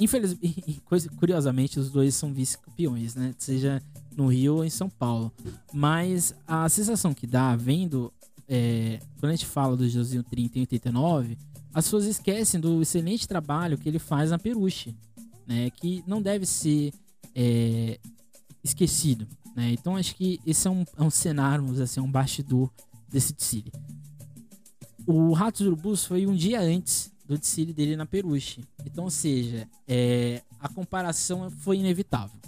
infelizmente, 0.00 0.82
curiosamente, 1.16 1.78
os 1.78 1.88
dois 1.88 2.16
são 2.16 2.34
vice-campeões, 2.34 3.14
né? 3.14 3.32
Seja 3.38 3.80
no 4.16 4.26
Rio 4.26 4.56
ou 4.56 4.64
em 4.64 4.70
São 4.70 4.90
Paulo. 4.90 5.32
Mas 5.72 6.34
a 6.48 6.68
sensação 6.68 7.14
que 7.14 7.28
dá, 7.28 7.54
vendo, 7.54 8.12
é, 8.48 8.98
quando 9.20 9.30
a 9.30 9.36
gente 9.36 9.46
fala 9.46 9.76
do 9.76 9.88
Josinho 9.88 10.24
30 10.24 10.58
e 10.58 10.60
89, 10.62 11.38
as 11.74 11.84
pessoas 11.86 12.04
esquecem 12.04 12.60
do 12.60 12.80
excelente 12.80 13.26
trabalho 13.26 13.76
que 13.76 13.88
ele 13.88 13.98
faz 13.98 14.30
na 14.30 14.38
Peruche, 14.38 14.94
né? 15.46 15.70
Que 15.70 16.04
não 16.06 16.22
deve 16.22 16.46
ser 16.46 16.92
é, 17.34 17.98
esquecido. 18.62 19.26
Né? 19.56 19.72
Então 19.72 19.96
acho 19.96 20.14
que 20.14 20.40
esse 20.46 20.66
é 20.68 20.70
um, 20.70 20.84
é 20.96 21.02
um 21.02 21.10
cenário, 21.10 21.64
vamos 21.64 21.80
assim, 21.80 22.00
um 22.00 22.10
bastidor 22.10 22.70
desse 23.08 23.32
desfile. 23.32 23.72
O 25.06 25.32
Ratos 25.32 25.60
Urubus 25.60 26.04
foi 26.04 26.26
um 26.26 26.34
dia 26.34 26.60
antes 26.60 27.12
do 27.26 27.36
desfile 27.36 27.72
dele 27.72 27.96
na 27.96 28.06
Peruche. 28.06 28.64
Então, 28.84 29.04
ou 29.04 29.10
seja, 29.10 29.68
é, 29.86 30.42
a 30.60 30.68
comparação 30.68 31.50
foi 31.50 31.78
inevitável. 31.78 32.40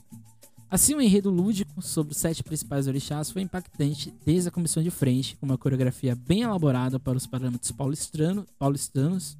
Assim, 0.68 0.94
o 0.94 1.00
enredo 1.00 1.30
lúdico 1.30 1.80
sobre 1.80 2.12
os 2.12 2.18
sete 2.18 2.42
principais 2.42 2.88
orixás 2.88 3.30
foi 3.30 3.42
impactante 3.42 4.12
desde 4.24 4.48
a 4.48 4.52
comissão 4.52 4.82
de 4.82 4.90
frente, 4.90 5.36
com 5.36 5.46
uma 5.46 5.56
coreografia 5.56 6.16
bem 6.16 6.42
elaborada 6.42 6.98
para 6.98 7.16
os 7.16 7.26
parâmetros 7.26 7.70
paulistrano, 7.70 8.44
paulistanos 8.58 9.38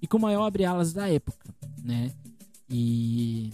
e 0.00 0.06
com 0.06 0.18
maior 0.18 0.46
abre-alas 0.46 0.92
da 0.92 1.08
época, 1.08 1.52
né? 1.82 2.12
E 2.70 3.52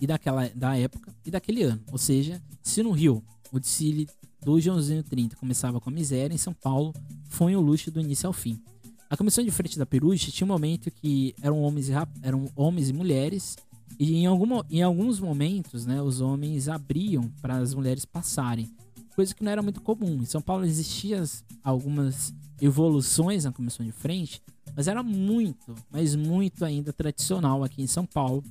e 0.00 0.06
daquela 0.06 0.48
da 0.54 0.78
época 0.78 1.12
e 1.24 1.30
daquele 1.30 1.64
ano. 1.64 1.82
Ou 1.90 1.98
seja, 1.98 2.40
se 2.62 2.82
no 2.82 2.92
Rio 2.92 3.22
o 3.50 3.58
desfile 3.58 4.08
do 4.44 4.60
Joãozinho 4.60 5.02
30 5.02 5.34
começava 5.36 5.80
com 5.80 5.90
a 5.90 5.92
miséria, 5.92 6.32
em 6.32 6.38
São 6.38 6.54
Paulo 6.54 6.94
foi 7.28 7.56
o 7.56 7.60
luxo 7.60 7.90
do 7.90 8.00
início 8.00 8.28
ao 8.28 8.32
fim. 8.32 8.62
A 9.10 9.16
comissão 9.16 9.42
de 9.42 9.50
frente 9.50 9.78
da 9.78 9.86
Peruche 9.86 10.30
tinha 10.30 10.44
um 10.44 10.48
momento 10.48 10.90
que 10.90 11.34
eram 11.42 11.60
homens 11.62 11.88
eram 12.22 12.44
homens 12.54 12.90
e 12.90 12.92
mulheres, 12.92 13.56
e 13.98 14.16
em, 14.16 14.26
algum, 14.26 14.60
em 14.70 14.82
alguns 14.82 15.18
momentos 15.18 15.84
né, 15.84 16.00
os 16.00 16.20
homens 16.20 16.68
abriam 16.68 17.30
para 17.42 17.56
as 17.56 17.74
mulheres 17.74 18.04
passarem, 18.04 18.70
coisa 19.14 19.34
que 19.34 19.42
não 19.42 19.50
era 19.50 19.62
muito 19.62 19.80
comum. 19.80 20.22
Em 20.22 20.26
São 20.26 20.40
Paulo 20.40 20.64
existiam 20.64 21.24
algumas 21.64 22.32
evoluções 22.60 23.44
na 23.44 23.52
comissão 23.52 23.84
de 23.84 23.92
frente, 23.92 24.40
mas 24.76 24.86
era 24.86 25.02
muito, 25.02 25.74
mas 25.90 26.14
muito 26.14 26.64
ainda 26.64 26.92
tradicional 26.92 27.64
aqui 27.64 27.82
em 27.82 27.86
São 27.86 28.06
Paulo 28.06 28.44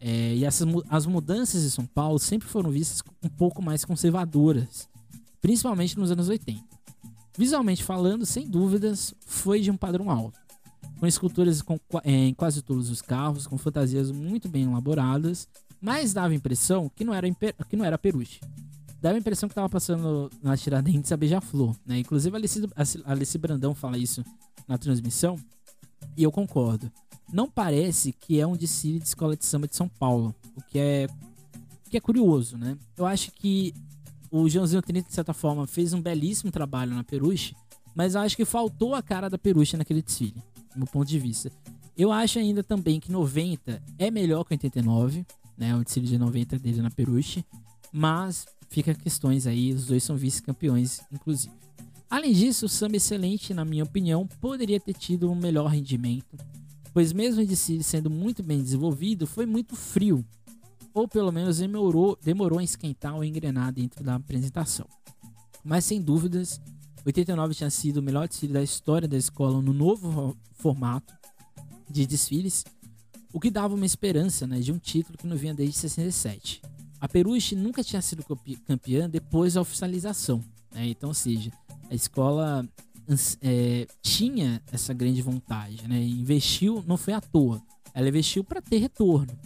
é, 0.00 0.34
e 0.34 0.44
essas, 0.44 0.66
as 0.88 1.06
mudanças 1.06 1.64
em 1.64 1.70
São 1.70 1.86
Paulo 1.86 2.18
sempre 2.18 2.48
foram 2.48 2.70
vistas 2.70 3.02
um 3.22 3.28
pouco 3.28 3.62
mais 3.62 3.84
conservadoras, 3.84 4.88
principalmente 5.40 5.98
nos 5.98 6.10
anos 6.10 6.28
80. 6.28 6.62
Visualmente 7.36 7.84
falando, 7.84 8.24
sem 8.24 8.48
dúvidas, 8.48 9.14
foi 9.26 9.60
de 9.60 9.70
um 9.70 9.76
padrão 9.76 10.10
alto, 10.10 10.38
com 10.98 11.06
esculturas 11.06 11.62
com, 11.62 11.78
é, 12.04 12.12
em 12.12 12.34
quase 12.34 12.62
todos 12.62 12.90
os 12.90 13.02
carros, 13.02 13.46
com 13.46 13.58
fantasias 13.58 14.10
muito 14.10 14.48
bem 14.48 14.64
elaboradas, 14.64 15.48
mas 15.80 16.12
dava 16.12 16.28
a 16.28 16.34
impressão 16.34 16.90
que 16.94 17.04
não 17.04 17.12
era, 17.14 17.28
que 17.68 17.76
não 17.76 17.84
era 17.84 17.98
peruche. 17.98 18.40
Dava 19.00 19.16
a 19.16 19.18
impressão 19.18 19.48
que 19.48 19.52
estava 19.52 19.68
passando 19.68 20.30
na 20.42 20.56
Tiradentes 20.56 21.12
a 21.12 21.16
Beija-Flor, 21.16 21.76
né? 21.86 21.98
Inclusive 21.98 22.34
a 22.34 22.38
Alice, 22.38 22.68
a 23.04 23.12
Alice 23.12 23.38
Brandão 23.38 23.74
fala 23.74 23.98
isso 23.98 24.24
na 24.66 24.78
transmissão, 24.78 25.36
e 26.16 26.22
eu 26.22 26.32
concordo 26.32 26.90
não 27.32 27.48
parece 27.50 28.12
que 28.12 28.40
é 28.40 28.46
um 28.46 28.56
desfile 28.56 28.98
de 28.98 29.06
escola 29.06 29.36
de 29.36 29.44
samba 29.44 29.66
de 29.66 29.76
São 29.76 29.88
Paulo, 29.88 30.34
o 30.54 30.62
que 30.62 30.78
é, 30.78 31.06
o 31.86 31.90
que 31.90 31.96
é 31.96 32.00
curioso, 32.00 32.56
né? 32.56 32.76
Eu 32.96 33.06
acho 33.06 33.32
que 33.32 33.74
o 34.30 34.48
Joãozinho 34.48 34.82
30, 34.82 35.08
de 35.08 35.14
certa 35.14 35.32
forma, 35.32 35.66
fez 35.66 35.92
um 35.92 36.00
belíssimo 36.00 36.50
trabalho 36.50 36.94
na 36.94 37.04
Peruche, 37.04 37.56
mas 37.94 38.14
eu 38.14 38.20
acho 38.20 38.36
que 38.36 38.44
faltou 38.44 38.94
a 38.94 39.02
cara 39.02 39.28
da 39.28 39.38
Peruche 39.38 39.76
naquele 39.76 40.02
desfile, 40.02 40.42
meu 40.76 40.86
ponto 40.86 41.08
de 41.08 41.18
vista. 41.18 41.50
Eu 41.96 42.12
acho 42.12 42.38
ainda 42.38 42.62
também 42.62 43.00
que 43.00 43.10
90 43.10 43.82
é 43.98 44.10
melhor 44.10 44.44
que 44.44 44.54
89, 44.54 45.24
né? 45.56 45.74
O 45.74 45.82
desfile 45.82 46.06
de 46.06 46.18
90 46.18 46.58
dele 46.58 46.82
na 46.82 46.90
Peruche. 46.90 47.44
Mas 47.92 48.46
fica 48.68 48.94
questões 48.94 49.46
aí, 49.46 49.72
os 49.72 49.86
dois 49.86 50.02
são 50.02 50.16
vice-campeões, 50.16 51.00
inclusive. 51.10 51.54
Além 52.08 52.32
disso, 52.32 52.66
o 52.66 52.68
samba 52.68 52.96
excelente, 52.96 53.52
na 53.52 53.64
minha 53.64 53.84
opinião, 53.84 54.26
poderia 54.40 54.78
ter 54.78 54.94
tido 54.94 55.30
um 55.30 55.34
melhor 55.34 55.66
rendimento, 55.66 56.36
pois 56.92 57.12
mesmo 57.12 57.44
de 57.44 57.56
si 57.56 57.82
sendo 57.82 58.08
muito 58.08 58.42
bem 58.42 58.62
desenvolvido, 58.62 59.26
foi 59.26 59.44
muito 59.44 59.74
frio, 59.74 60.24
ou 60.94 61.08
pelo 61.08 61.32
menos 61.32 61.58
demorou, 61.58 62.16
demorou 62.22 62.58
a 62.58 62.64
esquentar 62.64 63.14
ou 63.14 63.24
engrenar 63.24 63.72
dentro 63.72 64.04
da 64.04 64.14
apresentação. 64.14 64.86
Mas 65.64 65.84
sem 65.84 66.00
dúvidas, 66.00 66.60
89 67.06 67.54
tinha 67.54 67.70
sido 67.70 67.98
o 67.98 68.02
melhor 68.02 68.26
desfile 68.26 68.52
da 68.52 68.62
história 68.62 69.06
da 69.06 69.16
escola 69.16 69.62
no 69.62 69.72
novo 69.72 70.36
formato 70.54 71.14
de 71.88 72.04
desfiles, 72.04 72.64
o 73.32 73.38
que 73.38 73.48
dava 73.50 73.74
uma 73.74 73.86
esperança 73.86 74.46
né, 74.46 74.58
de 74.58 74.72
um 74.72 74.78
título 74.78 75.16
que 75.16 75.26
não 75.26 75.36
vinha 75.36 75.54
desde 75.54 75.76
67. 75.76 76.60
A 77.00 77.08
Peruche 77.08 77.54
nunca 77.54 77.84
tinha 77.84 78.02
sido 78.02 78.24
campeã 78.66 79.08
depois 79.08 79.54
da 79.54 79.60
oficialização, 79.60 80.42
né? 80.74 80.88
então, 80.88 81.10
ou 81.10 81.14
seja, 81.14 81.52
a 81.88 81.94
escola 81.94 82.68
é, 83.40 83.86
tinha 84.02 84.60
essa 84.72 84.92
grande 84.92 85.22
vontade, 85.22 85.86
né? 85.86 86.02
investiu, 86.02 86.82
não 86.88 86.96
foi 86.96 87.14
à 87.14 87.20
toa, 87.20 87.62
ela 87.94 88.08
investiu 88.08 88.42
para 88.42 88.60
ter 88.60 88.78
retorno. 88.78 89.38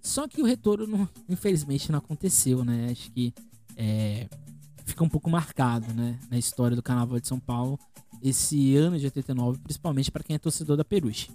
Só 0.00 0.26
que 0.26 0.40
o 0.40 0.44
retorno, 0.44 1.08
infelizmente, 1.28 1.90
não 1.90 1.98
aconteceu, 1.98 2.62
né? 2.62 2.88
Acho 2.90 3.10
que 3.10 3.32
é, 3.74 4.28
fica 4.84 5.02
um 5.02 5.08
pouco 5.08 5.30
marcado, 5.30 5.92
né, 5.94 6.18
na 6.30 6.38
história 6.38 6.76
do 6.76 6.82
Carnaval 6.82 7.18
de 7.18 7.28
São 7.28 7.38
Paulo 7.40 7.78
esse 8.22 8.74
ano 8.74 8.98
de 8.98 9.04
89, 9.04 9.58
principalmente 9.58 10.10
para 10.10 10.24
quem 10.24 10.34
é 10.36 10.38
torcedor 10.38 10.76
da 10.76 10.84
Peruche. 10.84 11.30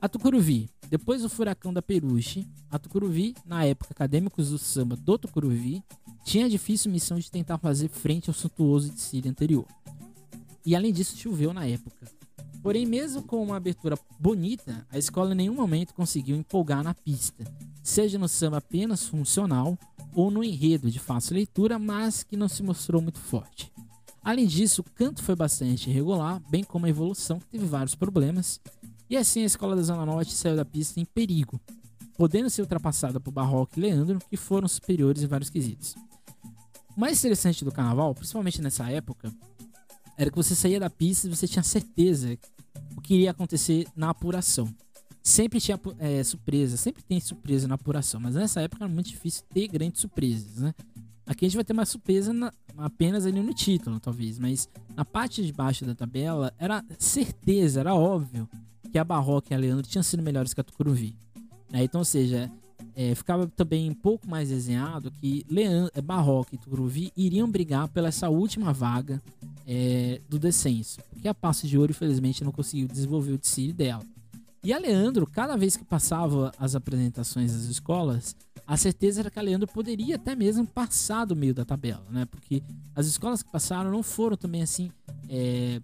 A 0.00 0.08
Tucuruvi. 0.08 0.70
Depois 0.88 1.22
do 1.22 1.28
furacão 1.28 1.72
da 1.72 1.82
Peruche, 1.82 2.46
a 2.70 2.78
Tucuruvi, 2.78 3.34
na 3.44 3.64
época 3.64 3.90
acadêmicos 3.90 4.50
do 4.50 4.58
samba 4.58 4.94
do 4.94 5.18
Tucuruvi, 5.18 5.82
tinha 6.24 6.46
a 6.46 6.48
difícil 6.48 6.92
missão 6.92 7.18
de 7.18 7.28
tentar 7.28 7.58
fazer 7.58 7.88
frente 7.88 8.30
ao 8.30 8.34
suntuoso 8.34 8.90
de 8.90 9.00
Síria 9.00 9.30
anterior. 9.30 9.66
E 10.64 10.76
além 10.76 10.92
disso, 10.92 11.16
choveu 11.16 11.52
na 11.52 11.66
época. 11.66 12.06
Porém, 12.66 12.84
mesmo 12.84 13.22
com 13.22 13.40
uma 13.40 13.58
abertura 13.58 13.96
bonita, 14.18 14.84
a 14.90 14.98
escola 14.98 15.30
em 15.30 15.36
nenhum 15.36 15.54
momento 15.54 15.94
conseguiu 15.94 16.34
empolgar 16.34 16.82
na 16.82 16.92
pista, 16.92 17.44
seja 17.80 18.18
no 18.18 18.26
samba 18.26 18.56
apenas 18.56 19.06
funcional 19.06 19.78
ou 20.12 20.32
no 20.32 20.42
enredo 20.42 20.90
de 20.90 20.98
fácil 20.98 21.36
leitura, 21.36 21.78
mas 21.78 22.24
que 22.24 22.36
não 22.36 22.48
se 22.48 22.64
mostrou 22.64 23.00
muito 23.00 23.20
forte. 23.20 23.72
Além 24.20 24.48
disso, 24.48 24.80
o 24.80 24.90
canto 24.96 25.22
foi 25.22 25.36
bastante 25.36 25.88
irregular, 25.88 26.42
bem 26.50 26.64
como 26.64 26.86
a 26.86 26.88
evolução 26.88 27.38
que 27.38 27.46
teve 27.46 27.66
vários 27.66 27.94
problemas, 27.94 28.60
e 29.08 29.16
assim 29.16 29.42
a 29.42 29.46
escola 29.46 29.76
da 29.76 29.82
Zona 29.82 30.04
Norte 30.04 30.34
saiu 30.34 30.56
da 30.56 30.64
pista 30.64 30.98
em 30.98 31.04
perigo, 31.04 31.60
podendo 32.18 32.50
ser 32.50 32.62
ultrapassada 32.62 33.20
por 33.20 33.30
Barroco 33.30 33.74
e 33.78 33.80
Leandro, 33.82 34.18
que 34.28 34.36
foram 34.36 34.66
superiores 34.66 35.22
em 35.22 35.28
vários 35.28 35.50
quesitos. 35.50 35.94
O 36.96 36.98
mais 36.98 37.16
interessante 37.20 37.64
do 37.64 37.70
carnaval, 37.70 38.12
principalmente 38.12 38.60
nessa 38.60 38.90
época, 38.90 39.32
era 40.18 40.30
que 40.30 40.36
você 40.36 40.56
saía 40.56 40.80
da 40.80 40.90
pista 40.90 41.28
e 41.28 41.30
você 41.30 41.46
tinha 41.46 41.62
certeza 41.62 42.36
o 42.96 43.00
que 43.00 43.14
iria 43.14 43.30
acontecer 43.30 43.86
na 43.96 44.10
apuração. 44.10 44.68
Sempre 45.22 45.60
tinha 45.60 45.78
é, 45.98 46.22
surpresa, 46.22 46.76
sempre 46.76 47.02
tem 47.02 47.18
surpresa 47.18 47.66
na 47.66 47.74
apuração, 47.74 48.20
mas 48.20 48.34
nessa 48.34 48.60
época 48.60 48.84
era 48.84 48.92
muito 48.92 49.08
difícil 49.08 49.44
ter 49.52 49.66
grandes 49.66 50.00
surpresas, 50.00 50.58
né? 50.58 50.74
Aqui 51.26 51.44
a 51.44 51.48
gente 51.48 51.56
vai 51.56 51.64
ter 51.64 51.72
uma 51.72 51.84
surpresa 51.84 52.32
na, 52.32 52.52
apenas 52.76 53.26
ali 53.26 53.42
no 53.42 53.52
título, 53.52 53.98
talvez, 53.98 54.38
mas 54.38 54.68
na 54.94 55.04
parte 55.04 55.44
de 55.44 55.52
baixo 55.52 55.84
da 55.84 55.94
tabela 55.94 56.54
era 56.56 56.84
certeza, 56.98 57.80
era 57.80 57.92
óbvio 57.92 58.48
que 58.92 58.98
a 58.98 59.04
Barroca 59.04 59.52
e 59.52 59.54
a 59.54 59.58
Leandro 59.58 59.84
tinham 59.86 60.04
sido 60.04 60.22
melhores 60.22 60.54
que 60.54 60.60
a 60.60 60.64
Tucuruvi. 60.64 61.16
É, 61.72 61.82
então, 61.82 62.00
ou 62.00 62.04
seja, 62.04 62.50
é, 62.96 63.14
ficava 63.14 63.46
também 63.46 63.90
um 63.90 63.94
pouco 63.94 64.26
mais 64.26 64.48
desenhado 64.48 65.10
que 65.10 65.44
Leandro, 65.50 65.92
é, 65.94 66.00
Barroca 66.00 66.54
e 66.54 66.58
Tucuruvi 66.58 67.12
iriam 67.14 67.48
brigar 67.48 67.88
pela 67.88 68.08
essa 68.08 68.30
última 68.30 68.72
vaga 68.72 69.22
é, 69.66 70.20
do 70.30 70.38
descenso, 70.38 70.98
porque 71.10 71.28
a 71.28 71.34
Passo 71.34 71.66
de 71.66 71.76
Ouro, 71.76 71.90
infelizmente, 71.90 72.42
não 72.42 72.50
conseguiu 72.50 72.88
desenvolver 72.88 73.32
o 73.32 73.38
desfile 73.38 73.74
dela. 73.74 74.02
E 74.64 74.72
a 74.72 74.78
Leandro, 74.78 75.26
cada 75.26 75.56
vez 75.56 75.76
que 75.76 75.84
passava 75.84 76.50
as 76.58 76.74
apresentações 76.74 77.52
das 77.52 77.64
escolas, 77.66 78.34
a 78.66 78.76
certeza 78.76 79.20
era 79.20 79.30
que 79.30 79.38
a 79.38 79.42
Leandro 79.42 79.68
poderia 79.68 80.16
até 80.16 80.34
mesmo 80.34 80.66
passar 80.66 81.24
do 81.24 81.36
meio 81.36 81.54
da 81.54 81.64
tabela, 81.64 82.04
né? 82.10 82.24
Porque 82.24 82.62
as 82.94 83.06
escolas 83.06 83.42
que 83.42 83.52
passaram 83.52 83.92
não 83.92 84.02
foram 84.02 84.36
também 84.36 84.62
assim 84.62 84.90
é, 85.28 85.80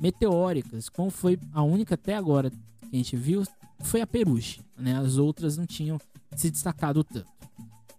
meteóricas, 0.00 0.88
como 0.88 1.10
foi 1.10 1.38
a 1.52 1.62
única 1.62 1.94
até 1.94 2.14
agora 2.14 2.50
que 2.50 2.56
a 2.90 2.96
gente 2.96 3.16
viu, 3.16 3.42
foi 3.82 4.00
a 4.00 4.06
Peruche, 4.06 4.60
né? 4.76 4.96
As 4.96 5.16
outras 5.16 5.56
não 5.56 5.66
tinham 5.66 5.98
se 6.36 6.50
destacado 6.50 7.04
tanto. 7.04 7.30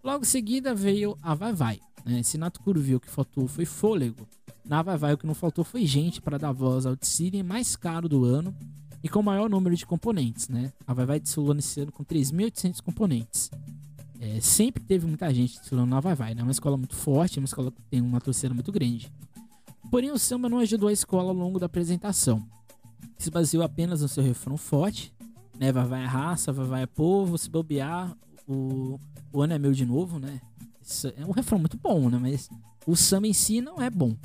Logo 0.03 0.23
em 0.23 0.27
seguida 0.27 0.73
veio 0.75 1.17
a 1.21 1.33
Vai 1.33 1.53
Vai, 1.53 1.79
né? 2.05 2.21
Se 2.23 2.37
Nato 2.37 2.61
que 2.61 3.09
faltou 3.09 3.47
foi 3.47 3.65
fôlego, 3.65 4.27
na 4.65 4.81
Vai 4.81 4.97
Vai 4.97 5.13
o 5.13 5.17
que 5.17 5.27
não 5.27 5.33
faltou 5.33 5.63
foi 5.63 5.85
gente 5.85 6.21
para 6.21 6.37
dar 6.37 6.51
voz 6.51 6.85
ao 6.85 6.95
Tsiri 6.95 7.43
mais 7.43 7.75
caro 7.75 8.09
do 8.09 8.23
ano 8.25 8.55
e 9.03 9.09
com 9.09 9.19
o 9.19 9.23
maior 9.23 9.49
número 9.49 9.75
de 9.75 9.85
componentes, 9.85 10.47
né? 10.47 10.71
A 10.87 10.93
Vai 10.93 11.05
Vai 11.05 11.19
desfilou 11.19 11.53
nesse 11.53 11.81
ano 11.81 11.91
com 11.91 12.03
3.800 12.03 12.81
componentes. 12.81 13.51
É, 14.19 14.39
sempre 14.39 14.81
teve 14.81 15.05
muita 15.05 15.33
gente 15.33 15.59
desfilando 15.59 15.89
na 15.89 15.99
Vai 15.99 16.15
Vai, 16.15 16.33
né? 16.33 16.41
É 16.41 16.43
uma 16.43 16.51
escola 16.51 16.77
muito 16.77 16.95
forte, 16.95 17.39
uma 17.39 17.45
escola 17.45 17.71
que 17.71 17.81
tem 17.83 18.01
uma 18.01 18.21
torcida 18.21 18.53
muito 18.53 18.71
grande. 18.71 19.11
Porém, 19.91 20.11
o 20.11 20.17
samba 20.17 20.47
não 20.47 20.59
ajudou 20.59 20.87
a 20.87 20.93
escola 20.93 21.29
ao 21.29 21.35
longo 21.35 21.59
da 21.59 21.65
apresentação. 21.65 22.47
Se 23.17 23.29
baseou 23.29 23.63
apenas 23.63 24.01
no 24.01 24.07
seu 24.07 24.23
refrão 24.23 24.57
forte, 24.57 25.13
né? 25.63 25.71
Vai 25.71 26.03
é 26.03 26.05
raça, 26.05 26.51
Vai 26.51 26.83
é 26.83 26.85
povo, 26.85 27.37
se 27.37 27.49
bobear, 27.49 28.15
o, 28.47 28.99
o 29.31 29.41
ano 29.41 29.53
é 29.53 29.59
meu 29.59 29.71
de 29.71 29.85
novo, 29.85 30.19
né? 30.19 30.41
Isso 30.81 31.07
é 31.15 31.25
um 31.25 31.31
refrão 31.31 31.57
muito 31.57 31.77
bom, 31.77 32.09
né? 32.09 32.17
Mas 32.19 32.49
o 32.85 32.95
samba 32.95 33.27
em 33.27 33.33
si 33.33 33.61
não 33.61 33.81
é 33.81 33.89
bom. 33.89 34.15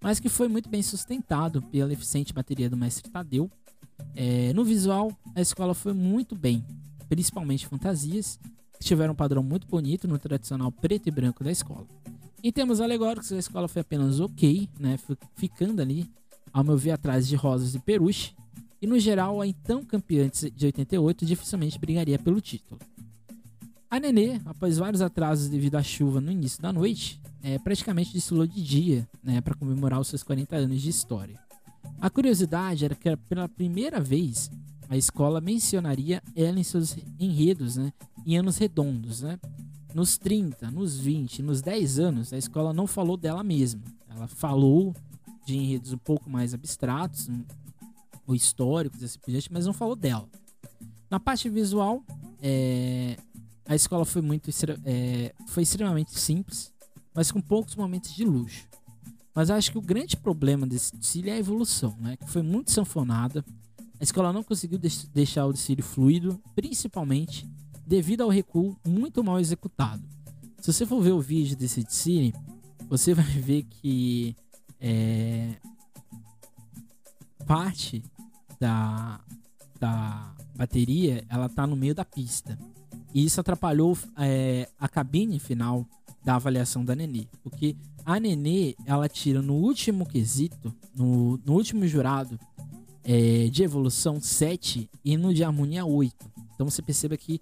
Mas 0.00 0.18
que 0.18 0.30
foi 0.30 0.48
muito 0.48 0.70
bem 0.70 0.82
sustentado 0.82 1.60
pela 1.60 1.92
eficiente 1.92 2.32
bateria 2.32 2.70
do 2.70 2.76
mestre 2.76 3.10
Tadeu 3.10 3.50
é, 4.16 4.52
no 4.54 4.64
visual, 4.64 5.12
a 5.34 5.42
escola 5.42 5.74
foi 5.74 5.92
muito 5.92 6.34
bem, 6.34 6.64
principalmente 7.06 7.66
fantasias, 7.66 8.40
que 8.78 8.84
tiveram 8.86 9.12
um 9.12 9.16
padrão 9.16 9.42
muito 9.42 9.66
bonito 9.66 10.08
no 10.08 10.18
tradicional 10.18 10.72
preto 10.72 11.08
e 11.08 11.10
branco 11.10 11.44
da 11.44 11.50
escola. 11.50 11.86
Em 12.42 12.50
termos 12.50 12.80
alegóricos, 12.80 13.30
a 13.30 13.38
escola 13.38 13.68
foi 13.68 13.82
apenas 13.82 14.18
ok, 14.18 14.66
né, 14.78 14.98
ficando 15.34 15.82
ali, 15.82 16.10
ao 16.50 16.64
meu 16.64 16.78
ver, 16.78 16.92
atrás 16.92 17.28
de 17.28 17.36
Rosas 17.36 17.74
e 17.74 17.78
Peruche, 17.78 18.32
e 18.80 18.86
no 18.86 18.98
geral, 18.98 19.40
a 19.40 19.46
então 19.46 19.84
campeã 19.84 20.28
de 20.28 20.66
88 20.66 21.26
dificilmente 21.26 21.78
brigaria 21.78 22.18
pelo 22.18 22.40
título. 22.40 22.80
A 23.90 23.98
Nenê, 23.98 24.40
após 24.44 24.78
vários 24.78 25.02
atrasos 25.02 25.48
devido 25.48 25.74
à 25.74 25.82
chuva 25.82 26.20
no 26.20 26.30
início 26.30 26.62
da 26.62 26.72
noite, 26.72 27.20
é, 27.42 27.58
praticamente 27.58 28.12
desfilou 28.12 28.46
de 28.46 28.62
dia 28.62 29.08
né, 29.22 29.40
para 29.40 29.54
comemorar 29.54 30.00
os 30.00 30.08
seus 30.08 30.22
40 30.22 30.56
anos 30.56 30.80
de 30.80 30.88
história. 30.88 31.38
A 32.00 32.08
curiosidade 32.08 32.84
era 32.84 32.94
que 32.94 33.14
pela 33.28 33.48
primeira 33.48 34.00
vez 34.00 34.50
a 34.88 34.96
escola 34.96 35.40
mencionaria 35.40 36.22
ela 36.34 36.58
em 36.58 36.62
seus 36.62 36.96
enredos, 37.18 37.76
né, 37.76 37.92
em 38.24 38.38
anos 38.38 38.56
redondos, 38.56 39.22
né? 39.22 39.38
Nos 39.94 40.16
30, 40.16 40.70
nos 40.70 40.96
20, 40.96 41.42
nos 41.42 41.60
10 41.60 41.98
anos, 41.98 42.32
a 42.32 42.38
escola 42.38 42.72
não 42.72 42.86
falou 42.86 43.16
dela 43.16 43.42
mesma. 43.42 43.82
Ela 44.08 44.28
falou 44.28 44.94
de 45.44 45.56
enredos 45.56 45.92
um 45.92 45.98
pouco 45.98 46.30
mais 46.30 46.54
abstratos, 46.54 47.28
ou 48.30 48.36
históricos, 48.36 49.02
assim 49.02 49.18
por 49.18 49.30
diante, 49.30 49.52
mas 49.52 49.66
não 49.66 49.72
falou 49.72 49.96
dela. 49.96 50.28
Na 51.10 51.18
parte 51.18 51.48
visual, 51.48 52.04
é, 52.40 53.16
a 53.66 53.74
escola 53.74 54.04
foi 54.04 54.22
muito 54.22 54.50
é, 54.84 55.34
foi 55.48 55.62
extremamente 55.62 56.18
simples, 56.18 56.72
mas 57.14 57.30
com 57.30 57.40
poucos 57.40 57.74
momentos 57.74 58.14
de 58.14 58.24
luxo. 58.24 58.68
Mas 59.34 59.50
acho 59.50 59.72
que 59.72 59.78
o 59.78 59.82
grande 59.82 60.16
problema 60.16 60.66
desse 60.66 60.96
desfile 60.96 61.30
é 61.30 61.34
a 61.34 61.38
evolução, 61.38 61.96
né? 62.00 62.16
Que 62.16 62.28
foi 62.28 62.42
muito 62.42 62.70
sanfonada. 62.70 63.44
A 63.98 64.02
escola 64.02 64.32
não 64.32 64.42
conseguiu 64.42 64.78
deixar 65.12 65.46
o 65.46 65.52
desfile 65.52 65.82
fluido, 65.82 66.40
principalmente 66.54 67.48
devido 67.86 68.22
ao 68.22 68.28
recuo 68.28 68.76
muito 68.86 69.22
mal 69.22 69.38
executado. 69.38 70.02
Se 70.60 70.72
você 70.72 70.86
for 70.86 71.00
ver 71.00 71.12
o 71.12 71.20
vídeo 71.20 71.56
desse 71.56 71.82
desfile, 71.82 72.34
você 72.88 73.14
vai 73.14 73.24
ver 73.24 73.64
que 73.64 74.36
é, 74.80 75.56
parte 77.46 78.02
da, 78.60 79.20
da 79.80 80.34
bateria 80.54 81.24
ela 81.28 81.48
tá 81.48 81.66
no 81.66 81.74
meio 81.74 81.94
da 81.94 82.04
pista. 82.04 82.58
E 83.14 83.24
isso 83.24 83.40
atrapalhou 83.40 83.96
é, 84.18 84.68
a 84.78 84.88
cabine 84.88 85.38
final 85.40 85.86
da 86.24 86.36
avaliação 86.36 86.84
da 86.84 86.94
Nenê. 86.94 87.26
Porque 87.42 87.74
a 88.04 88.20
Nenê, 88.20 88.74
ela 88.86 89.08
tira 89.08 89.40
no 89.40 89.54
último 89.54 90.06
quesito, 90.06 90.74
no, 90.94 91.40
no 91.44 91.54
último 91.54 91.86
jurado 91.86 92.38
é, 93.02 93.48
de 93.48 93.62
evolução 93.62 94.20
7 94.20 94.88
e 95.04 95.16
no 95.16 95.32
de 95.32 95.42
harmonia 95.42 95.84
8. 95.84 96.14
Então 96.54 96.68
você 96.68 96.82
perceba 96.82 97.16
que 97.16 97.40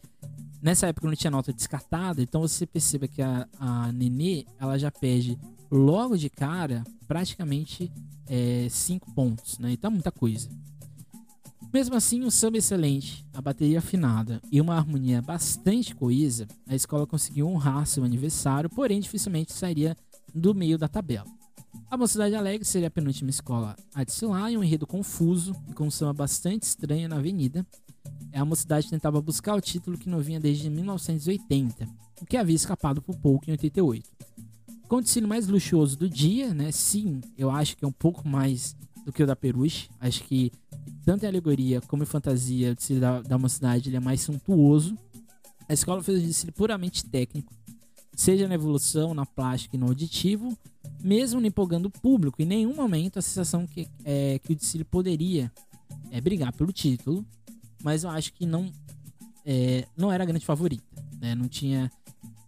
nessa 0.63 0.87
época 0.87 1.09
não 1.09 1.17
tinha 1.17 1.31
nota 1.31 1.53
descartada, 1.53 2.23
então 2.23 2.41
você 2.41 2.67
perceba 2.67 3.09
que 3.09 3.21
a, 3.21 3.49
a 3.59 3.93
Nenê, 3.93 4.47
ela 4.59 4.79
já 4.79 4.91
perde 4.91 5.39
logo 5.71 6.17
de 6.17 6.31
cara 6.31 6.85
praticamente 7.07 7.93
5 8.71 9.11
é, 9.11 9.15
pontos, 9.15 9.59
né? 9.59 9.73
Então 9.73 9.91
é 9.91 9.95
muita 9.95 10.13
coisa. 10.13 10.49
Mesmo 11.73 11.95
assim, 11.95 12.25
um 12.25 12.31
samba 12.31 12.57
excelente, 12.57 13.27
a 13.35 13.43
bateria 13.43 13.79
afinada 13.79 14.41
e 14.51 14.59
uma 14.59 14.75
harmonia 14.75 15.21
bastante 15.21 15.95
coesa, 15.95 16.47
a 16.67 16.75
escola 16.75 17.07
conseguiu 17.07 17.47
honrar 17.47 17.87
seu 17.87 18.03
aniversário, 18.05 18.71
porém 18.71 19.01
dificilmente 19.01 19.53
sairia 19.53 19.95
do 20.35 20.55
meio 20.55 20.79
da 20.79 20.89
tabela. 20.89 21.27
A 21.91 21.97
Mocidade 21.97 22.35
Alegre 22.35 22.65
seria 22.65 22.89
a 22.89 22.91
penúltima 22.91 23.29
escola 23.29 23.77
a 23.95 24.03
desfilar 24.03 24.51
em 24.51 24.57
um 24.57 24.65
enredo 24.65 24.87
confuso 24.87 25.55
e 25.69 25.75
com 25.75 25.87
um 25.87 25.91
samba 25.91 26.15
bastante 26.15 26.63
estranho 26.63 27.07
na 27.07 27.17
avenida. 27.17 27.67
A 28.33 28.45
Mocidade 28.47 28.89
tentava 28.89 29.21
buscar 29.21 29.55
o 29.55 29.61
título 29.61 29.99
que 29.99 30.09
não 30.09 30.21
vinha 30.21 30.41
desde 30.41 30.71
1980, 30.71 31.87
o 32.23 32.27
que 32.27 32.39
havia 32.39 32.57
escapado 32.57 33.03
por 33.03 33.17
pouco 33.17 33.45
em 33.47 33.53
88. 33.53 34.09
Com 34.89 35.01
o 35.01 35.29
mais 35.29 35.47
luxuoso 35.47 35.99
do 35.99 36.09
dia, 36.09 36.55
né? 36.55 36.73
Sim, 36.73 37.21
eu 37.37 37.51
acho 37.51 37.77
que 37.77 37.85
é 37.85 37.89
um 37.89 37.93
pouco 37.93 38.27
mais 38.27 38.75
do 39.09 39.13
que 39.13 39.23
o 39.23 39.27
da 39.27 39.35
Peruche. 39.35 39.89
Acho 39.99 40.23
que 40.25 40.53
tanto 41.03 41.25
em 41.25 41.29
alegoria 41.29 41.81
como 41.81 42.03
em 42.03 42.07
fantasia, 42.07 42.77
o 42.91 43.01
da, 43.01 43.23
da 43.23 43.39
mocidade 43.39 43.89
ele 43.89 43.97
é 43.97 44.01
mais 44.01 44.21
suntuoso. 44.21 44.99
A 45.67 45.73
escola 45.73 46.03
fez 46.03 46.23
um 46.23 46.27
desfile 46.27 46.53
puramente 46.53 47.03
técnico, 47.07 47.55
seja 48.15 48.47
na 48.47 48.55
evolução, 48.55 49.15
na 49.15 49.25
plástica 49.25 49.77
e 49.77 49.79
no 49.79 49.87
auditivo, 49.87 50.57
mesmo 51.03 51.45
empolgando 51.45 51.87
o 51.87 51.91
público. 51.91 52.43
Em 52.43 52.45
nenhum 52.45 52.75
momento 52.75 53.19
a 53.19 53.23
sensação 53.23 53.67
que, 53.67 53.89
é, 54.05 54.39
que 54.41 54.53
o 54.53 54.57
desfile 54.57 54.85
poderia 54.85 55.51
é, 56.11 56.21
brigar 56.21 56.53
pelo 56.53 56.71
título, 56.71 57.25
mas 57.83 58.05
eu 58.05 58.11
acho 58.11 58.31
que 58.35 58.45
não, 58.45 58.71
é, 59.47 59.87
não 59.97 60.13
era 60.13 60.23
a 60.23 60.27
grande 60.27 60.45
favorita. 60.45 60.85
Né? 61.19 61.35
Não 61.35 61.49
tinha 61.49 61.91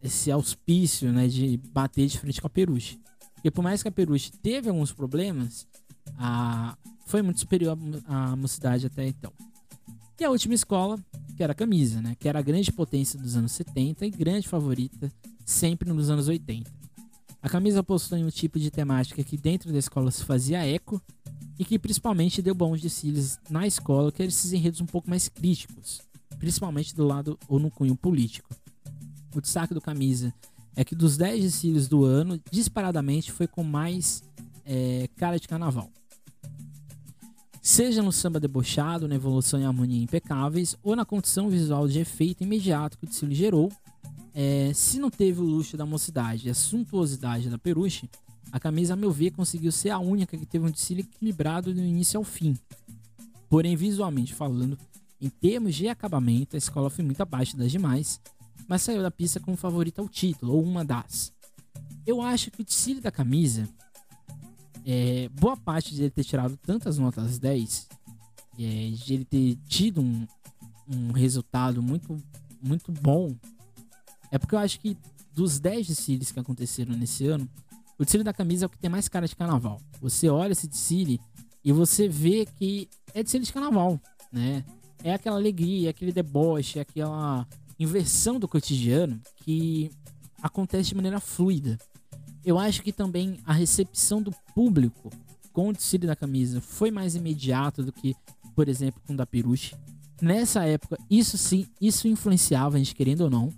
esse 0.03 0.31
auspício 0.31 1.11
né, 1.11 1.27
de 1.27 1.59
bater 1.73 2.07
de 2.07 2.19
frente 2.19 2.39
com 2.39 2.47
a 2.47 2.51
Peruche. 2.51 3.01
Porque 3.35 3.51
por 3.51 3.63
mais 3.63 3.83
que 3.83 3.89
a 3.89 3.93
Peruche 3.93 4.31
teve 4.43 4.69
alguns 4.69 4.93
problemas, 4.93 5.67
a, 6.19 6.77
foi 7.07 7.23
muito 7.23 7.41
superior 7.41 7.77
à 8.07 8.37
mocidade 8.37 8.87
até 8.87 9.07
então. 9.07 9.33
E 10.19 10.25
a 10.25 10.31
última 10.31 10.55
escola, 10.55 10.99
que 11.37 11.43
era 11.43 11.53
a 11.53 11.57
camisa, 11.57 12.03
né? 12.03 12.15
Que 12.19 12.29
era 12.29 12.39
a 12.39 12.43
grande 12.43 12.71
potência 12.71 13.19
dos 13.19 13.37
anos 13.37 13.53
70 13.53 14.05
e 14.05 14.11
grande 14.11 14.47
favorita 14.47 15.11
sempre 15.45 15.89
nos 15.89 16.11
anos 16.11 16.29
80. 16.29 16.71
A 17.43 17.49
camisa 17.49 17.83
possui 17.83 18.23
um 18.23 18.29
tipo 18.29 18.59
de 18.59 18.71
temática 18.71 19.25
que 19.25 19.39
dentro 19.39 19.73
da 19.73 19.79
escola 19.79 20.11
se 20.11 20.23
fazia 20.25 20.67
eco 20.67 21.01
e 21.59 21.65
que 21.65 21.79
principalmente 21.79 22.43
deu 22.43 22.55
bons 22.55 22.81
desfiles 22.81 23.39
na 23.49 23.67
escola, 23.67 24.13
que 24.13 24.23
eram 24.23 24.29
esses 24.29 24.53
enredos 24.53 24.81
um 24.81 24.87
pouco 24.87 25.09
mais 25.09 25.29
críticos, 25.29 26.03
principalmente 26.39 26.95
do 26.95 27.07
lado 27.07 27.39
ou 27.49 27.59
no 27.59 27.71
cunho 27.71 27.97
político. 27.97 28.55
O 29.35 29.41
destaque 29.41 29.73
do 29.73 29.81
camisa 29.81 30.35
é 30.77 30.85
que 30.85 30.95
dos 30.95 31.17
10 31.17 31.43
desfiles 31.43 31.89
do 31.89 32.05
ano, 32.05 32.41
disparadamente 32.51 33.33
foi 33.33 33.47
com 33.47 33.63
mais 33.63 34.23
é, 34.71 35.09
cara 35.17 35.37
de 35.37 35.49
carnaval. 35.49 35.91
Seja 37.61 38.03
no 38.03 38.13
samba 38.13 38.39
debochado, 38.39 39.09
na 39.09 39.17
evolução 39.17 39.61
e 39.61 39.65
harmonia 39.65 40.03
impecáveis, 40.03 40.77
ou 40.81 40.95
na 40.95 41.05
condição 41.05 41.51
visual 41.51 41.89
de 41.89 41.99
efeito 41.99 42.45
imediato 42.45 42.97
que 42.97 43.05
o 43.05 43.09
desfile 43.09 43.35
gerou, 43.35 43.71
é, 44.33 44.71
se 44.73 45.01
não 45.01 45.11
teve 45.11 45.41
o 45.41 45.45
luxo 45.45 45.77
da 45.77 45.85
mocidade 45.85 46.47
e 46.47 46.51
a 46.51 46.55
suntuosidade 46.55 47.51
da 47.51 47.59
peruche, 47.59 48.09
a 48.53 48.61
camisa, 48.61 48.95
a 48.95 48.97
meu 48.97 49.11
ver, 49.11 49.33
conseguiu 49.33 49.73
ser 49.73 49.91
a 49.91 49.99
única 49.99 50.39
que 50.39 50.47
teve 50.47 50.65
um 50.65 50.71
desfile 50.71 51.01
equilibrado 51.01 51.75
do 51.75 51.81
início 51.81 52.17
ao 52.17 52.25
fim. 52.25 52.57
Porém, 53.49 53.75
visualmente 53.75 54.33
falando, 54.33 54.79
em 55.21 55.29
termos 55.29 55.75
de 55.75 55.89
acabamento, 55.89 56.55
a 56.55 56.59
escola 56.59 56.89
foi 56.89 57.05
muito 57.05 57.21
abaixo 57.21 57.57
das 57.57 57.73
demais, 57.73 58.21
mas 58.69 58.83
saiu 58.83 59.03
da 59.03 59.11
pista 59.11 59.41
como 59.41 59.57
favorita 59.57 60.01
ao 60.01 60.09
título, 60.09 60.53
ou 60.55 60.63
uma 60.63 60.85
das. 60.85 61.33
Eu 62.07 62.23
acho 62.23 62.53
que 62.53 62.63
o 62.63 62.65
desfile 62.65 63.01
da 63.01 63.11
camisa 63.11 63.69
é, 64.85 65.29
boa 65.29 65.57
parte 65.57 65.95
de 65.95 66.03
ele 66.03 66.11
ter 66.11 66.25
tirado 66.25 66.57
tantas 66.57 66.99
notas 66.99 67.39
10, 67.39 67.89
é, 68.59 68.91
de 68.91 69.15
ele 69.15 69.25
ter 69.25 69.57
tido 69.67 70.01
um, 70.01 70.27
um 70.89 71.13
resultado 71.13 71.83
muito, 71.83 72.17
muito 72.63 72.93
bom, 72.93 73.35
é 74.31 74.39
porque 74.39 74.55
eu 74.55 74.59
acho 74.59 74.81
que 74.81 74.97
dos 75.33 75.59
10 75.59 75.87
desfiles 75.87 76.33
que 76.33 76.41
aconteceram 76.41 76.95
nesse 76.95 77.27
ano, 77.27 77.49
o 77.99 78.05
desfile 78.05 78.25
da 78.25 78.33
camisa 78.33 78.65
é 78.65 78.67
o 78.67 78.71
que 78.71 78.79
tem 78.79 78.91
mais 78.91 79.09
cara 79.09 79.27
de 79.27 79.37
carnaval. 79.37 79.81
Você 80.01 80.29
olha 80.29 80.53
esse 80.53 80.67
desfile 80.67 81.21
e 81.65 81.73
você 81.73 82.09
vê 82.09 82.47
que 82.47 82.89
é 83.13 83.23
desfile 83.23 83.45
de 83.45 83.53
carnaval, 83.53 84.01
né? 84.33 84.65
É 85.03 85.15
aquela 85.15 85.37
alegria, 85.37 85.91
aquele 85.91 86.13
deboche, 86.13 86.79
aquela 86.79 87.47
inversão 87.79 88.39
do 88.39 88.47
cotidiano 88.47 89.21
que 89.37 89.91
acontece 90.43 90.91
de 90.91 90.95
maneira 90.95 91.21
fluida. 91.21 91.79
Eu 92.45 92.59
acho 92.59 92.83
que 92.83 92.93
também 92.93 93.39
a 93.45 93.53
recepção 93.53 94.23
do 94.23 94.33
público 94.55 95.11
com 95.53 95.69
o 95.69 95.73
desfile 95.73 96.07
da 96.07 96.17
camisa 96.17 96.61
foi 96.61 96.91
mais 96.91 97.15
imediata 97.15 97.83
do 97.83 97.93
que, 97.93 98.15
por 98.55 98.69
exemplo, 98.69 99.01
com 99.07 99.13
o 99.13 99.17
da 99.17 99.27
Peruche. 99.27 99.75
Nessa 100.21 100.65
época, 100.65 100.99
isso 101.11 101.37
sim, 101.39 101.67
isso 101.81 102.07
influenciava 102.07 102.77
a 102.77 102.79
gente 102.79 102.95
querendo 102.95 103.23
ou 103.23 103.31
não. 103.31 103.53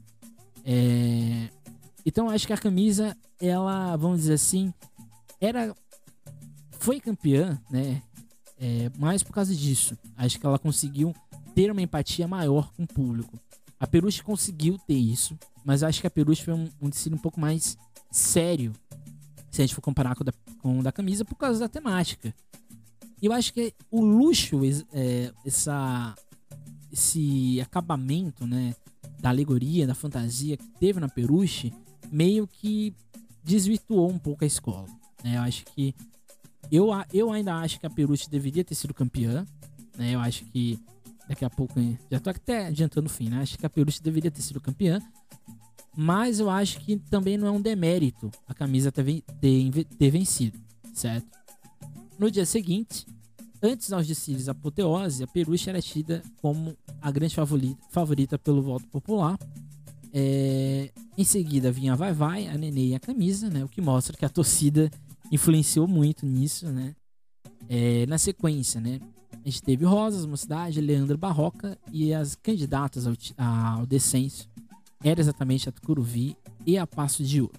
É... 0.64 1.48
Então, 2.04 2.28
acho 2.30 2.46
que 2.46 2.52
a 2.52 2.58
camisa, 2.58 3.16
ela, 3.40 3.96
vamos 3.96 4.20
dizer 4.20 4.34
assim, 4.34 4.72
era 5.40 5.74
foi 6.82 6.98
campeã, 6.98 7.60
né? 7.70 8.02
É, 8.58 8.90
mais 8.98 9.22
por 9.22 9.32
causa 9.32 9.54
disso. 9.54 9.96
Acho 10.16 10.38
que 10.38 10.46
ela 10.46 10.58
conseguiu 10.58 11.14
ter 11.54 11.70
uma 11.70 11.82
empatia 11.82 12.26
maior 12.26 12.72
com 12.72 12.82
o 12.82 12.86
público. 12.86 13.38
A 13.78 13.86
Peruche 13.86 14.22
conseguiu 14.22 14.78
ter 14.78 14.96
isso, 14.96 15.38
mas 15.64 15.82
acho 15.82 16.00
que 16.00 16.06
a 16.06 16.10
Peruche 16.10 16.44
foi 16.44 16.54
um, 16.54 16.68
um 16.80 16.90
um 17.12 17.18
pouco 17.18 17.40
mais 17.40 17.76
sério, 18.12 18.72
se 19.50 19.60
a 19.60 19.66
gente 19.66 19.74
for 19.74 19.80
comparar 19.80 20.14
com 20.14 20.22
o 20.22 20.24
da, 20.24 20.32
com 20.58 20.78
o 20.78 20.82
da 20.82 20.92
camisa, 20.92 21.24
por 21.24 21.34
causa 21.34 21.58
da 21.58 21.68
temática. 21.68 22.34
Eu 23.20 23.32
acho 23.32 23.52
que 23.52 23.74
o 23.90 24.04
luxo, 24.04 24.60
é, 24.92 25.32
essa, 25.44 26.14
esse 26.92 27.60
acabamento, 27.60 28.46
né, 28.46 28.74
da 29.20 29.30
alegoria, 29.30 29.86
da 29.86 29.94
fantasia 29.94 30.56
que 30.56 30.68
teve 30.78 31.00
na 31.00 31.08
Peruche, 31.08 31.72
meio 32.10 32.46
que 32.46 32.94
desvirtuou 33.42 34.10
um 34.10 34.18
pouco 34.18 34.44
a 34.44 34.46
escola. 34.46 34.88
Né? 35.24 35.36
Eu 35.36 35.40
acho 35.40 35.64
que 35.66 35.94
eu, 36.70 36.88
eu 37.12 37.32
ainda 37.32 37.56
acho 37.56 37.78
que 37.78 37.86
a 37.86 37.90
Peruche 37.90 38.28
deveria 38.28 38.64
ter 38.64 38.74
sido 38.74 38.92
campeã. 38.92 39.46
Né? 39.96 40.14
Eu 40.14 40.20
acho 40.20 40.44
que 40.46 40.78
daqui 41.28 41.44
a 41.44 41.50
pouco 41.50 41.74
já 42.10 42.18
tô 42.18 42.30
até 42.30 42.66
adiantando 42.66 43.06
o 43.06 43.10
fim, 43.10 43.28
né? 43.28 43.40
Acho 43.40 43.58
que 43.58 43.64
a 43.64 43.70
Peruche 43.70 44.02
deveria 44.02 44.30
ter 44.30 44.42
sido 44.42 44.60
campeã, 44.60 45.00
mas 45.96 46.40
eu 46.40 46.48
acho 46.48 46.80
que 46.80 46.96
também 46.96 47.36
não 47.36 47.46
é 47.46 47.50
um 47.50 47.60
demérito 47.60 48.30
a 48.46 48.54
camisa 48.54 48.90
ter, 48.90 49.22
ter, 49.40 49.84
ter 49.84 50.10
vencido, 50.10 50.58
certo? 50.94 51.26
No 52.18 52.30
dia 52.30 52.46
seguinte, 52.46 53.06
antes 53.62 53.90
dos 53.90 54.06
desfiles 54.06 54.48
apoteose, 54.48 55.22
a 55.22 55.26
Peruche 55.26 55.68
era 55.68 55.82
tida 55.82 56.22
como 56.40 56.76
a 57.00 57.10
grande 57.10 57.34
favorita, 57.34 57.80
favorita 57.90 58.38
pelo 58.38 58.62
voto 58.62 58.86
popular. 58.88 59.38
É, 60.14 60.90
em 61.16 61.24
seguida 61.24 61.72
vinha 61.72 61.92
a 61.94 61.96
Vai 61.96 62.12
Vai, 62.12 62.46
a 62.46 62.56
Nenê 62.56 62.88
e 62.88 62.94
a 62.94 63.00
Camisa, 63.00 63.48
né? 63.48 63.64
O 63.64 63.68
que 63.68 63.80
mostra 63.80 64.16
que 64.16 64.24
a 64.24 64.28
torcida 64.28 64.90
influenciou 65.30 65.86
muito 65.88 66.26
nisso, 66.26 66.70
né? 66.70 66.94
É, 67.68 68.04
na 68.06 68.18
sequência, 68.18 68.80
né? 68.80 69.00
A 69.32 69.48
gente 69.48 69.62
teve 69.62 69.84
Rosas, 69.84 70.26
Mocidade, 70.26 70.80
Leandro 70.80 71.18
Barroca 71.18 71.78
e 71.90 72.12
as 72.14 72.34
candidatas 72.34 73.06
ao, 73.06 73.14
ao 73.36 73.86
descenso 73.86 74.51
era 75.04 75.20
exatamente 75.20 75.68
a 75.68 75.72
Tucuruvi 75.72 76.36
e 76.66 76.78
a 76.78 76.86
Passo 76.86 77.24
de 77.24 77.40
Ouro. 77.40 77.54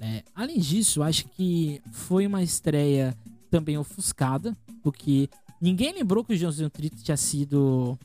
É, 0.00 0.22
além 0.34 0.58
disso, 0.58 1.02
acho 1.02 1.26
que 1.28 1.80
foi 1.92 2.26
uma 2.26 2.42
estreia 2.42 3.16
também 3.50 3.78
ofuscada, 3.78 4.56
porque 4.82 5.28
ninguém 5.60 5.92
lembrou 5.92 6.24
que 6.24 6.34
o 6.34 6.36
Joãozinho 6.36 6.68
30 6.68 6.96
tinha 6.96 7.16
sido. 7.16 7.98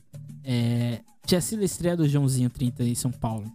É, 0.44 1.00
tinha 1.26 1.40
sido 1.40 1.60
a 1.60 1.64
estreia 1.64 1.96
do 1.96 2.08
Joãozinho 2.08 2.48
30 2.48 2.84
em 2.84 2.94
São 2.94 3.10
Paulo. 3.10 3.50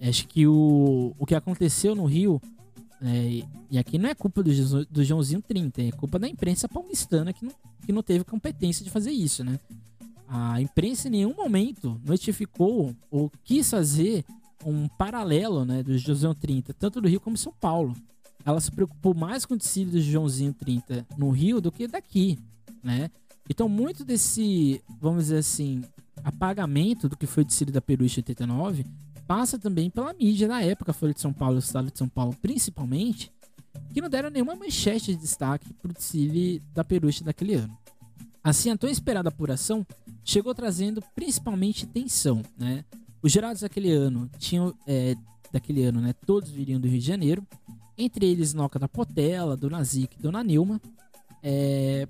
Acho 0.00 0.26
que 0.28 0.46
o, 0.46 1.14
o 1.18 1.26
que 1.26 1.34
aconteceu 1.34 1.94
no 1.94 2.04
Rio, 2.04 2.40
é, 3.02 3.42
e 3.70 3.78
aqui 3.78 3.98
não 3.98 4.08
é 4.08 4.14
culpa 4.14 4.42
do, 4.42 4.86
do 4.86 5.04
Joãozinho 5.04 5.42
30, 5.42 5.82
é 5.82 5.90
culpa 5.90 6.18
da 6.18 6.28
imprensa 6.28 6.68
paulistana 6.68 7.32
que 7.32 7.44
não, 7.44 7.52
que 7.84 7.92
não 7.92 8.02
teve 8.02 8.24
competência 8.24 8.84
de 8.84 8.90
fazer 8.90 9.10
isso, 9.10 9.44
né? 9.44 9.58
A 10.28 10.60
imprensa 10.60 11.08
em 11.08 11.12
nenhum 11.12 11.34
momento 11.34 12.00
notificou 12.04 12.94
ou 13.10 13.30
quis 13.42 13.70
fazer 13.70 14.24
um 14.64 14.86
paralelo 14.88 15.64
né, 15.64 15.82
do 15.82 15.96
Joãozinho 15.96 16.34
30, 16.34 16.74
tanto 16.74 17.00
do 17.00 17.08
Rio 17.08 17.20
como 17.20 17.36
São 17.36 17.52
Paulo. 17.52 17.96
Ela 18.44 18.60
se 18.60 18.70
preocupou 18.70 19.14
mais 19.14 19.44
com 19.46 19.54
o 19.54 19.56
desfile 19.56 19.90
do 19.90 20.00
Joãozinho 20.00 20.52
30 20.52 21.06
no 21.16 21.30
Rio 21.30 21.60
do 21.60 21.72
que 21.72 21.86
daqui, 21.88 22.38
né? 22.82 23.10
Então, 23.50 23.68
muito 23.68 24.04
desse, 24.04 24.82
vamos 25.00 25.24
dizer 25.24 25.38
assim, 25.38 25.82
apagamento 26.22 27.08
do 27.08 27.16
que 27.16 27.26
foi 27.26 27.42
o 27.42 27.46
desfile 27.46 27.72
da 27.72 27.80
Peruche 27.80 28.20
89 28.20 28.84
passa 29.26 29.58
também 29.58 29.90
pela 29.90 30.14
mídia 30.14 30.48
da 30.48 30.62
época, 30.62 30.94
Folha 30.94 31.12
de 31.12 31.20
São 31.20 31.34
Paulo, 31.34 31.56
o 31.56 31.58
Estado 31.58 31.90
de 31.90 31.98
São 31.98 32.08
Paulo, 32.08 32.34
principalmente, 32.40 33.30
que 33.92 34.00
não 34.00 34.08
deram 34.08 34.30
nenhuma 34.30 34.56
manchete 34.56 35.14
de 35.14 35.20
destaque 35.20 35.72
pro 35.74 35.92
desfile 35.92 36.62
da 36.72 36.82
Peruche 36.82 37.22
daquele 37.22 37.54
ano. 37.54 37.76
Assim, 38.42 38.70
a 38.70 38.76
tão 38.76 38.88
esperada 38.88 39.28
apuração 39.28 39.86
chegou 40.24 40.54
trazendo 40.54 41.02
principalmente 41.14 41.86
tensão, 41.86 42.42
né? 42.58 42.84
Os 43.22 43.32
jurados 43.32 43.62
daquele 43.62 43.90
ano 43.90 44.30
tinham, 44.38 44.74
é, 44.86 45.14
daquele 45.52 45.82
ano, 45.84 46.00
né? 46.00 46.14
Todos 46.24 46.50
viriam 46.50 46.80
do 46.80 46.86
Rio 46.88 47.00
de 47.00 47.06
Janeiro, 47.06 47.46
entre 47.96 48.26
eles 48.26 48.54
Noca 48.54 48.78
da 48.78 48.88
Potela, 48.88 49.56
Dona 49.56 49.82
Zica 49.82 50.14
e 50.18 50.22
Dona 50.22 50.42
Nilma. 50.44 50.80
É, 51.42 52.06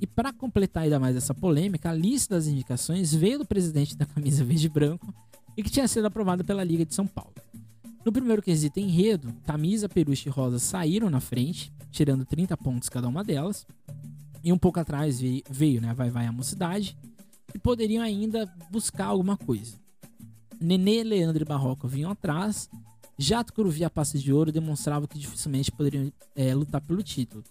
E 0.00 0.06
para 0.06 0.32
completar 0.32 0.84
ainda 0.84 0.98
mais 0.98 1.14
essa 1.14 1.34
polêmica, 1.34 1.90
a 1.90 1.94
lista 1.94 2.34
das 2.34 2.46
indicações 2.46 3.14
veio 3.14 3.38
do 3.38 3.44
presidente 3.44 3.96
da 3.96 4.06
camisa 4.06 4.42
verde 4.44 4.66
e 4.66 4.70
branco 4.70 5.14
e 5.56 5.62
que 5.62 5.70
tinha 5.70 5.86
sido 5.86 6.06
aprovada 6.06 6.42
pela 6.42 6.64
Liga 6.64 6.86
de 6.86 6.94
São 6.94 7.06
Paulo. 7.06 7.34
No 8.02 8.10
primeiro 8.10 8.40
quesito 8.40 8.80
enredo, 8.80 9.30
camisa, 9.44 9.88
peruche 9.88 10.28
e 10.28 10.32
rosa 10.32 10.58
saíram 10.58 11.10
na 11.10 11.20
frente, 11.20 11.70
tirando 11.90 12.24
30 12.24 12.56
pontos 12.56 12.88
cada 12.88 13.06
uma 13.06 13.22
delas. 13.22 13.66
E 14.42 14.52
um 14.52 14.58
pouco 14.58 14.80
atrás 14.80 15.20
veio, 15.48 15.80
né, 15.80 15.92
Vai 15.92 16.10
Vai 16.10 16.26
a 16.26 16.32
Mocidade, 16.32 16.96
que 17.48 17.58
poderiam 17.58 18.02
ainda 18.02 18.46
buscar 18.70 19.06
alguma 19.06 19.36
coisa. 19.36 19.76
Nenê, 20.60 21.02
Leandro 21.02 21.42
e 21.42 21.46
Barroco 21.46 21.88
vinham 21.88 22.10
atrás. 22.10 22.68
Jato 23.18 23.52
Curuvi 23.52 23.84
a 23.84 23.90
Passe 23.90 24.18
de 24.18 24.32
Ouro 24.32 24.50
demonstrava 24.50 25.06
que 25.06 25.18
dificilmente 25.18 25.70
poderiam 25.70 26.10
é, 26.34 26.54
lutar 26.54 26.80
pelo 26.80 27.02
título. 27.02 27.44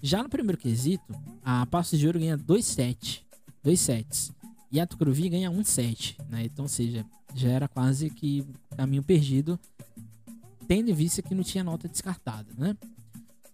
Já 0.00 0.22
no 0.22 0.28
primeiro 0.28 0.58
quesito, 0.58 1.14
a 1.44 1.66
Passe 1.66 1.96
de 1.96 2.06
Ouro 2.06 2.18
ganha 2.18 2.36
2 2.36 2.64
sets. 2.64 3.22
2 3.62 3.80
sets. 3.80 4.32
E 4.70 4.80
a 4.80 4.86
Tucuruvi 4.86 5.28
ganha 5.28 5.50
1 5.50 5.64
set. 5.64 6.16
Né? 6.28 6.44
Então, 6.44 6.64
ou 6.64 6.68
seja, 6.68 7.04
já 7.34 7.48
era 7.48 7.68
quase 7.68 8.10
que 8.10 8.44
caminho 8.76 9.02
perdido, 9.02 9.58
tendo 10.68 10.90
em 10.90 10.94
vista 10.94 11.22
que 11.22 11.34
não 11.34 11.42
tinha 11.42 11.64
nota 11.64 11.88
descartada. 11.88 12.52
Né? 12.56 12.76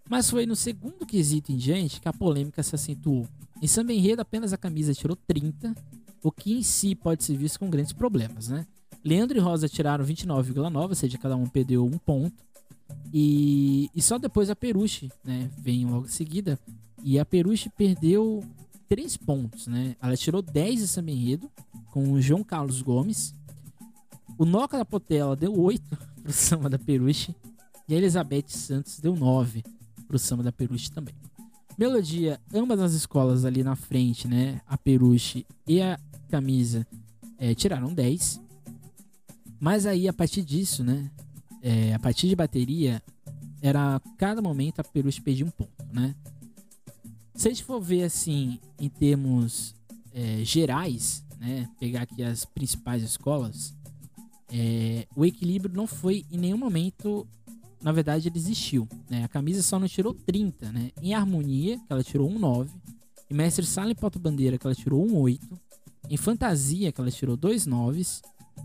Mas 0.08 0.28
foi 0.28 0.46
no 0.46 0.56
segundo 0.56 1.06
quesito 1.06 1.52
em 1.52 1.56
diante 1.56 2.00
que 2.00 2.08
a 2.08 2.12
polêmica 2.12 2.62
se 2.62 2.74
acentuou. 2.74 3.26
Em 3.60 3.66
samba 3.66 3.92
enredo, 3.92 4.22
apenas 4.22 4.52
a 4.52 4.58
camisa 4.58 4.92
tirou 4.92 5.16
30, 5.16 5.74
o 6.22 6.32
que 6.32 6.52
em 6.52 6.62
si 6.62 6.94
pode 6.94 7.24
ser 7.24 7.36
visto 7.36 7.58
com 7.58 7.70
grandes 7.70 7.92
problemas, 7.92 8.48
né? 8.48 8.66
Leandro 9.04 9.36
e 9.36 9.40
Rosa 9.40 9.68
tiraram 9.68 10.04
29,9, 10.04 10.88
ou 10.88 10.94
seja, 10.94 11.18
cada 11.18 11.36
um 11.36 11.46
perdeu 11.46 11.84
um 11.84 11.98
ponto. 11.98 12.44
E, 13.12 13.90
e 13.94 14.02
só 14.02 14.18
depois 14.18 14.50
a 14.50 14.56
Peruche, 14.56 15.10
né, 15.24 15.50
vem 15.58 15.84
logo 15.84 16.06
em 16.06 16.10
seguida. 16.10 16.58
E 17.02 17.18
a 17.18 17.24
Peruche 17.24 17.68
perdeu 17.70 18.44
3 18.88 19.16
pontos, 19.16 19.66
né? 19.66 19.96
Ela 20.00 20.16
tirou 20.16 20.42
10 20.42 20.80
de 20.80 20.88
samba 20.88 21.10
enredo 21.10 21.50
com 21.90 22.12
o 22.12 22.20
João 22.20 22.44
Carlos 22.44 22.80
Gomes. 22.80 23.34
O 24.38 24.44
Noca 24.44 24.78
da 24.78 24.84
Potela 24.84 25.34
deu 25.34 25.58
8 25.58 25.82
pro 26.22 26.32
samba 26.32 26.68
da 26.68 26.78
Peruche. 26.78 27.34
E 27.88 27.94
a 27.94 27.98
Elizabeth 27.98 28.48
Santos 28.48 29.00
deu 29.00 29.16
9 29.16 29.64
pro 30.12 30.18
samba 30.18 30.42
da 30.42 30.52
Peruche 30.52 30.90
também. 30.90 31.14
Melodia, 31.78 32.38
ambas 32.52 32.78
as 32.80 32.92
escolas 32.92 33.46
ali 33.46 33.64
na 33.64 33.74
frente, 33.74 34.28
né? 34.28 34.60
A 34.66 34.76
Peruche 34.76 35.46
e 35.66 35.80
a 35.80 35.98
Camisa 36.28 36.86
é, 37.38 37.54
tiraram 37.54 37.94
10. 37.94 38.38
Mas 39.58 39.86
aí, 39.86 40.06
a 40.06 40.12
partir 40.12 40.42
disso, 40.42 40.84
né? 40.84 41.10
É, 41.62 41.94
a 41.94 41.98
partir 41.98 42.28
de 42.28 42.36
bateria, 42.36 43.02
era 43.62 43.98
cada 44.18 44.42
momento 44.42 44.80
a 44.80 44.84
Peruche 44.84 45.22
perdia 45.22 45.46
um 45.46 45.50
ponto, 45.50 45.82
né? 45.90 46.14
Se 47.34 47.48
a 47.48 47.50
gente 47.50 47.64
for 47.64 47.80
ver 47.80 48.04
assim, 48.04 48.60
em 48.78 48.90
termos 48.90 49.74
é, 50.12 50.44
gerais, 50.44 51.24
né? 51.40 51.66
Pegar 51.80 52.02
aqui 52.02 52.22
as 52.22 52.44
principais 52.44 53.02
escolas, 53.02 53.74
é, 54.52 55.06
o 55.16 55.24
equilíbrio 55.24 55.74
não 55.74 55.86
foi 55.86 56.26
em 56.30 56.36
nenhum 56.36 56.58
momento 56.58 57.26
na 57.82 57.92
verdade, 57.92 58.28
ele 58.28 58.38
existiu. 58.38 58.88
Né? 59.10 59.24
A 59.24 59.28
camisa 59.28 59.62
só 59.62 59.78
não 59.78 59.88
tirou 59.88 60.14
30, 60.14 60.70
né? 60.70 60.90
Em 61.02 61.14
harmonia, 61.14 61.78
que 61.78 61.84
ela 61.88 62.02
tirou 62.02 62.30
um 62.30 62.38
9. 62.38 62.70
Em 63.30 63.34
mestre 63.34 63.66
sala 63.66 63.90
e 63.90 63.94
porta 63.94 64.18
bandeira, 64.18 64.56
que 64.56 64.66
ela 64.66 64.74
tirou 64.74 65.04
um 65.04 65.18
8. 65.18 65.60
Em 66.08 66.16
fantasia, 66.16 66.92
que 66.92 67.00
ela 67.00 67.10
tirou 67.10 67.36
dois 67.36 67.66
9. 67.66 68.02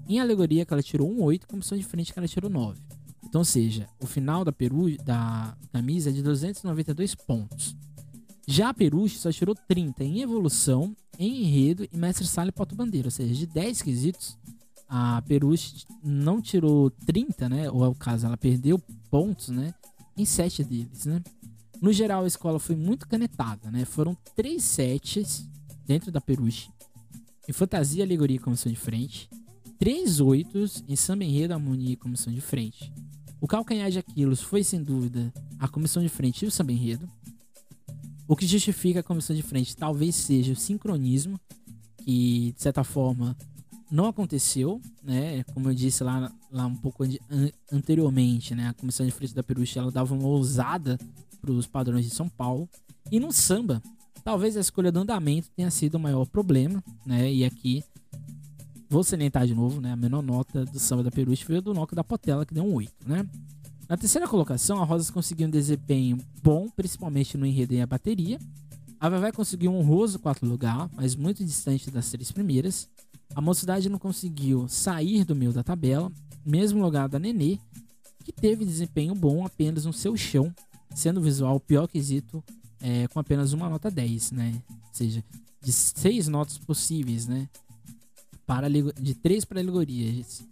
Em 0.07 0.19
alegoria, 0.19 0.65
que 0.65 0.73
ela 0.73 0.83
tirou 0.83 1.09
um 1.09 1.23
8. 1.23 1.47
Comissão 1.47 1.77
de 1.77 1.83
frente, 1.83 2.13
que 2.13 2.19
ela 2.19 2.27
tirou 2.27 2.49
9. 2.49 2.79
Então, 3.23 3.41
ou 3.41 3.45
seja, 3.45 3.87
o 3.99 4.05
final 4.05 4.45
da, 4.45 4.51
peru 4.51 4.95
da 5.03 5.57
camisa 5.73 6.09
é 6.09 6.13
de 6.13 6.21
292 6.21 7.15
pontos. 7.15 7.75
Já 8.47 8.69
a 8.69 8.73
Peruche 8.73 9.17
só 9.17 9.31
tirou 9.31 9.53
30 9.53 10.03
em 10.03 10.21
evolução, 10.21 10.95
em 11.19 11.43
enredo 11.43 11.85
e 11.91 11.97
mestre 11.97 12.25
sala 12.25 12.49
e 12.49 12.53
porta 12.53 12.73
bandeira. 12.75 13.07
Ou 13.07 13.11
seja, 13.11 13.33
de 13.33 13.45
10 13.45 13.81
quesitos, 13.81 14.37
a 14.87 15.21
Peruche 15.23 15.85
não 16.03 16.41
tirou 16.41 16.89
30, 16.89 17.49
né? 17.49 17.69
Ou 17.69 17.83
é 17.83 17.87
o 17.87 17.95
caso, 17.95 18.25
ela 18.25 18.37
perdeu 18.37 18.79
pontos, 19.09 19.49
né? 19.49 19.73
Em 20.15 20.25
7 20.25 20.63
deles, 20.63 21.05
né? 21.05 21.21
No 21.81 21.93
geral, 21.93 22.23
a 22.23 22.27
escola 22.27 22.59
foi 22.59 22.75
muito 22.75 23.07
canetada, 23.07 23.69
né? 23.69 23.85
Foram 23.85 24.17
três 24.35 24.63
sets 24.63 25.47
dentro 25.85 26.11
da 26.11 26.19
Peruche. 26.19 26.69
Em 27.47 27.53
fantasia, 27.53 28.03
alegoria 28.03 28.37
e 28.37 28.39
comissão 28.39 28.71
de 28.71 28.77
frente. 28.77 29.29
Três 29.77 30.19
oitos 30.19 30.83
em 30.87 30.95
samba 30.95 31.23
enredo, 31.23 31.53
harmonia 31.53 31.93
e 31.93 31.95
comissão 31.95 32.33
de 32.33 32.41
frente. 32.41 32.91
O 33.39 33.47
calcanhar 33.47 33.91
de 33.91 33.99
Aquilos 33.99 34.41
foi, 34.41 34.63
sem 34.63 34.81
dúvida, 34.81 35.31
a 35.59 35.67
comissão 35.67 36.01
de 36.01 36.09
frente 36.09 36.43
e 36.43 36.47
o 36.47 36.51
samba 36.51 36.71
enredo. 36.71 37.07
O 38.27 38.35
que 38.35 38.47
justifica 38.47 39.01
a 39.01 39.03
comissão 39.03 39.35
de 39.35 39.43
frente 39.43 39.77
talvez 39.77 40.15
seja 40.15 40.51
o 40.51 40.55
sincronismo, 40.55 41.39
que, 42.03 42.53
de 42.53 42.61
certa 42.61 42.83
forma, 42.83 43.37
não 43.89 44.05
aconteceu, 44.05 44.81
né? 45.03 45.43
Como 45.53 45.69
eu 45.69 45.73
disse 45.73 46.03
lá, 46.03 46.31
lá 46.51 46.65
um 46.65 46.75
pouco 46.75 47.03
an 47.03 47.49
anteriormente, 47.71 48.53
né? 48.53 48.69
A 48.69 48.73
comissão 48.73 49.05
de 49.05 49.11
frente 49.11 49.33
da 49.33 49.43
Peruche 49.43 49.79
ela 49.79 49.91
dava 49.91 50.13
uma 50.13 50.27
ousada 50.27 50.97
para 51.41 51.51
os 51.51 51.67
padrões 51.67 52.05
de 52.05 52.11
São 52.11 52.27
Paulo. 52.27 52.69
E 53.11 53.19
no 53.19 53.31
samba, 53.31 53.81
talvez 54.23 54.57
a 54.57 54.59
escolha 54.59 54.91
do 54.91 54.99
andamento 54.99 55.49
tenha 55.55 55.71
sido 55.71 55.95
o 55.95 55.99
maior 55.99 56.25
problema, 56.25 56.83
né? 57.05 57.31
E 57.31 57.45
aqui 57.45 57.83
vou 58.89 59.03
salientar 59.03 59.45
de 59.45 59.55
novo, 59.55 59.79
né? 59.79 59.91
A 59.91 59.95
menor 59.95 60.21
nota 60.21 60.65
do 60.65 60.79
samba 60.79 61.03
da 61.03 61.11
Peruche 61.11 61.45
foi 61.45 61.61
do 61.61 61.73
Noca 61.73 61.95
da 61.95 62.03
Potela, 62.03 62.45
que 62.45 62.53
deu 62.53 62.63
um 62.63 62.73
8, 62.73 62.91
né? 63.07 63.25
Na 63.87 63.95
terceira 63.95 64.27
colocação, 64.27 64.81
a 64.81 64.83
Rosas 64.83 65.09
conseguiu 65.09 65.47
um 65.47 65.51
desempenho 65.51 66.17
bom, 66.43 66.67
principalmente 66.69 67.37
no 67.37 67.45
enredo 67.45 67.73
e 67.73 67.81
a 67.81 67.87
bateria. 67.87 68.37
A 68.99 69.09
Vai 69.09 69.31
conseguiu 69.31 69.71
um 69.71 69.77
honroso 69.77 70.17
quarto 70.17 70.45
lugar, 70.45 70.89
mas 70.95 71.15
muito 71.15 71.45
distante 71.45 71.91
das 71.91 72.09
três 72.09 72.31
primeiras. 72.31 72.89
A 73.35 73.41
Mocidade 73.41 73.89
não 73.89 73.99
conseguiu 73.99 74.67
sair 74.67 75.23
do 75.23 75.35
meio 75.35 75.53
da 75.53 75.63
tabela, 75.63 76.11
mesmo 76.43 76.81
lugar 76.81 77.07
da 77.07 77.19
Nenê, 77.19 77.59
que 78.23 78.31
teve 78.31 78.65
desempenho 78.65 79.13
bom 79.13 79.45
apenas 79.45 79.85
no 79.85 79.93
seu 79.93 80.17
chão, 80.17 80.53
sendo 80.95 81.19
o 81.19 81.23
visual 81.23 81.55
o 81.55 81.59
pior 81.59 81.87
quesito 81.87 82.43
é, 82.81 83.07
com 83.07 83.19
apenas 83.19 83.53
uma 83.53 83.69
nota 83.69 83.91
10, 83.91 84.31
né? 84.31 84.61
Ou 84.69 84.93
seja, 84.93 85.23
de 85.61 85.71
seis 85.71 86.27
notas 86.27 86.57
possíveis, 86.57 87.27
né? 87.27 87.47
Para, 88.45 88.67
de 88.69 89.13
três 89.13 89.45
para 89.45 89.59
alegorias, 89.59 90.43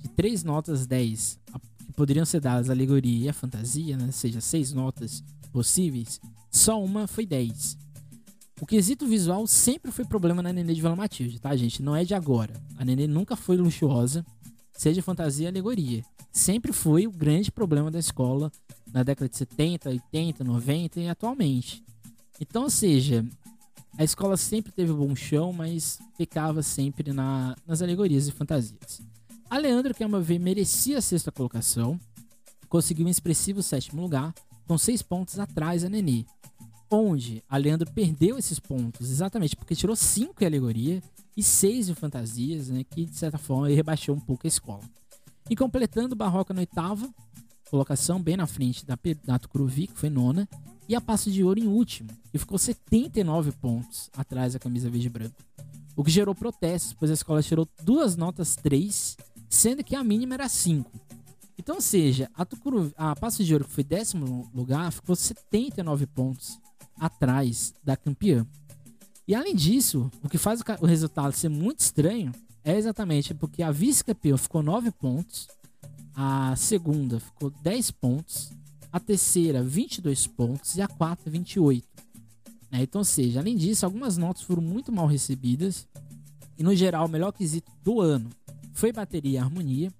de 0.00 0.08
três 0.08 0.42
notas 0.42 0.86
10, 0.86 1.38
que 1.84 1.92
poderiam 1.92 2.24
ser 2.24 2.40
dadas 2.40 2.70
a 2.70 2.72
alegoria 2.72 3.26
e 3.26 3.28
a 3.28 3.32
fantasia, 3.32 3.96
né? 3.96 4.06
Ou 4.06 4.12
seja, 4.12 4.40
seis 4.40 4.72
notas 4.72 5.22
possíveis, 5.52 6.20
só 6.54 6.80
uma 6.80 7.08
foi 7.08 7.26
10. 7.26 7.76
O 8.60 8.64
quesito 8.64 9.08
visual 9.08 9.44
sempre 9.44 9.90
foi 9.90 10.04
problema 10.04 10.40
na 10.40 10.52
Nenê 10.52 10.72
de 10.72 10.80
Vila 10.80 10.94
Matilde, 10.94 11.40
tá, 11.40 11.54
gente? 11.56 11.82
Não 11.82 11.96
é 11.96 12.04
de 12.04 12.14
agora. 12.14 12.54
A 12.78 12.84
Nenê 12.84 13.08
nunca 13.08 13.34
foi 13.34 13.56
luxuosa, 13.56 14.24
seja 14.72 15.02
fantasia 15.02 15.46
e 15.46 15.48
alegoria. 15.48 16.04
Sempre 16.30 16.72
foi 16.72 17.08
o 17.08 17.10
grande 17.10 17.50
problema 17.50 17.90
da 17.90 17.98
escola 17.98 18.52
na 18.92 19.02
década 19.02 19.28
de 19.28 19.36
70, 19.36 19.90
80, 19.90 20.44
90 20.44 21.00
e 21.00 21.08
atualmente. 21.08 21.82
Então, 22.40 22.62
ou 22.62 22.70
seja, 22.70 23.26
a 23.98 24.04
escola 24.04 24.36
sempre 24.36 24.70
teve 24.70 24.92
um 24.92 25.08
bom 25.08 25.16
chão, 25.16 25.52
mas 25.52 25.98
pecava 26.16 26.62
sempre 26.62 27.12
na, 27.12 27.56
nas 27.66 27.82
alegorias 27.82 28.28
e 28.28 28.32
fantasias. 28.32 29.02
A 29.50 29.58
Leandro, 29.58 29.92
que 29.92 30.04
é 30.04 30.06
uma 30.06 30.20
vez 30.20 30.40
merecia 30.40 30.98
a 30.98 31.02
sexta 31.02 31.32
colocação, 31.32 31.98
conseguiu 32.68 33.06
um 33.06 33.10
expressivo 33.10 33.60
sétimo 33.60 34.00
lugar, 34.00 34.32
com 34.66 34.78
seis 34.78 35.02
pontos 35.02 35.38
atrás 35.38 35.82
da 35.82 35.88
Nenê 35.88 36.24
onde 36.94 37.42
a 37.48 37.56
Leandro 37.56 37.90
perdeu 37.92 38.38
esses 38.38 38.58
pontos, 38.58 39.10
exatamente 39.10 39.56
porque 39.56 39.74
tirou 39.74 39.96
5 39.96 40.42
em 40.42 40.46
alegoria 40.46 41.02
e 41.36 41.42
6 41.42 41.90
em 41.90 41.94
fantasias, 41.94 42.68
né, 42.68 42.84
que 42.84 43.04
de 43.04 43.16
certa 43.16 43.38
forma 43.38 43.68
rebaixou 43.68 44.14
um 44.14 44.20
pouco 44.20 44.46
a 44.46 44.48
escola. 44.48 44.82
E 45.50 45.56
completando 45.56 46.16
Barroca 46.16 46.54
na 46.54 46.60
oitava 46.60 47.12
colocação, 47.70 48.22
bem 48.22 48.36
na 48.36 48.46
frente 48.46 48.86
da, 48.86 48.96
da 49.24 49.38
Tucuruvi, 49.38 49.88
que 49.88 49.98
foi 49.98 50.08
nona, 50.08 50.48
e 50.88 50.94
a 50.94 51.00
Passo 51.00 51.28
de 51.28 51.42
Ouro 51.42 51.58
em 51.58 51.66
último, 51.66 52.08
que 52.30 52.38
ficou 52.38 52.56
79 52.56 53.50
pontos 53.52 54.10
atrás 54.16 54.52
da 54.52 54.60
camisa 54.60 54.88
verde 54.88 55.08
e 55.08 55.10
branco. 55.10 55.34
O 55.96 56.04
que 56.04 56.10
gerou 56.10 56.34
protestos, 56.34 56.92
pois 56.92 57.10
a 57.10 57.14
escola 57.14 57.42
tirou 57.42 57.68
duas 57.82 58.16
notas 58.16 58.54
3, 58.54 59.16
sendo 59.48 59.82
que 59.82 59.96
a 59.96 60.04
mínima 60.04 60.34
era 60.34 60.48
5. 60.48 60.90
Então, 61.58 61.76
ou 61.76 61.80
seja, 61.80 62.30
a, 62.34 62.44
Tucuru, 62.44 62.92
a 62.96 63.16
Passo 63.16 63.42
de 63.42 63.52
Ouro, 63.52 63.64
que 63.64 63.72
foi 63.72 63.84
décimo 63.84 64.50
lugar, 64.54 64.92
ficou 64.92 65.16
79 65.16 66.06
pontos 66.06 66.60
atrás 66.98 67.74
da 67.82 67.96
campeã. 67.96 68.46
E 69.26 69.34
além 69.34 69.54
disso, 69.54 70.10
o 70.22 70.28
que 70.28 70.38
faz 70.38 70.60
o 70.80 70.86
resultado 70.86 71.32
ser 71.32 71.48
muito 71.48 71.80
estranho 71.80 72.32
é 72.62 72.76
exatamente 72.76 73.34
porque 73.34 73.62
a 73.62 73.70
vice-campeã 73.70 74.36
ficou 74.36 74.62
9 74.62 74.90
pontos, 74.90 75.48
a 76.14 76.54
segunda 76.56 77.18
ficou 77.18 77.50
10 77.62 77.90
pontos, 77.92 78.52
a 78.92 79.00
terceira 79.00 79.62
22 79.62 80.26
pontos 80.26 80.76
e 80.76 80.82
a 80.82 80.88
quarta 80.88 81.28
28. 81.28 81.86
Né? 82.70 82.82
Então, 82.82 83.00
ou 83.00 83.04
seja, 83.04 83.40
além 83.40 83.56
disso, 83.56 83.84
algumas 83.84 84.16
notas 84.16 84.42
foram 84.42 84.62
muito 84.62 84.92
mal 84.92 85.06
recebidas 85.06 85.86
e 86.56 86.62
no 86.62 86.74
geral 86.74 87.06
o 87.06 87.08
melhor 87.08 87.32
quesito 87.32 87.72
do 87.82 88.00
ano 88.00 88.30
foi 88.72 88.92
bateria 88.92 89.32
e 89.32 89.38
harmonia 89.38 89.92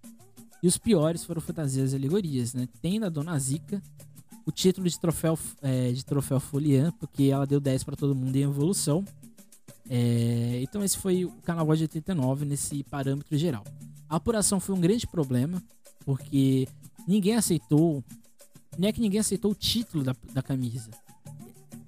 e 0.63 0.67
os 0.67 0.79
piores 0.79 1.25
foram 1.25 1.41
fantasias 1.41 1.93
e 1.93 1.97
alegorias, 1.97 2.55
né? 2.55 2.69
A 3.05 3.09
Dona 3.09 3.39
Zica 3.39 3.83
o 4.47 4.53
título 4.53 4.89
de 4.89 4.99
troféu, 4.99 5.39
é, 5.63 5.93
de 5.93 6.05
troféu 6.05 6.39
Folian, 6.39 6.93
porque 6.93 7.25
ela 7.25 7.47
deu 7.47 7.61
10 7.61 7.85
para 7.85 7.97
todo 7.97 8.15
mundo 8.15 8.35
em 8.37 8.43
evolução. 8.43 9.05
É, 9.89 10.61
então 10.63 10.83
esse 10.83 10.99
foi 10.99 11.25
o 11.25 11.31
Carnaval 11.43 11.77
de 11.77 11.83
89 11.83 12.45
nesse 12.45 12.83
parâmetro 12.85 13.37
geral. 13.37 13.65
A 14.09 14.17
apuração 14.17 14.61
foi 14.61 14.75
um 14.75 14.81
grande 14.81 15.07
problema, 15.07 15.63
porque 16.05 16.69
ninguém 17.07 17.35
aceitou. 17.35 18.05
Não 18.79 18.89
é 18.89 18.93
que 18.93 19.01
ninguém 19.01 19.21
aceitou 19.21 19.53
o 19.53 19.55
título 19.55 20.05
da, 20.05 20.15
da 20.33 20.43
camisa. 20.43 20.91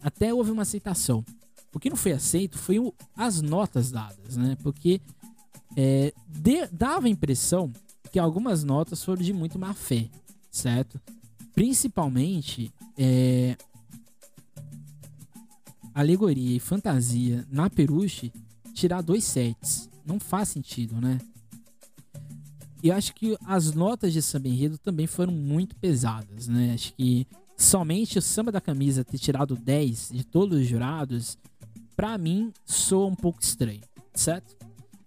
Até 0.03 0.33
houve 0.33 0.51
uma 0.51 0.63
aceitação. 0.63 1.25
O 1.75 1.79
que 1.79 1.91
não 1.91 1.97
foi 1.97 2.13
aceito 2.13 2.57
foi 2.57 2.79
o, 2.79 2.95
as 3.15 3.43
notas 3.43 3.91
dadas, 3.91 4.37
né? 4.37 4.57
Porque 4.63 5.01
é, 5.77 6.13
de, 6.27 6.67
dava 6.69 7.07
a 7.07 7.11
impressão 7.11 7.71
que 8.11 8.19
algumas 8.19 8.65
notas 8.65 9.05
foram 9.05 9.23
de 9.23 9.33
muito 9.33 9.59
má 9.59 9.75
fé, 9.75 10.09
certo? 10.51 10.99
Principalmente 11.57 12.71
é, 12.99 13.57
alegoria 15.95 16.55
e 16.55 16.61
fantasia 16.61 17.47
na 17.51 17.71
Peruche 17.71 18.31
tirar 18.75 19.01
dois 19.01 19.25
sets. 19.25 19.89
Não 20.05 20.21
faz 20.21 20.51
sentido, 20.51 21.01
né? 21.01 21.19
E 22.83 22.93
acho 22.93 23.15
que 23.15 23.39
as 23.47 23.73
notas 23.73 24.13
de 24.13 24.21
samba 24.21 24.49
enredo 24.49 24.77
também 24.77 25.07
foram 25.07 25.33
muito 25.33 25.75
pesadas, 25.77 26.47
né? 26.47 26.75
Acho 26.75 26.93
que 26.93 27.27
somente 27.57 28.19
o 28.19 28.23
samba 28.23 28.53
da 28.53 28.61
camisa 28.61 29.03
ter 29.03 29.17
tirado 29.17 29.57
10 29.57 30.11
de 30.13 30.25
todos 30.25 30.61
os 30.61 30.67
jurados, 30.67 31.39
para 31.97 32.19
mim, 32.19 32.53
soa 32.67 33.07
um 33.07 33.15
pouco 33.17 33.43
estranho, 33.43 33.81
certo? 34.13 34.55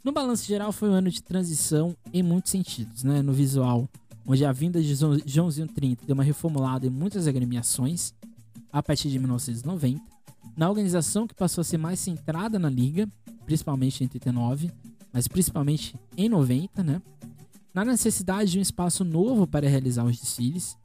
No 0.03 0.11
balanço 0.11 0.45
geral, 0.45 0.71
foi 0.71 0.89
um 0.89 0.93
ano 0.93 1.11
de 1.11 1.21
transição 1.21 1.95
em 2.11 2.23
muitos 2.23 2.49
sentidos, 2.49 3.03
né? 3.03 3.21
No 3.21 3.33
visual, 3.33 3.87
onde 4.29 4.45
a 4.45 4.51
vinda 4.51 4.79
de 4.79 4.93
Joãozinho 5.25 5.67
30 5.67 6.05
deu 6.05 6.13
uma 6.13 6.23
reformulada 6.23 6.85
em 6.85 6.89
muitas 6.91 7.25
agremiações 7.25 8.13
a 8.71 8.83
partir 8.83 9.09
de 9.09 9.17
1990. 9.17 9.99
Na 10.55 10.69
organização, 10.69 11.25
que 11.25 11.33
passou 11.33 11.63
a 11.63 11.65
ser 11.65 11.79
mais 11.79 11.99
centrada 11.99 12.59
na 12.59 12.69
liga, 12.69 13.09
principalmente 13.43 14.01
em 14.01 14.05
89, 14.05 14.69
mas 15.11 15.27
principalmente 15.27 15.95
em 16.15 16.29
90, 16.29 16.83
né? 16.83 17.01
Na 17.73 17.83
necessidade 17.83 18.51
de 18.51 18.59
um 18.59 18.61
espaço 18.61 19.03
novo 19.03 19.47
para 19.47 19.67
realizar 19.67 20.05
os 20.05 20.19
desfiles, 20.19 20.77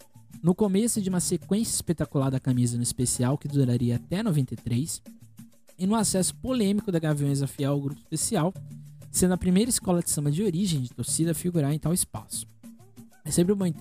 no 0.42 0.54
começo 0.54 1.02
de 1.02 1.10
uma 1.10 1.20
sequência 1.20 1.74
espetacular 1.74 2.30
da 2.30 2.40
camisa 2.40 2.78
no 2.78 2.82
especial 2.82 3.36
que 3.36 3.46
duraria 3.46 3.96
até 3.96 4.22
93, 4.22 5.02
e 5.78 5.86
no 5.86 5.96
acesso 5.96 6.34
polêmico 6.36 6.90
da 6.90 6.98
Gaviões 6.98 7.42
a 7.42 7.46
Fiel 7.46 7.72
ao 7.72 7.80
grupo 7.80 8.00
especial, 8.00 8.54
sendo 9.10 9.34
a 9.34 9.38
primeira 9.38 9.68
escola 9.68 10.02
de 10.02 10.08
samba 10.08 10.30
de 10.30 10.42
origem 10.42 10.80
de 10.80 10.88
torcida 10.88 11.32
a 11.32 11.34
figurar 11.34 11.74
em 11.74 11.78
tal 11.78 11.92
espaço. 11.92 12.53
É 13.24 13.30
sempre 13.30 13.54
bom, 13.54 13.64
é, 13.66 13.72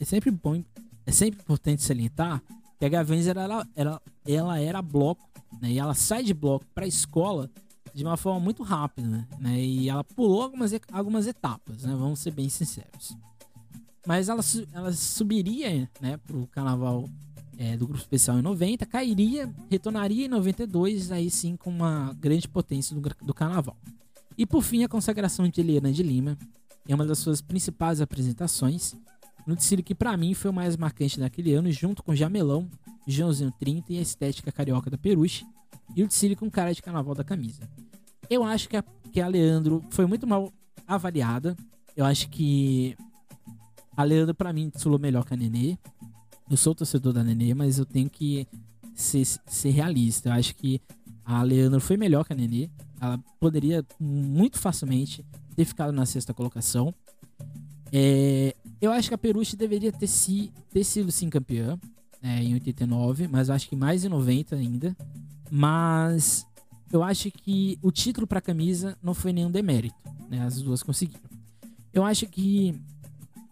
é 0.00 0.04
sempre 0.04 0.30
bom, 0.30 0.62
é 1.06 1.12
sempre 1.12 1.40
importante 1.40 1.82
salientar 1.82 2.42
que 2.78 2.84
a 2.84 2.88
Gaviões 2.88 3.28
era, 3.28 3.66
era, 3.76 4.02
ela 4.26 4.58
era 4.58 4.82
bloco, 4.82 5.30
né? 5.60 5.70
E 5.70 5.78
ela 5.78 5.94
sai 5.94 6.24
de 6.24 6.34
bloco 6.34 6.66
para 6.74 6.84
a 6.84 6.88
escola 6.88 7.48
de 7.94 8.02
uma 8.02 8.16
forma 8.16 8.40
muito 8.40 8.64
rápida, 8.64 9.26
né? 9.38 9.60
E 9.60 9.88
ela 9.88 10.02
pulou 10.02 10.42
algumas, 10.42 10.72
algumas 10.90 11.26
etapas, 11.28 11.84
né? 11.84 11.94
Vamos 11.94 12.18
ser 12.18 12.32
bem 12.32 12.48
sinceros. 12.48 13.16
Mas 14.04 14.28
ela, 14.28 14.40
ela 14.72 14.92
subiria, 14.92 15.88
né, 16.00 16.16
pro 16.16 16.44
carnaval 16.48 17.08
é, 17.56 17.76
do 17.76 17.86
grupo 17.86 18.02
especial 18.02 18.36
em 18.36 18.42
90, 18.42 18.84
cairia, 18.86 19.48
retornaria 19.70 20.24
em 20.24 20.28
92, 20.28 21.12
aí 21.12 21.30
sim 21.30 21.56
com 21.56 21.70
uma 21.70 22.12
grande 22.18 22.48
potência 22.48 22.96
do, 22.96 23.00
do 23.00 23.32
carnaval. 23.32 23.76
E 24.36 24.44
por 24.44 24.62
fim, 24.62 24.82
a 24.82 24.88
consagração 24.88 25.48
de 25.48 25.60
Eliana 25.60 25.92
de 25.92 26.02
Lima 26.02 26.36
em 26.88 26.94
uma 26.94 27.06
das 27.06 27.18
suas 27.18 27.40
principais 27.40 28.00
apresentações, 28.00 28.94
no 29.46 29.56
desfile 29.56 29.82
que 29.82 29.94
para 29.94 30.16
mim 30.16 30.34
foi 30.34 30.50
o 30.50 30.54
mais 30.54 30.76
marcante 30.76 31.18
daquele 31.18 31.52
ano, 31.52 31.70
junto 31.70 32.02
com 32.02 32.14
Jamelão, 32.14 32.68
Joãozinho 33.06 33.52
30 33.58 33.92
e 33.92 33.98
a 33.98 34.02
estética 34.02 34.52
carioca 34.52 34.90
da 34.90 34.98
Peruche, 34.98 35.44
e 35.94 36.02
o 36.02 36.08
desfile 36.08 36.36
com 36.36 36.50
cara 36.50 36.72
de 36.72 36.82
carnaval 36.82 37.14
da 37.14 37.24
camisa. 37.24 37.68
Eu 38.30 38.44
acho 38.44 38.68
que 38.68 38.76
a, 38.76 38.84
que 39.12 39.20
a 39.20 39.26
Leandro 39.26 39.84
foi 39.90 40.06
muito 40.06 40.26
mal 40.26 40.52
avaliada. 40.86 41.56
Eu 41.96 42.04
acho 42.04 42.28
que 42.30 42.96
a 43.96 44.04
Leandro, 44.04 44.34
para 44.34 44.52
mim, 44.52 44.70
desfilou 44.70 44.98
melhor 44.98 45.24
que 45.24 45.34
a 45.34 45.36
Nenê. 45.36 45.76
Eu 46.50 46.56
sou 46.56 46.74
torcedor 46.74 47.12
da 47.12 47.22
Nenê, 47.22 47.52
mas 47.52 47.78
eu 47.78 47.84
tenho 47.84 48.08
que 48.08 48.46
ser, 48.94 49.24
ser 49.24 49.70
realista. 49.70 50.28
Eu 50.28 50.32
acho 50.34 50.54
que 50.54 50.80
a 51.24 51.42
Leandro 51.42 51.80
foi 51.80 51.96
melhor 51.96 52.24
que 52.24 52.32
a 52.32 52.36
Nenê. 52.36 52.70
Ela 53.00 53.18
poderia 53.38 53.84
muito 54.00 54.58
facilmente 54.58 55.24
ter 55.54 55.64
ficado 55.64 55.92
na 55.92 56.06
sexta 56.06 56.34
colocação. 56.34 56.94
É, 57.92 58.54
eu 58.80 58.90
acho 58.90 59.08
que 59.08 59.14
a 59.14 59.18
Peruche 59.18 59.56
deveria 59.56 59.92
ter, 59.92 60.06
si, 60.06 60.52
ter 60.70 60.84
sido 60.84 61.12
sim 61.12 61.28
campeã 61.28 61.78
é, 62.22 62.42
em 62.42 62.54
89, 62.54 63.28
mas 63.28 63.50
acho 63.50 63.68
que 63.68 63.76
mais 63.76 64.04
em 64.04 64.08
90 64.08 64.56
ainda. 64.56 64.96
Mas 65.50 66.46
eu 66.90 67.02
acho 67.02 67.30
que 67.30 67.78
o 67.82 67.90
título 67.90 68.26
para 68.26 68.40
camisa 68.40 68.96
não 69.02 69.14
foi 69.14 69.32
nenhum 69.32 69.50
demérito, 69.50 69.96
né? 70.28 70.42
As 70.42 70.60
duas 70.62 70.82
conseguiram. 70.82 71.20
Eu 71.92 72.04
acho 72.04 72.26
que 72.26 72.74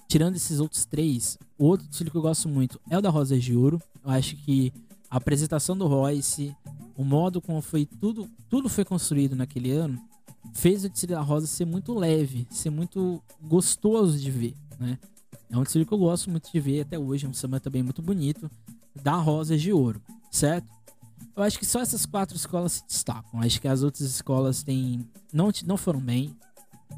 tirando 0.08 0.34
esses 0.34 0.58
outros 0.60 0.84
três, 0.84 1.38
o 1.58 1.66
outro 1.66 1.86
título 1.86 2.10
que 2.10 2.16
eu 2.16 2.22
gosto 2.22 2.48
muito 2.48 2.80
é 2.90 2.98
o 2.98 3.00
da 3.00 3.10
Rosa 3.10 3.38
de 3.38 3.54
Ouro. 3.54 3.80
Eu 4.04 4.10
acho 4.10 4.34
que 4.36 4.72
a 5.10 5.16
apresentação 5.18 5.76
do 5.76 5.86
Royce, 5.86 6.56
o 6.96 7.04
modo 7.04 7.40
como 7.40 7.60
foi 7.60 7.86
tudo, 7.86 8.28
tudo 8.48 8.68
foi 8.68 8.84
construído 8.84 9.36
naquele 9.36 9.70
ano, 9.70 10.00
fez 10.52 10.84
o 10.84 10.88
desfile 10.88 11.14
da 11.14 11.20
Rosa 11.20 11.46
ser 11.46 11.64
muito 11.64 11.94
leve, 11.94 12.46
ser 12.50 12.70
muito 12.70 13.22
gostoso 13.42 14.18
de 14.18 14.30
ver, 14.30 14.54
né? 14.78 14.98
É 15.50 15.56
um 15.56 15.62
desfile 15.62 15.84
que 15.84 15.92
eu 15.92 15.98
gosto 15.98 16.30
muito 16.30 16.50
de 16.52 16.60
ver 16.60 16.82
até 16.82 16.98
hoje, 16.98 17.26
é 17.26 17.28
um 17.28 17.32
samba 17.32 17.58
também 17.58 17.82
muito 17.82 18.00
bonito, 18.00 18.50
da 19.02 19.14
Rosa 19.16 19.56
de 19.56 19.72
Ouro, 19.72 20.00
certo? 20.30 20.68
Eu 21.36 21.42
acho 21.42 21.58
que 21.58 21.66
só 21.66 21.80
essas 21.80 22.06
quatro 22.06 22.36
escolas 22.36 22.72
se 22.72 22.86
destacam. 22.86 23.40
Acho 23.40 23.60
que 23.60 23.68
as 23.68 23.82
outras 23.82 24.08
escolas 24.08 24.62
têm 24.62 25.08
não, 25.32 25.50
não 25.66 25.76
foram 25.76 26.00
bem. 26.00 26.36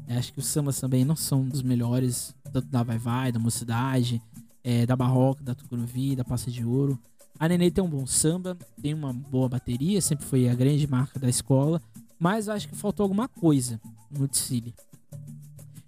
Eu 0.07 0.17
acho 0.17 0.33
que 0.33 0.39
os 0.39 0.47
sambas 0.47 0.79
também 0.79 1.05
não 1.05 1.15
são 1.15 1.47
dos 1.47 1.61
melhores, 1.61 2.35
tanto 2.51 2.67
da 2.67 2.83
Vai 2.83 2.97
Vai, 2.97 3.31
da 3.31 3.39
Mocidade, 3.39 4.21
é, 4.63 4.85
da 4.85 4.95
Barroca, 4.95 5.43
da 5.43 5.55
Tucuruvi, 5.55 6.15
da 6.15 6.23
Passa 6.23 6.51
de 6.51 6.65
Ouro. 6.65 6.99
A 7.39 7.47
Nenê 7.47 7.71
tem 7.71 7.83
um 7.83 7.89
bom 7.89 8.05
samba, 8.05 8.57
tem 8.81 8.93
uma 8.93 9.11
boa 9.11 9.49
bateria, 9.49 10.01
sempre 10.01 10.25
foi 10.25 10.47
a 10.47 10.55
grande 10.55 10.87
marca 10.87 11.19
da 11.19 11.29
escola, 11.29 11.81
mas 12.23 12.47
acho 12.47 12.69
que 12.69 12.75
faltou 12.75 13.03
alguma 13.03 13.27
coisa 13.27 13.81
no 14.09 14.29
desfile. 14.29 14.73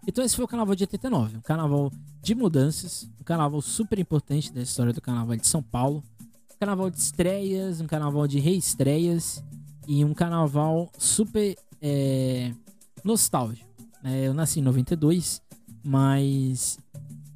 Então 0.05 0.21
esse 0.21 0.35
foi 0.35 0.43
o 0.43 0.47
carnaval 0.47 0.75
de 0.75 0.83
89, 0.83 1.37
um 1.37 1.41
carnaval 1.41 1.89
de 2.21 2.35
mudanças, 2.35 3.09
um 3.21 3.23
carnaval 3.23 3.61
super 3.61 3.97
importante 3.97 4.51
da 4.51 4.61
história 4.61 4.91
do 4.91 5.01
carnaval 5.01 5.37
de 5.37 5.47
São 5.47 5.63
Paulo 5.63 6.03
carnaval 6.59 6.89
de 6.89 6.99
estreias, 6.99 7.79
um 7.79 7.85
carnaval 7.85 8.27
de 8.27 8.39
reestreias 8.39 9.41
e 9.87 10.03
um 10.03 10.13
carnaval 10.13 10.91
super 10.97 11.55
é, 11.81 12.51
nostálgico. 13.03 13.69
É, 14.03 14.27
eu 14.27 14.33
nasci 14.33 14.59
em 14.59 14.63
92, 14.63 15.41
mas 15.83 16.79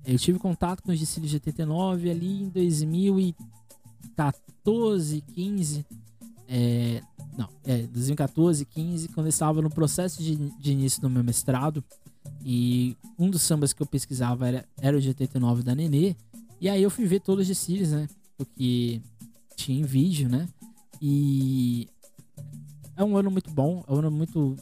eu 0.05 0.17
tive 0.17 0.39
contato 0.39 0.81
com 0.81 0.91
os 0.91 0.99
desfiles 0.99 1.29
de 1.29 1.35
89 1.37 2.09
ali 2.09 2.41
em 2.43 2.49
2014, 2.49 5.21
15. 5.21 5.85
É, 6.47 7.03
não, 7.37 7.49
é 7.63 7.83
2014, 7.83 8.65
15, 8.65 9.07
quando 9.09 9.27
eu 9.27 9.29
estava 9.29 9.61
no 9.61 9.69
processo 9.69 10.21
de, 10.21 10.35
de 10.35 10.71
início 10.71 11.01
do 11.01 11.09
meu 11.09 11.23
mestrado. 11.23 11.83
E 12.43 12.95
um 13.17 13.29
dos 13.29 13.41
sambas 13.41 13.73
que 13.73 13.81
eu 13.81 13.87
pesquisava 13.87 14.47
era, 14.47 14.65
era 14.77 14.97
o 14.97 15.01
de 15.01 15.09
89 15.09 15.63
da 15.63 15.75
Nenê. 15.75 16.15
E 16.59 16.67
aí 16.67 16.83
eu 16.83 16.89
fui 16.89 17.05
ver 17.05 17.21
todos 17.21 17.43
os 17.43 17.47
desfiles, 17.47 17.91
né? 17.91 18.07
Porque 18.37 19.01
tinha 19.55 19.79
em 19.79 19.83
vídeo, 19.83 20.29
né? 20.29 20.47
E 21.01 21.87
é 22.95 23.03
um 23.03 23.15
ano 23.15 23.31
muito 23.31 23.49
bom, 23.51 23.83
é 23.87 23.93
um 23.93 23.99
ano 23.99 24.11
muito 24.11 24.55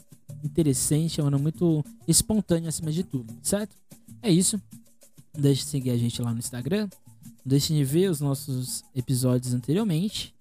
interessante, 0.44 1.20
é 1.20 1.24
um 1.24 1.26
ano 1.26 1.38
muito 1.38 1.84
espontâneo 2.06 2.68
acima 2.68 2.92
de 2.92 3.02
tudo, 3.02 3.34
certo? 3.42 3.74
É 4.22 4.30
isso. 4.30 4.60
Não 5.34 5.42
deixe 5.42 5.62
de 5.62 5.68
seguir 5.68 5.90
a 5.90 5.96
gente 5.96 6.20
lá 6.22 6.32
no 6.32 6.38
Instagram. 6.38 6.88
Não 7.24 7.42
deixe 7.44 7.74
de 7.74 7.84
ver 7.84 8.10
os 8.10 8.20
nossos 8.20 8.84
episódios 8.94 9.54
anteriormente. 9.54 10.34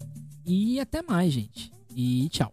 E 0.46 0.80
até 0.80 1.02
mais, 1.02 1.34
gente. 1.34 1.72
E 2.00 2.30
tchau. 2.30 2.52